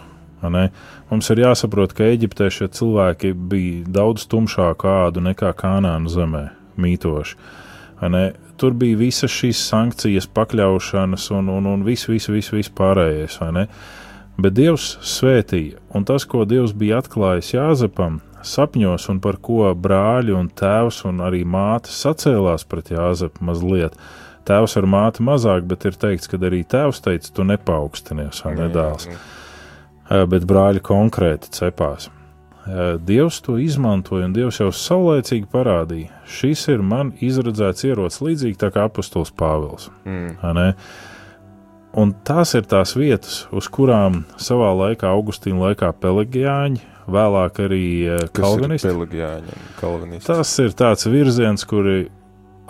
Mums 1.11 1.31
ir 1.33 1.45
jāsaprot, 1.45 1.95
ka 1.97 2.09
Eģiptē 2.13 2.51
šie 2.53 2.69
cilvēki 2.69 3.33
bija 3.35 3.85
daudz 4.01 4.27
tumšāku 4.31 4.89
ādu 4.91 5.25
nekā 5.25 5.53
Kanāna 5.57 6.11
zemē, 6.11 6.49
mītoši. 6.77 7.39
Tur 8.61 8.75
bija 8.79 8.99
visas 9.01 9.33
šīs 9.35 9.61
sankcijas, 9.71 10.29
pakļaušanas 10.31 11.31
un, 11.35 11.49
un, 11.51 11.67
un 11.67 11.87
viss, 11.87 12.07
viss, 12.11 12.31
viss, 12.31 12.53
viss 12.55 12.71
pārējais. 12.71 13.41
Bet 14.35 14.55
Dievs 14.59 14.97
svētīja, 15.07 15.79
un 15.95 16.07
tas, 16.07 16.27
ko 16.27 16.45
Dievs 16.47 16.75
bija 16.75 17.01
atklājis 17.03 17.53
Jāzepam, 17.55 18.21
sapņos, 18.45 19.09
un 19.13 19.21
par 19.25 19.39
ko 19.43 19.71
brāļi 19.75 20.35
un 20.37 20.51
tēvs 20.51 21.05
un 21.09 21.23
arī 21.25 21.45
māte 21.47 21.93
sacēlās 21.95 22.67
pret 22.69 22.93
Jāzepu 22.95 23.47
mazliet. 23.47 23.97
Tēvs 24.45 24.77
ar 24.77 24.89
māti 24.91 25.25
mazāk, 25.25 25.65
bet 25.71 25.87
ir 25.89 25.97
teikts, 25.97 26.29
ka 26.29 26.37
arī 26.37 26.65
tēvs 26.69 27.01
teica, 27.05 27.31
tu 27.33 27.47
nepaukstinies, 27.49 28.43
vai 28.45 28.59
ne 28.59 28.69
dēls. 28.75 29.09
Bet 30.05 30.45
brāļi 30.45 30.83
konkrēti 30.85 31.49
cepās. 31.57 32.11
Dievs 33.05 33.43
to 33.45 33.59
izmantoja, 33.61 34.25
un 34.25 34.35
Dievs 34.37 34.59
jau 34.61 34.71
saulēcīgi 34.73 35.49
parādīja, 35.53 36.13
šis 36.29 36.63
ir 36.73 36.85
man 36.85 37.11
izredzēts 37.25 37.85
ierocis 37.85 38.23
līdzīgi 38.25 38.71
kā 38.73 38.87
apustulis 38.89 39.33
Pāvils. 39.37 39.91
Mm. 40.09 40.73
Un 42.01 42.15
tās 42.27 42.55
ir 42.59 42.65
tās 42.67 42.97
vietas, 42.97 43.45
uz 43.55 43.69
kurām 43.71 44.25
savā 44.41 44.73
laikā, 44.81 45.13
Augustīna 45.13 45.69
laikā, 45.69 45.93
Pelegijāņi, 46.01 46.81
vēlāk 47.05 47.61
arī 47.67 47.85
kalvinisti. 48.35 50.25
Tas 50.27 50.55
ir 50.65 50.73
tāds 50.77 51.07
virziens, 51.07 51.65
kuri 51.69 52.09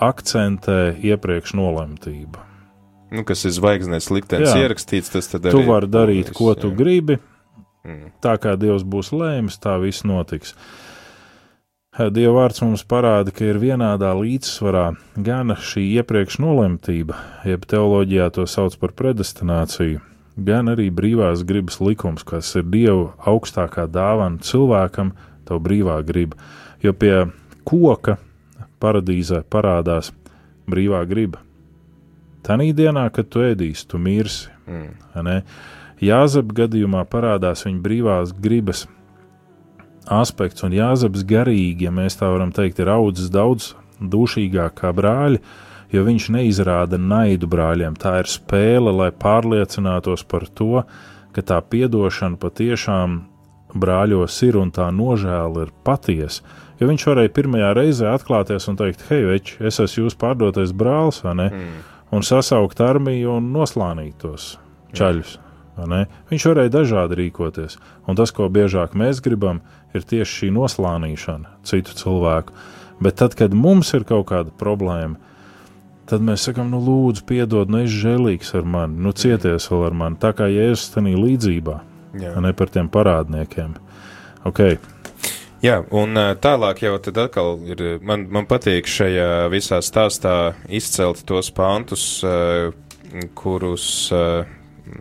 akcentē 0.03 0.97
iepriekš 1.07 1.55
nolemtību. 1.55 2.43
Nu, 3.15 3.23
kas 3.27 3.45
ir 3.47 3.55
zvaigznēs 3.55 4.11
liktenis 4.11 4.57
ierakstīts, 4.59 5.13
tas 5.13 5.31
tad 5.31 5.47
tu 5.47 5.63
vari 5.69 5.91
darīt, 5.91 6.33
ko 6.35 6.51
jā. 6.53 6.65
tu 6.65 6.73
gribi. 6.75 7.21
Mm. 7.85 8.15
Tā 8.25 8.39
kā 8.41 8.55
Dievs 8.59 8.83
būs 8.83 9.13
lēmis, 9.15 9.61
tā 9.61 9.77
viss 9.83 10.07
notiks. 10.09 10.55
Dieva 11.95 12.33
vārds 12.41 12.59
mums 12.65 12.83
parāda, 12.91 13.31
ka 13.31 13.45
ir 13.47 13.61
vienādā 13.63 14.09
līdzsvarā 14.19 14.87
gan 15.23 15.55
šī 15.55 15.85
iepriekš 16.01 16.41
nolemtība, 16.43 17.21
jeb 17.47 17.69
teoloģijā 17.71 18.33
to 18.35 18.49
sauc 18.51 18.75
par 18.81 18.97
predestināciju, 18.99 20.01
gan 20.35 20.73
arī 20.73 20.89
brīvās 20.91 21.45
gribas 21.47 21.79
likums, 21.79 22.27
kas 22.27 22.51
ir 22.59 22.67
Dieva 22.67 23.13
augstākā 23.31 23.87
dāvana 23.87 24.43
cilvēkam, 24.43 25.15
tev 25.47 25.63
brīvā 25.63 26.01
griba. 26.09 26.41
Jo 26.83 26.97
pie 26.99 27.15
koka 27.69 28.19
paradīzē 28.83 29.45
parādās 29.47 30.11
brīvā 30.67 31.05
griba. 31.07 31.44
Tanī 32.45 32.73
dienā, 32.77 33.07
kad 33.15 33.31
tu 33.33 33.45
ēdīsi, 33.45 33.87
tu 33.89 34.01
mirsi. 34.03 34.51
Mm. 34.69 35.41
Jāzep 36.05 36.51
gadījumā 36.53 37.05
parādās 37.09 37.65
viņa 37.65 37.81
brīvās 37.85 38.35
gribas 38.37 38.85
aspekts, 40.11 40.65
un 40.67 40.75
Jāzeps 40.77 41.25
garīgi, 41.25 41.87
ja 41.87 41.93
mēs 41.95 42.19
tā 42.21 42.29
varam 42.33 42.53
teikt, 42.53 42.83
ir 42.83 42.91
audzis 42.93 43.31
daudz 43.33 43.73
dušīgāk 44.01 44.77
kā 44.83 44.93
brāļi, 44.93 45.41
jo 45.95 46.03
viņš 46.05 46.29
neizrāda 46.35 46.99
naidu 47.01 47.49
brāļiem. 47.51 47.97
Tā 48.01 48.19
ir 48.23 48.31
spēle, 48.31 48.93
lai 48.93 49.11
pārliecinātos 49.15 50.27
par 50.29 50.49
to, 50.51 50.83
ka 51.35 51.43
tā 51.47 51.61
piedošana 51.63 52.39
patiešām 52.43 53.23
brāļos 53.75 54.37
ir 54.47 54.59
un 54.61 54.71
tā 54.75 54.91
nožēla 54.95 55.67
ir 55.67 55.73
patiesa. 55.87 56.45
Jo 56.81 56.91
viņš 56.91 57.07
varēja 57.07 57.33
pirmajā 57.35 57.73
reizē 57.79 58.11
atklāties 58.11 58.67
un 58.71 58.79
teikt, 58.79 59.07
hei, 59.09 59.23
veči, 59.29 59.59
es 59.63 59.79
esmu 59.83 60.05
jūsu 60.05 60.19
pārdotais 60.21 60.75
brālis, 60.75 61.23
vai 61.25 61.37
ne? 61.39 61.51
Mm. 61.55 61.83
Un 62.15 62.23
sasaukt 62.23 62.81
armiju 62.85 63.39
un 63.39 63.51
noslānīt 63.55 64.21
tos. 64.23 64.55
Mm. 64.95 65.35
Viņš 66.31 66.45
varēja 66.47 66.71
dažādi 66.71 67.19
rīkoties, 67.19 67.79
un 68.07 68.19
tas, 68.19 68.31
ko 68.31 68.47
biežāk 68.53 68.95
mēs 68.95 69.19
gribam, 69.25 69.59
ir 69.95 70.07
tieši 70.07 70.45
šī 70.45 70.51
noslānīšana 70.55 71.57
citu 71.67 71.97
cilvēku. 71.99 72.55
Bet 73.03 73.19
tad, 73.19 73.35
kad 73.35 73.55
mums 73.59 73.91
ir 73.97 74.07
kaut 74.07 74.29
kāda 74.31 74.55
problēma, 74.55 75.19
tad 76.07 76.23
mēs 76.23 76.47
sakām, 76.47 76.71
nu, 76.71 76.79
lūdzu, 76.85 77.25
piedod, 77.27 77.73
nu, 77.73 77.83
es 77.83 77.91
žēlīgs 77.91 78.55
ar 78.55 78.69
mani, 78.69 79.01
nu, 79.03 79.11
cieties 79.11 79.67
vēl 79.73 79.89
ar 79.89 79.99
mani, 80.05 80.21
tā 80.23 80.31
kā 80.37 80.47
Jēzus 80.53 80.95
tenī 80.95 81.17
līdzībā, 81.19 81.81
Jā. 82.23 82.37
ne 82.45 82.55
par 82.55 82.71
tiem 82.71 82.91
parādniekiem. 82.93 83.75
Okay. 84.47 84.79
Jā, 85.65 85.79
un 85.97 86.13
tālāk 86.45 86.83
jau 86.85 86.99
tad 87.01 87.19
atkal 87.23 87.55
ir, 87.73 87.79
man, 88.05 88.27
man 88.29 88.45
patīk 88.45 88.85
šajā 88.91 89.47
visā 89.49 89.79
stāstā 89.81 90.53
izcelt 90.69 91.23
tos 91.25 91.49
pantus, 91.57 92.05
kurus, 93.39 93.87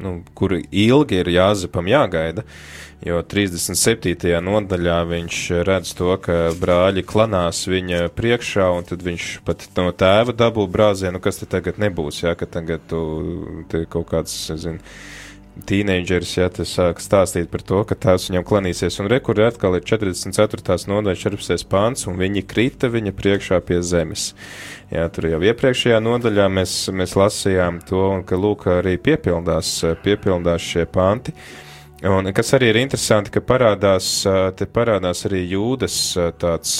nu, 0.05 0.13
kuri 0.39 0.61
ilgi 0.85 1.19
ir 1.19 1.31
jāzepam 1.33 1.89
jāgaida. 1.91 2.45
Jo 3.03 3.19
37. 3.27 4.29
nodaļā 4.39 5.01
viņš 5.09 5.39
redz 5.67 5.91
to, 5.99 6.13
ka 6.23 6.53
brāļi 6.55 7.03
klanās 7.03 7.65
viņa 7.67 8.05
priekšā, 8.15 8.69
un 8.77 8.87
tad 8.87 9.03
viņš 9.03 9.25
pat 9.43 9.65
no 9.75 9.89
tēva 9.91 10.31
dabū 10.31 10.63
brāzienu, 10.71 11.19
kas 11.19 11.41
te 11.41 11.49
tagad 11.51 11.81
nebūs, 11.83 12.21
jā, 12.23 12.31
ka 12.39 12.47
tagad 12.47 12.87
tu 12.87 13.03
kaut 13.91 14.07
kāds, 14.13 14.37
zini, 14.55 14.79
tīneidžeris, 15.69 16.35
ja 16.37 16.47
tas 16.53 16.71
sāk 16.77 17.01
stāstīt 17.03 17.51
par 17.51 17.61
to, 17.65 17.81
ka 17.87 17.97
tās 18.07 18.29
viņam 18.29 18.45
klanīsies, 18.49 18.99
un 19.01 19.09
rekur 19.11 19.41
atkal 19.45 19.77
ir 19.77 19.85
44. 19.85 20.77
nodaļa 20.89 21.19
14. 21.25 21.67
pāns, 21.69 22.07
un 22.09 22.17
viņi 22.21 22.45
krita 22.49 22.89
viņa 22.93 23.13
priekšā 23.17 23.59
pie 23.67 23.81
zemes. 23.85 24.31
Jā, 24.93 25.05
tur 25.13 25.29
jau 25.31 25.41
iepriekšējā 25.45 25.99
nodaļā 26.03 26.47
mēs, 26.53 26.77
mēs 26.93 27.17
lasījām 27.19 27.83
to, 27.89 28.07
un 28.17 28.25
ka 28.27 28.39
lūk 28.39 28.67
arī 28.79 28.97
piepildās, 29.01 29.79
piepildās 30.05 30.73
šie 30.73 30.89
panti. 30.89 31.33
Uh, 31.33 31.69
Un 32.03 32.27
kas 32.35 32.49
arī 32.57 32.73
ir 32.73 32.81
interesanti, 32.81 33.31
ka 33.31 33.39
parādās, 33.39 34.07
te 34.59 34.65
parādās 34.67 35.23
arī 35.29 35.45
jūdas 35.53 35.95
tāds, 36.35 36.73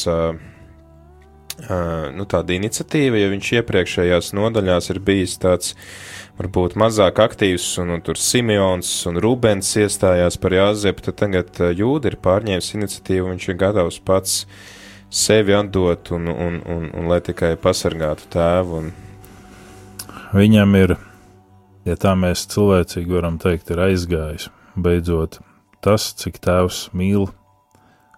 nu, 2.17 2.25
tāda 2.29 2.55
iniciatīva, 2.55 3.19
ja 3.21 3.29
viņš 3.31 3.51
iepriekšējās 3.59 4.31
nodaļās 4.37 4.89
ir 4.93 4.99
bijis 5.05 5.35
tāds, 5.41 5.75
varbūt 6.39 6.75
mazāk 6.79 7.21
aktīvs, 7.23 7.67
un, 7.83 7.93
un 7.95 8.03
tur 8.05 8.17
Simeons 8.19 8.89
un 9.09 9.21
Rūbens 9.21 9.69
iestājās 9.83 10.39
par 10.41 10.57
Jāzepu, 10.57 11.05
tad 11.07 11.19
tagad 11.21 11.61
jūda 11.77 12.11
ir 12.11 12.19
pārņēmis 12.25 12.73
iniciatīvu, 12.79 13.29
viņš 13.29 13.47
ir 13.49 13.59
gatavs 13.61 14.01
pats 14.03 14.41
sevi 15.13 15.53
atdot 15.53 16.09
un, 16.17 16.27
un, 16.33 16.59
un, 16.65 16.89
un 16.89 17.09
lai 17.11 17.21
tikai 17.21 17.53
pasargātu 17.61 18.27
tēvu. 18.33 18.81
Un... 18.81 18.91
Viņam 20.33 20.75
ir, 20.81 20.97
ja 21.85 21.97
tā 22.01 22.15
mēs 22.17 22.47
cilvēcīgi 22.49 23.13
varam 23.13 23.37
teikt, 23.41 23.69
ir 23.69 23.85
aizgājis 23.91 24.49
beidzot 24.73 25.37
tas, 25.83 26.09
cik 26.17 26.39
tēvs 26.43 26.87
mīl 26.95 27.27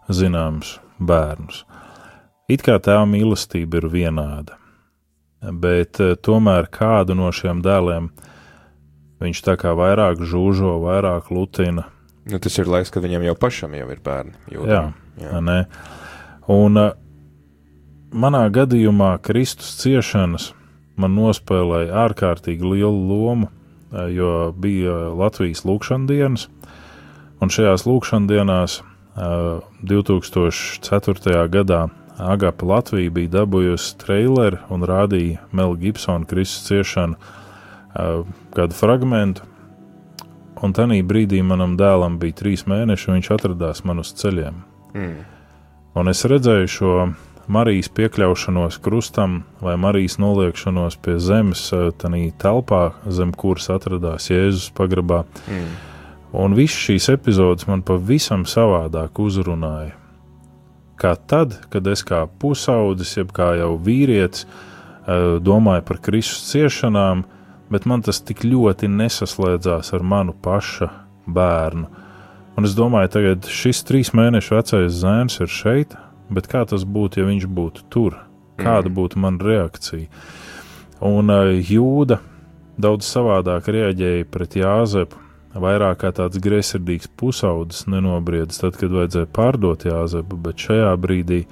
zināms 0.08 0.78
bērnus. 1.02 1.64
It 2.52 2.62
kā 2.66 2.78
tēva 2.78 3.08
mīlestība 3.10 3.82
ir 3.82 3.90
vienāda, 3.94 4.60
bet 5.42 6.02
eh, 6.04 6.14
tomēr 6.16 6.70
kādu 6.74 7.18
no 7.18 7.32
šiem 7.34 7.64
dēliem 7.66 8.12
viņš 9.24 9.42
tā 9.48 9.56
kā 9.58 9.74
vairāk 9.78 10.22
žūžo, 10.22 10.76
vairāk 10.84 11.32
lutina. 11.34 11.88
Nu, 12.30 12.38
tas 12.42 12.58
ir 12.62 12.70
laiks, 12.70 12.92
kad 12.94 13.06
viņam 13.06 13.26
jau 13.26 13.36
pašam 13.40 13.74
jau 13.78 13.90
ir 13.94 14.02
bērni. 14.06 14.36
Jūtam. 14.52 14.70
Jā, 14.70 14.84
jā. 15.22 15.42
Nē. 15.46 15.58
Un 16.54 16.82
uh, 16.82 16.94
manā 18.14 18.44
gadījumā 18.54 19.16
Kristus 19.26 19.74
ciešanas 19.82 20.52
man 21.02 21.18
nospēlēja 21.18 21.96
ārkārtīgi 22.06 22.76
lielu 22.76 23.06
lomu 23.10 23.50
Eh, 23.96 24.16
jo 24.16 24.52
bija 24.58 24.94
Latvijas 25.14 25.64
lūkšanas 25.66 26.08
dienas, 26.10 26.48
un 27.40 27.52
šajās 27.54 27.86
lūkšanas 27.88 28.32
dienās 28.32 28.82
2004. 29.16 31.32
Eh, 31.32 31.46
gadā 31.54 31.86
Agapa 32.18 32.66
Latvija 32.66 33.12
bija 33.12 33.32
dabūjusi 33.42 33.98
traileri 34.00 34.62
un 34.72 34.86
rādīja 34.88 35.44
Mela 35.52 35.76
Gibsona 35.76 36.28
Kristus 36.30 36.70
ciešanu 36.70 37.18
eh, 37.20 38.24
kādu 38.56 38.78
fragmentu, 38.78 39.44
un 40.64 40.74
tajā 40.74 41.02
brīdī 41.04 41.42
manam 41.44 41.76
dēlam 41.80 42.20
bija 42.22 42.40
trīs 42.42 42.64
mēneši, 42.70 43.10
un 43.10 43.20
viņš 43.20 43.32
atradās 43.36 43.84
man 43.84 44.00
uz 44.00 44.14
ceļiem. 44.16 44.62
Mm. 44.96 45.18
Un 45.96 46.12
es 46.12 46.24
redzēju 46.28 46.72
šo 46.72 46.94
Marijas 47.52 47.92
piekļaušanos 47.94 48.80
krustam 48.82 49.44
vai 49.62 49.76
Marijas 49.78 50.16
noliekšanos 50.18 50.96
pie 51.04 51.20
zemes, 51.20 51.68
eh, 51.76 51.92
tādā 52.00 52.24
telpā, 52.40 52.94
zem 53.12 53.36
kuras 53.36 53.68
atradās 53.70 54.32
Jēzus 54.32 54.72
pagrabā. 54.72 55.26
Mm. 55.52 55.76
Un 56.36 56.56
viss 56.56 56.80
šīs 56.88 57.12
epizodes 57.14 57.68
man 57.68 57.84
pavisam 57.84 58.48
savādāk 58.48 59.20
uzrunāja. 59.20 60.05
Kā 61.00 61.16
tad, 61.28 61.58
kad 61.70 61.88
es 61.92 62.04
kā 62.08 62.24
pusaudzis, 62.40 63.18
jeb 63.18 63.34
kā 63.36 63.52
jau 63.60 63.76
vīrietis, 63.82 64.46
eh, 64.46 65.40
domāju 65.44 65.86
par 65.86 65.98
Kristus 65.98 66.54
ciešanām, 66.54 67.26
bet 67.70 67.86
man 67.86 68.02
tas 68.02 68.22
tik 68.22 68.46
ļoti 68.46 68.88
nesaslēdzās 68.88 69.94
ar 69.94 70.04
manu 70.04 70.34
paša 70.34 70.90
bērnu. 71.28 71.88
Un 72.56 72.64
es 72.64 72.76
domāju, 72.76 73.12
tagad 73.12 73.50
šis 73.52 73.84
trīs 73.84 74.14
mēnešu 74.16 74.56
vecais 74.56 74.94
zēns 75.02 75.42
ir 75.42 75.52
šeit, 75.52 75.96
bet 76.30 76.48
kā 76.48 76.64
tas 76.68 76.86
būtu, 76.86 77.20
ja 77.20 77.26
viņš 77.28 77.48
būtu 77.52 77.90
tur? 77.90 78.16
Kāda 78.56 78.88
mm. 78.88 78.96
būtu 78.96 79.20
mana 79.20 79.44
reakcija? 79.44 80.08
Un 81.04 81.30
uh, 81.30 81.52
jūda 81.60 82.22
daudz 82.80 83.10
savādāk 83.10 83.68
reaģēja 83.68 84.28
pret 84.32 84.56
Jāzepu, 84.56 85.20
vairāk 85.62 86.02
kā 86.04 86.12
tāds 86.16 86.40
greizsirdīgs 86.44 87.10
pusaudzis 87.20 87.86
nenobriedis, 87.92 88.60
tad, 88.62 88.78
kad 88.80 88.94
vajadzēja 88.94 89.30
pārdot 89.36 89.88
Jāzepu, 89.88 90.40
bet 90.48 90.62
šajā 90.68 90.92
brīdī 91.02 91.46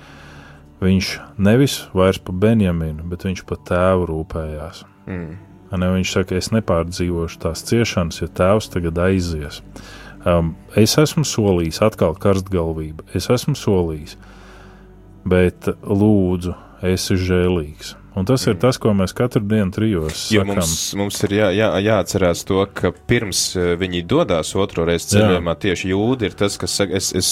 viņš 0.84 1.12
nevis 1.43 1.80
vairs 1.95 2.20
par 2.20 2.36
Benjaminu, 2.43 3.06
bet 3.10 3.26
viņš 3.28 3.43
par 3.47 3.62
tēvu 3.70 4.10
rūpējās. 4.12 4.84
Mm. 5.08 5.34
Ne, 5.74 5.89
viņš 5.95 6.12
saka, 6.14 6.38
es 6.38 6.51
nepārdzīvošu 6.54 7.39
tās 7.41 7.64
ciešanas, 7.66 8.20
jo 8.22 8.30
tēvs 8.30 8.70
tagad 8.76 8.99
aizies. 9.01 9.64
Um, 10.24 10.54
es 10.80 10.93
esmu 11.01 11.26
solījis, 11.28 11.82
atkal 11.84 12.14
karstgalvība, 12.22 13.08
es 13.18 13.28
esmu 13.34 13.56
solījis, 13.60 14.14
bet 15.28 15.68
lūdzu, 15.82 16.54
esi 16.84 17.17
žēlīgs. 17.19 17.95
Un 18.13 18.27
tas 18.29 18.43
ir 18.45 18.59
tas, 18.61 18.77
ko 18.77 18.91
mēs 18.93 19.15
katru 19.17 19.41
dienu 19.41 19.73
trijos 19.73 20.27
Jo 20.29 20.43
sakām. 20.43 20.59
mums, 20.59 20.73
mums 20.99 21.23
ir 21.25 21.31
jā, 21.39 21.47
jā, 21.57 21.69
jāatcerās 21.81 22.43
to, 22.45 22.59
ka 22.77 22.91
pirms 23.09 23.55
eh, 23.57 23.71
viņi 23.79 24.03
dodas 24.05 24.53
otro 24.59 24.86
reizi 24.86 25.15
ceļojumā, 25.15 25.55
tieši 25.63 25.89
jūda 25.89 26.29
ir 26.29 26.36
tas, 26.38 26.59
kas 26.61 26.75
saka, 26.77 26.93
es, 26.99 27.09
es, 27.17 27.31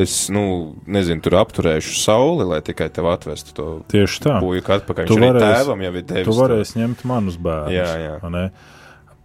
es, 0.00 0.14
nu, 0.32 0.46
nezinu, 0.88 1.20
tur 1.26 1.36
apturēšu 1.42 1.98
sauli, 2.00 2.48
lai 2.48 2.62
tikai 2.64 2.88
tev 2.94 3.10
atvestu 3.12 3.52
to 3.58 3.68
Tieši 3.92 4.24
tā. 4.24 4.38
puiku 4.40 4.78
atpakaļ. 4.78 5.12
Tu 5.12 5.20
varēsi- 5.20 5.44
tēvam 5.44 5.84
ir 5.84 6.00
devis. 6.00 6.24
Tu 6.24 6.32
to. 6.32 6.38
varēsi 6.40 6.80
ņemt 6.80 7.04
manus 7.04 7.36
bērnus. 7.36 7.76
Jā, 7.76 7.92
jā. 8.06 8.32
ne? 8.32 8.48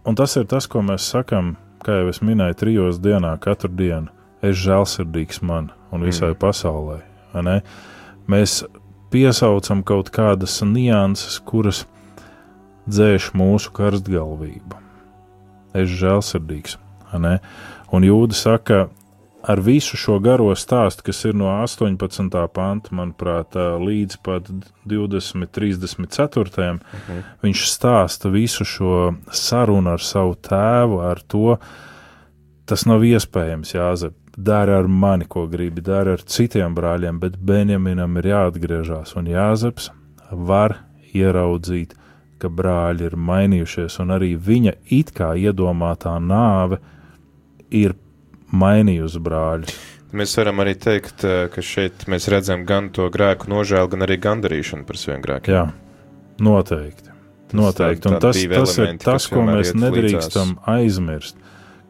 Un 0.04 0.20
tas 0.20 0.36
ir 0.36 0.44
tas, 0.44 0.68
ko 0.68 0.84
mēs 0.84 1.08
sakām, 1.16 1.54
kā 1.80 2.02
jau 2.02 2.12
es 2.12 2.20
minēju, 2.20 2.60
trijos 2.60 3.00
dienā 3.00 3.38
katru 3.40 3.72
dienu. 3.72 4.12
Es 4.44 4.58
žēlsirdīgs 4.60 5.40
man 5.40 5.72
un 5.94 6.04
visai 6.04 6.34
mm. 6.34 6.40
pasaulē. 6.44 7.00
ne? 7.40 7.62
Mēs 8.28 8.64
piesaucam 9.12 9.82
kaut 9.86 10.10
kādas 10.14 10.60
nianses, 10.62 11.40
kuras 11.44 11.84
dzēš 12.88 13.32
mūsu 13.36 13.72
karstgalvību. 13.74 14.80
Es 15.74 15.90
žēlsirdīgs. 15.90 16.78
ne? 17.18 17.38
Un 17.92 18.02
Jūda 18.02 18.34
saka, 18.34 18.88
ar 19.44 19.60
visu 19.60 19.98
šo 20.00 20.18
garo 20.24 20.50
stāstu, 20.56 21.04
kas 21.08 21.24
ir 21.28 21.36
no 21.36 21.50
18. 21.52 22.48
panta, 22.54 22.94
manuprāt, 22.96 23.54
līdz 23.54 24.18
pat 24.24 24.48
20, 24.88 25.50
34. 25.52 26.80
Mhm. 26.80 27.22
Viņš 27.44 27.64
stāsta 27.70 28.32
visu 28.32 28.64
šo 28.64 29.14
sarunu 29.30 29.94
ar 29.94 30.02
savu 30.02 30.34
tēvu, 30.34 31.00
ar 31.04 31.20
to, 31.20 31.58
tas 32.66 32.86
nav 32.86 33.04
iespējams, 33.04 33.74
Jāzep. 33.76 34.14
Dari 34.36 34.72
ar 34.74 34.88
mani, 34.90 35.28
ko 35.30 35.46
gribi, 35.46 35.82
dari 35.84 36.16
ar 36.16 36.22
citiem 36.26 36.74
brāļiem, 36.74 37.20
bet 37.22 37.36
Benjaminam 37.38 38.16
ir 38.18 38.32
jāatgriežas, 38.32 39.14
un 39.18 39.28
Jāzeps 39.30 39.92
var 40.30 40.80
ieraudzīt, 41.14 41.94
ka 42.42 42.50
brāļi 42.50 43.06
ir 43.08 43.14
mainījušies, 43.14 44.00
un 44.02 44.10
arī 44.16 44.34
viņa 44.34 44.74
it 44.92 45.14
kā 45.14 45.32
iedomātā 45.38 46.16
nāve 46.18 46.80
ir 47.70 47.94
mainījusi 48.50 49.22
brāļus. 49.22 49.78
Mēs 50.14 50.36
varam 50.38 50.62
arī 50.62 50.76
teikt, 50.78 51.24
eh, 51.26 51.48
ka 51.50 51.62
šeit 51.62 52.06
mēs 52.10 52.28
redzam 52.30 52.66
gan 52.66 52.90
to 52.94 53.08
grēku 53.10 53.50
nožēlu, 53.50 53.90
gan 53.90 54.06
arī 54.06 54.18
gandarīšanu 54.22 54.86
par 54.86 54.96
saviem 54.96 55.22
grēkiem. 55.22 55.54
Jā, 55.54 55.64
noteikti. 56.38 57.10
Noteikti. 57.54 58.10
Un 58.10 58.20
tas, 58.22 58.38
tas 58.38 58.78
ir 58.78 58.98
tas, 59.02 59.26
ko 59.30 59.42
mēs 59.46 59.74
nedrīkstam 59.78 60.56
aizmirst. 60.70 61.34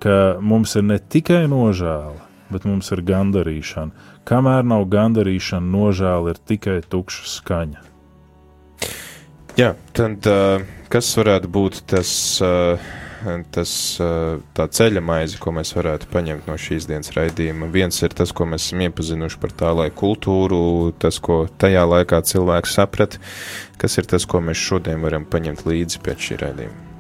Ka 0.01 0.37
mums 0.41 0.75
ir 0.77 0.85
ne 0.85 0.99
tikai 0.99 1.45
nožēla, 1.49 2.24
bet 2.53 2.67
mums 2.69 2.91
ir 2.95 3.03
gandarīšana. 3.07 4.11
Kamēr 4.29 4.67
nav 4.67 4.87
gandarīšana, 4.93 5.71
nožēla 5.75 6.35
ir 6.35 6.43
tikai 6.51 6.79
tukša 6.91 7.27
skaņa. 7.39 7.85
Jā, 9.55 9.75
tad 9.95 10.27
uh, 10.27 10.65
kas 10.91 11.13
varētu 11.15 11.49
būt 11.55 11.77
tas, 11.91 12.11
uh, 12.43 12.81
tas 13.55 13.73
uh, 14.03 14.41
tā 14.57 14.67
ceļa 14.67 15.03
maize, 15.05 15.39
ko 15.39 15.53
mēs 15.55 15.71
varētu 15.77 16.09
paņemt 16.11 16.49
no 16.51 16.57
šīs 16.59 16.89
dienas 16.91 17.15
raidījuma? 17.15 17.69
Viens 17.71 18.01
ir 18.03 18.17
tas, 18.19 18.35
ko 18.35 18.49
mēs 18.51 18.67
esam 18.67 18.83
iepazinuši 18.89 19.39
par 19.43 19.55
tā 19.55 19.71
laika 19.79 19.95
kultūru, 20.01 20.59
tas, 20.99 21.21
ko 21.23 21.45
tajā 21.63 21.85
laikā 21.87 22.19
cilvēks 22.27 22.75
saprata. 22.81 23.23
Kas 23.79 23.95
ir 24.03 24.11
tas, 24.11 24.27
ko 24.27 24.43
mēs 24.43 24.59
šodien 24.59 25.07
varam 25.07 25.29
paņemt 25.31 25.63
līdzi 25.71 26.03
pēc 26.03 26.29
šī 26.29 26.41
raidījuma? 26.43 26.91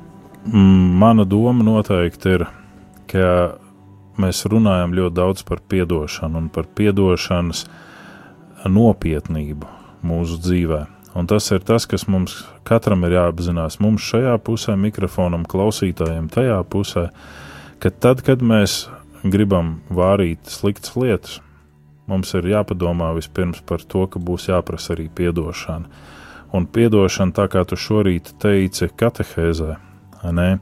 Mana 1.02 1.24
doma 1.26 1.64
noteikti 1.66 2.36
ir, 2.36 2.46
ka 3.10 3.28
mēs 4.20 4.44
runājam 4.50 4.94
ļoti 4.96 5.16
daudz 5.16 5.44
par 5.46 5.62
atdošanu 5.64 6.42
un 6.42 6.50
par 6.52 6.68
atdošanas 6.68 7.64
nopietnību 8.64 9.70
mūsu 10.04 10.38
dzīvē. 10.42 10.84
Un 11.14 11.28
tas 11.30 11.46
ir 11.54 11.62
tas, 11.62 11.86
kas 11.86 12.08
mums 12.10 12.40
katram 12.66 13.04
ir 13.06 13.14
jāapzinās. 13.14 13.78
Mums 13.78 14.02
šajā 14.02 14.34
pusē, 14.42 14.74
mikrofonam, 14.74 15.44
klausītājiem, 15.46 16.26
tajā 16.32 16.58
pusē, 16.66 17.08
ka 17.78 17.90
tad, 17.90 18.24
kad 18.26 18.42
mēs 18.42 18.88
gribam 19.22 19.78
vārīt 19.94 20.50
sliktas 20.50 20.96
lietas, 20.98 21.38
mums 22.10 22.34
ir 22.34 22.50
jāpadomā 22.50 23.12
vispirms 23.14 23.62
par 23.62 23.86
to, 23.86 24.08
ka 24.10 24.18
būs 24.18 24.48
jāprasa 24.50 24.96
arī 24.96 25.06
atdošana. 25.30 25.86
Un 26.54 26.66
atdošana, 26.66 27.34
tā 27.34 27.46
kā 27.50 27.64
tu 27.66 27.78
šorīt 27.78 28.34
teici, 28.42 28.90
katehēzē, 28.90 29.78
ne, 30.34 30.58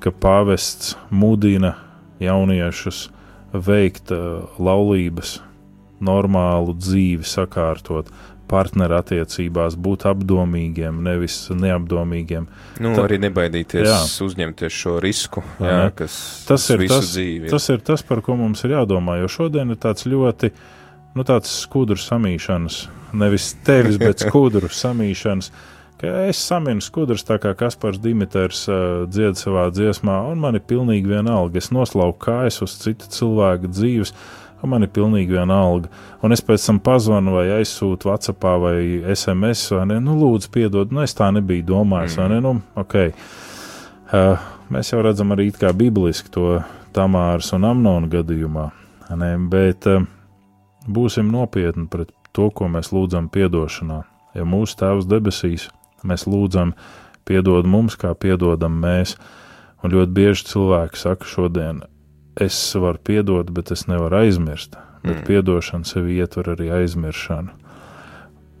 ka 0.00 0.10
pāvests 0.10 0.96
mudina 1.10 1.76
jauniešus 2.20 3.08
veikt 3.54 4.10
uh, 4.14 4.44
laulības, 4.58 5.40
normālu 6.04 6.74
dzīvi 6.76 7.24
sakārtot, 7.24 8.10
partnerattiecībās, 8.50 9.76
būt 9.80 10.04
apdomīgiem, 10.10 10.98
nevis 11.06 11.36
neapdomīgiem. 11.54 12.46
Nu, 12.82 12.90
Ta- 12.92 13.00
Ta, 13.02 13.06
arī 13.08 13.18
nebaidīties 13.22 13.86
Jā. 13.86 13.96
jā. 14.02 14.24
uzņemties 14.26 14.72
šo 14.82 14.98
risku, 15.02 15.42
jā, 15.60 15.76
ne? 15.84 15.90
kas 15.96 16.44
Tas 16.48 16.66
ir 16.74 16.84
tas, 16.90 17.08
dzīvi. 17.14 17.48
tas 17.50 17.68
ir 17.72 17.80
tas, 17.80 18.02
par 18.02 18.20
ko 18.22 18.36
mums 18.36 18.64
ir 18.64 18.74
jādomā. 18.76 19.16
Jo 19.22 19.28
šodien 19.28 19.70
ir 19.70 19.76
tāds 19.80 20.04
ļoti, 20.06 20.50
nu, 21.14 21.24
tāds 21.24 21.48
skudru 21.64 21.96
samīšanas, 21.96 22.82
nevis 23.14 23.54
tevis, 23.64 23.96
bet 23.98 24.18
skudru 24.26 24.68
samīšanas. 24.68 25.50
Ka 26.00 26.10
es 26.28 26.40
saminu 26.42 26.82
skudrus, 26.82 27.22
tā 27.26 27.36
kā 27.38 27.52
Kaspars 27.58 28.00
Dimitrs 28.02 28.64
uh, 28.66 29.04
dzied 29.06 29.38
savā 29.38 29.68
dziesmā, 29.70 30.16
un 30.32 30.40
man 30.42 30.58
ir 30.58 30.64
pilnīgi 30.66 31.12
vienalga. 31.12 31.60
Es 31.60 31.70
noslauku 31.74 32.18
kājas 32.26 32.58
uz 32.66 32.74
citu 32.82 33.06
cilvēku 33.14 33.70
dzīves, 33.70 34.10
un 34.64 34.72
man 34.72 34.86
ir 34.86 34.90
pilnīgi 34.94 35.36
vienalga. 35.36 35.92
Un 36.24 36.34
es 36.34 36.42
pēc 36.44 36.66
tam 36.66 36.80
pazvanu 36.82 37.36
vai 37.36 37.46
aizsūtu 37.60 38.10
WhatsApp 38.10 38.48
vai 38.64 38.78
SMS, 39.14 39.68
vai 39.76 39.84
ne? 39.92 40.00
Nu, 40.02 40.16
lūdzu, 40.18 40.50
piedod, 40.54 40.90
nu, 40.90 41.04
es 41.06 41.14
tā 41.14 41.30
nebiju 41.34 41.68
domājis, 41.70 42.18
vai 42.18 42.30
ne? 42.34 42.40
Nu, 42.42 42.56
ok. 42.80 42.98
Uh, 44.14 44.50
mēs 44.74 44.90
jau 44.90 45.02
redzam 45.04 45.32
arī 45.34 45.48
it 45.52 45.60
kā 45.62 45.70
bibliski 45.76 46.32
to 46.34 46.58
Tamāras 46.94 47.52
un 47.56 47.64
Amnona 47.66 48.10
gadījumā, 48.10 48.66
ne? 49.18 49.30
bet 49.50 49.88
uh, 49.90 50.04
būsim 50.86 51.30
nopietni 51.32 51.88
pret 51.90 52.12
to, 52.34 52.50
ko 52.50 52.68
mēs 52.70 52.92
lūdzam 52.94 53.30
piedošanā. 53.32 54.02
Ja 54.34 54.44
mūsu 54.46 54.76
Tēvs 54.80 55.08
debesīs, 55.10 55.68
mēs 56.04 56.26
lūdzam 56.30 56.74
piedod 57.24 57.66
mums, 57.66 57.96
kā 57.96 58.14
piedodam 58.14 58.76
mēs, 58.82 59.16
un 59.82 59.92
ļoti 59.92 60.12
bieži 60.16 60.48
cilvēki 60.52 61.00
saka 61.00 61.28
šodien, 61.28 61.82
es 62.40 62.56
varu 62.74 63.00
piedot, 63.04 63.50
bet 63.54 63.72
es 63.72 63.86
nevaru 63.88 64.24
aizmirst, 64.24 64.76
bet 65.02 65.16
Mm. 65.16 65.26
piedošana 65.26 65.84
sevi 65.84 66.16
ietver 66.18 66.56
arī 66.56 66.70
aizmiršanu. 66.72 67.50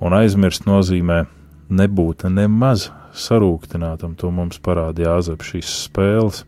Un 0.00 0.12
aizmirst 0.12 0.66
nozīmē 0.66 1.26
nebūt 1.70 2.26
nemaz 2.28 2.90
sarūktinātam, 3.14 4.16
to 4.16 4.30
mums 4.30 4.58
parāda 4.58 5.06
Jāzep 5.06 5.44
šīs 5.46 5.88
spēles. 5.88 6.44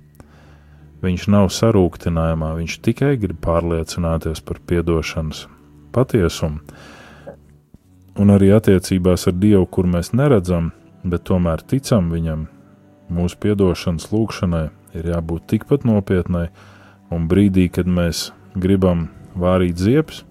Viņš 1.02 1.28
nav 1.28 1.48
sarūktinājumā, 1.48 2.56
viņš 2.56 2.80
tikai 2.82 3.16
grib 3.20 3.38
pārliecināties 3.44 4.42
par 4.44 4.58
piedošanas 4.66 5.46
patiesumu. 5.92 6.60
Un 8.16 8.32
arī 8.32 8.48
attiecībās 8.56 9.26
ar 9.28 9.32
Dievu, 9.36 9.66
kur 9.66 9.84
mēs 9.84 10.14
neredzam, 10.16 10.72
bet 11.10 11.26
tomēr 11.28 11.62
ticam 11.62 12.10
viņam, 12.12 12.46
mūsu 13.12 13.38
piedošanas 13.42 14.08
lūgšanai 14.12 14.66
ir 14.98 15.10
jābūt 15.12 15.46
tikpat 15.52 15.86
nopietnai, 15.86 16.48
un 17.12 17.28
brīdī, 17.30 17.68
kad 17.72 17.86
mēs 17.86 18.30
gribam 18.58 19.08
vārīt 19.38 19.78
ziepes, 19.78 20.24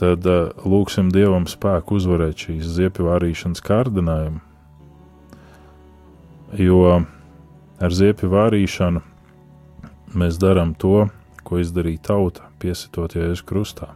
tad 0.00 0.26
uh, 0.26 0.50
lūgsim 0.66 1.12
Dievam 1.14 1.46
spēku 1.50 1.98
uzvarēt 2.00 2.46
šīs 2.46 2.72
ziepju 2.78 3.08
vārīšanas 3.10 3.62
kārdinājumu. 3.64 4.40
Jo 6.58 6.80
ar 7.82 7.94
ziepju 7.94 8.30
vārīšanu 8.30 9.02
mēs 10.14 10.38
darām 10.42 10.74
to, 10.78 11.08
ko 11.44 11.60
izdarīja 11.60 12.06
tauta, 12.10 12.48
piesitot 12.62 13.16
Jēzus 13.18 13.44
krustā. 13.46 13.90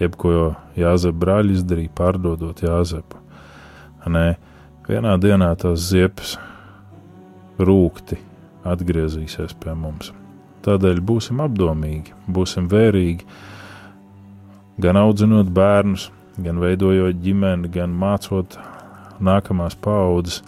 Jeb 0.00 0.16
ko 0.18 0.54
Jāzep 0.78 1.16
brāļi 1.16 1.54
izdarīja, 1.58 1.92
pārdodot 1.96 2.64
Jāzepu. 2.66 3.20
Nē, 4.10 4.34
vienā 4.88 5.14
dienā 5.20 5.50
tās 5.60 5.88
ziepes 5.90 6.36
rūkti 7.58 8.18
atgriezīsies 8.64 9.54
pie 9.60 9.74
mums. 9.78 10.12
Tādēļ 10.64 11.00
būsim 11.04 11.42
apdomīgi, 11.44 12.14
būsim 12.28 12.68
vērīgi, 12.72 13.26
gan 14.80 14.98
audzinot 15.00 15.50
bērnus, 15.54 16.08
gan 16.40 16.60
veidojot 16.62 17.20
ģimeni, 17.22 17.70
gan 17.72 17.92
mācot 17.94 18.56
nākamās 19.24 19.76
paudzes, 19.80 20.40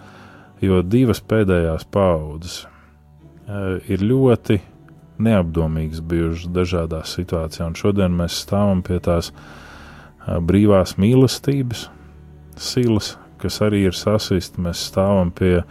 jo 0.61 0.81
divas 0.81 1.21
pēdējās 1.21 1.85
paudzes 1.93 2.63
eh, 2.65 3.77
ir 3.93 4.03
ļoti 4.03 4.59
neapdomīgas 5.23 6.01
bijušas 6.01 6.49
dažādās 6.53 7.13
situācijās, 7.17 7.69
un 7.69 7.77
šodien 7.77 8.17
mēs 8.17 8.41
stāvam 8.43 8.81
pie 8.85 8.99
tās 9.05 9.31
eh, 9.31 10.37
brīvās 10.41 10.97
mīlestības 11.01 11.87
silas, 12.57 13.15
kas 13.41 13.61
arī 13.65 13.85
ir 13.87 13.97
sasista. 13.97 14.61
Mēs 14.61 14.87
stāvam 14.91 15.33
pie 15.35 15.61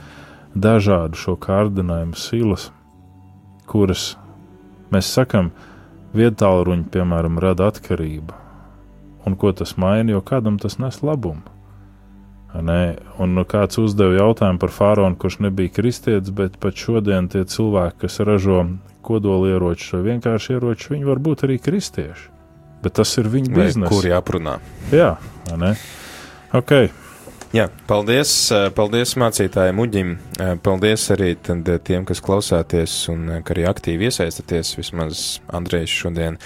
dažādu 0.54 1.18
šo 1.18 1.36
kārdinājumu 1.40 2.16
silas, 2.18 2.70
kuras 3.66 4.14
Mēs 4.94 5.08
sakam, 5.10 5.50
vietālruņi, 6.16 6.86
piemēram, 6.94 7.40
rada 7.42 7.70
atkarību. 7.72 8.42
Un 9.26 9.34
ko 9.38 9.50
tas 9.56 9.74
maina, 9.82 10.14
jo 10.14 10.22
kādam 10.22 10.60
tas 10.62 10.78
nes 10.78 11.00
labumu. 11.02 11.42
Ne? 12.56 12.96
Un 13.20 13.34
nu, 13.36 13.42
kāds 13.44 13.76
uzdeva 13.82 14.14
jautājumu 14.16 14.62
par 14.62 14.72
faraonu, 14.72 15.18
kurš 15.20 15.40
nebija 15.44 15.74
kristietis, 15.76 16.32
bet 16.32 16.56
pat 16.62 16.78
šodien 16.78 17.26
tie 17.28 17.42
cilvēki, 17.44 17.98
kas 18.06 18.20
ražo 18.24 18.62
kodolieročus 19.04 19.98
vai 19.98 20.14
vienkārši 20.14 20.56
ieročus, 20.56 20.92
viņi 20.94 21.10
var 21.10 21.20
būt 21.26 21.44
arī 21.48 21.58
kristieši. 21.60 22.30
Bet 22.86 22.96
tas 22.96 23.12
ir 23.18 23.28
viņu 23.32 23.52
biznesa. 23.52 23.90
Kur 23.90 24.06
jāprunā? 24.06 24.56
Jā, 24.94 25.16
ne? 25.58 25.74
Ok. 26.56 26.72
Jā, 27.54 27.68
paldies, 27.86 28.30
paldies 28.74 29.12
mācītājiem 29.22 29.78
Uģim, 29.78 30.08
paldies 30.66 31.04
arī 31.14 31.28
eh, 31.36 31.76
tiem, 31.86 32.02
kas 32.08 32.18
klausāties 32.24 32.94
un 33.12 33.28
arī 33.38 33.62
aktīvi 33.70 34.08
iesaistaties, 34.08 34.72
vismaz 34.74 35.20
Andrejs 35.54 35.94
šodien 35.94 36.40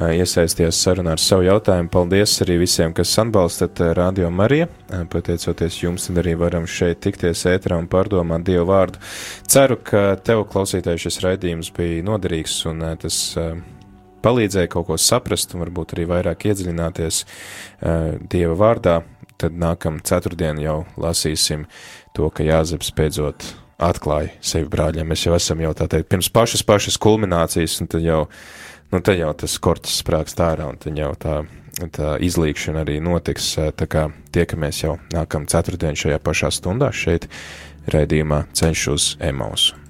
iesaisties 0.00 0.78
sarunā 0.80 1.12
ar 1.16 1.20
savu 1.20 1.44
jautājumu. 1.44 1.90
Paldies 1.92 2.38
arī 2.44 2.56
visiem, 2.62 2.94
kas 2.96 3.12
atbalstat 3.20 3.82
Radio 3.98 4.30
Mariju. 4.32 4.70
Pateicoties 5.12 5.80
jums, 5.82 6.06
tad 6.08 6.22
arī 6.22 6.36
varam 6.40 6.64
šeit 6.70 7.02
tikties 7.04 7.42
ētrā 7.50 7.76
un 7.82 7.90
pārdomāt 7.90 8.46
Dievu 8.46 8.68
vārdu. 8.70 9.02
Ceru, 9.50 9.76
ka 9.82 10.14
tev 10.24 10.46
klausītāji 10.52 11.04
šis 11.04 11.20
raidījums 11.26 11.72
bija 11.76 12.06
noderīgs 12.06 12.56
un 12.70 12.86
tas 13.02 13.20
palīdzēja 14.24 14.70
kaut 14.72 14.88
ko 14.88 15.00
saprast 15.00 15.56
un 15.56 15.66
varbūt 15.66 15.96
arī 15.96 16.06
vairāk 16.14 16.48
iedziļināties 16.52 17.24
Dieva 18.30 18.60
vārdā 18.62 19.00
tad 19.40 19.56
nākamā 19.58 20.04
ceturtdiena 20.06 20.62
jau 20.62 20.78
lasīsim 21.00 21.66
to, 22.16 22.28
ka 22.34 22.46
Jāzeps 22.46 22.92
beidzot 22.96 23.46
atklāja 23.80 24.34
sevi 24.44 24.68
brāļiem. 24.70 25.08
Mēs 25.08 25.24
jau 25.26 25.34
esam 25.36 25.62
jau 25.64 25.72
tā 25.76 25.88
teikt 25.90 26.10
pirms 26.12 26.30
pašas 26.32 26.64
pašas 26.66 27.00
kulminācijas, 27.00 27.78
un 27.80 27.90
tad 27.90 28.04
jau, 28.04 28.20
nu, 28.92 29.00
tad 29.00 29.16
jau 29.18 29.32
tas 29.42 29.56
korķis 29.62 30.00
sprāks 30.04 30.36
ārā, 30.40 30.68
un 30.70 30.80
tad 30.80 30.98
jau 31.00 31.12
tā, 31.20 31.36
tā 31.96 32.14
izlīkšana 32.28 32.84
arī 32.84 33.00
notiks. 33.04 33.54
Tā 33.76 33.90
kā 33.90 34.08
tiekamies 34.36 34.84
jau 34.84 34.98
nākamā 35.16 35.50
ceturtdiena 35.50 35.98
šajā 35.98 36.20
pašā 36.24 36.52
stundā 36.54 36.92
šeit, 36.92 37.30
raidījumā 37.90 38.44
Ceļš 38.56 38.88
uz 38.94 39.14
Emausu. 39.24 39.89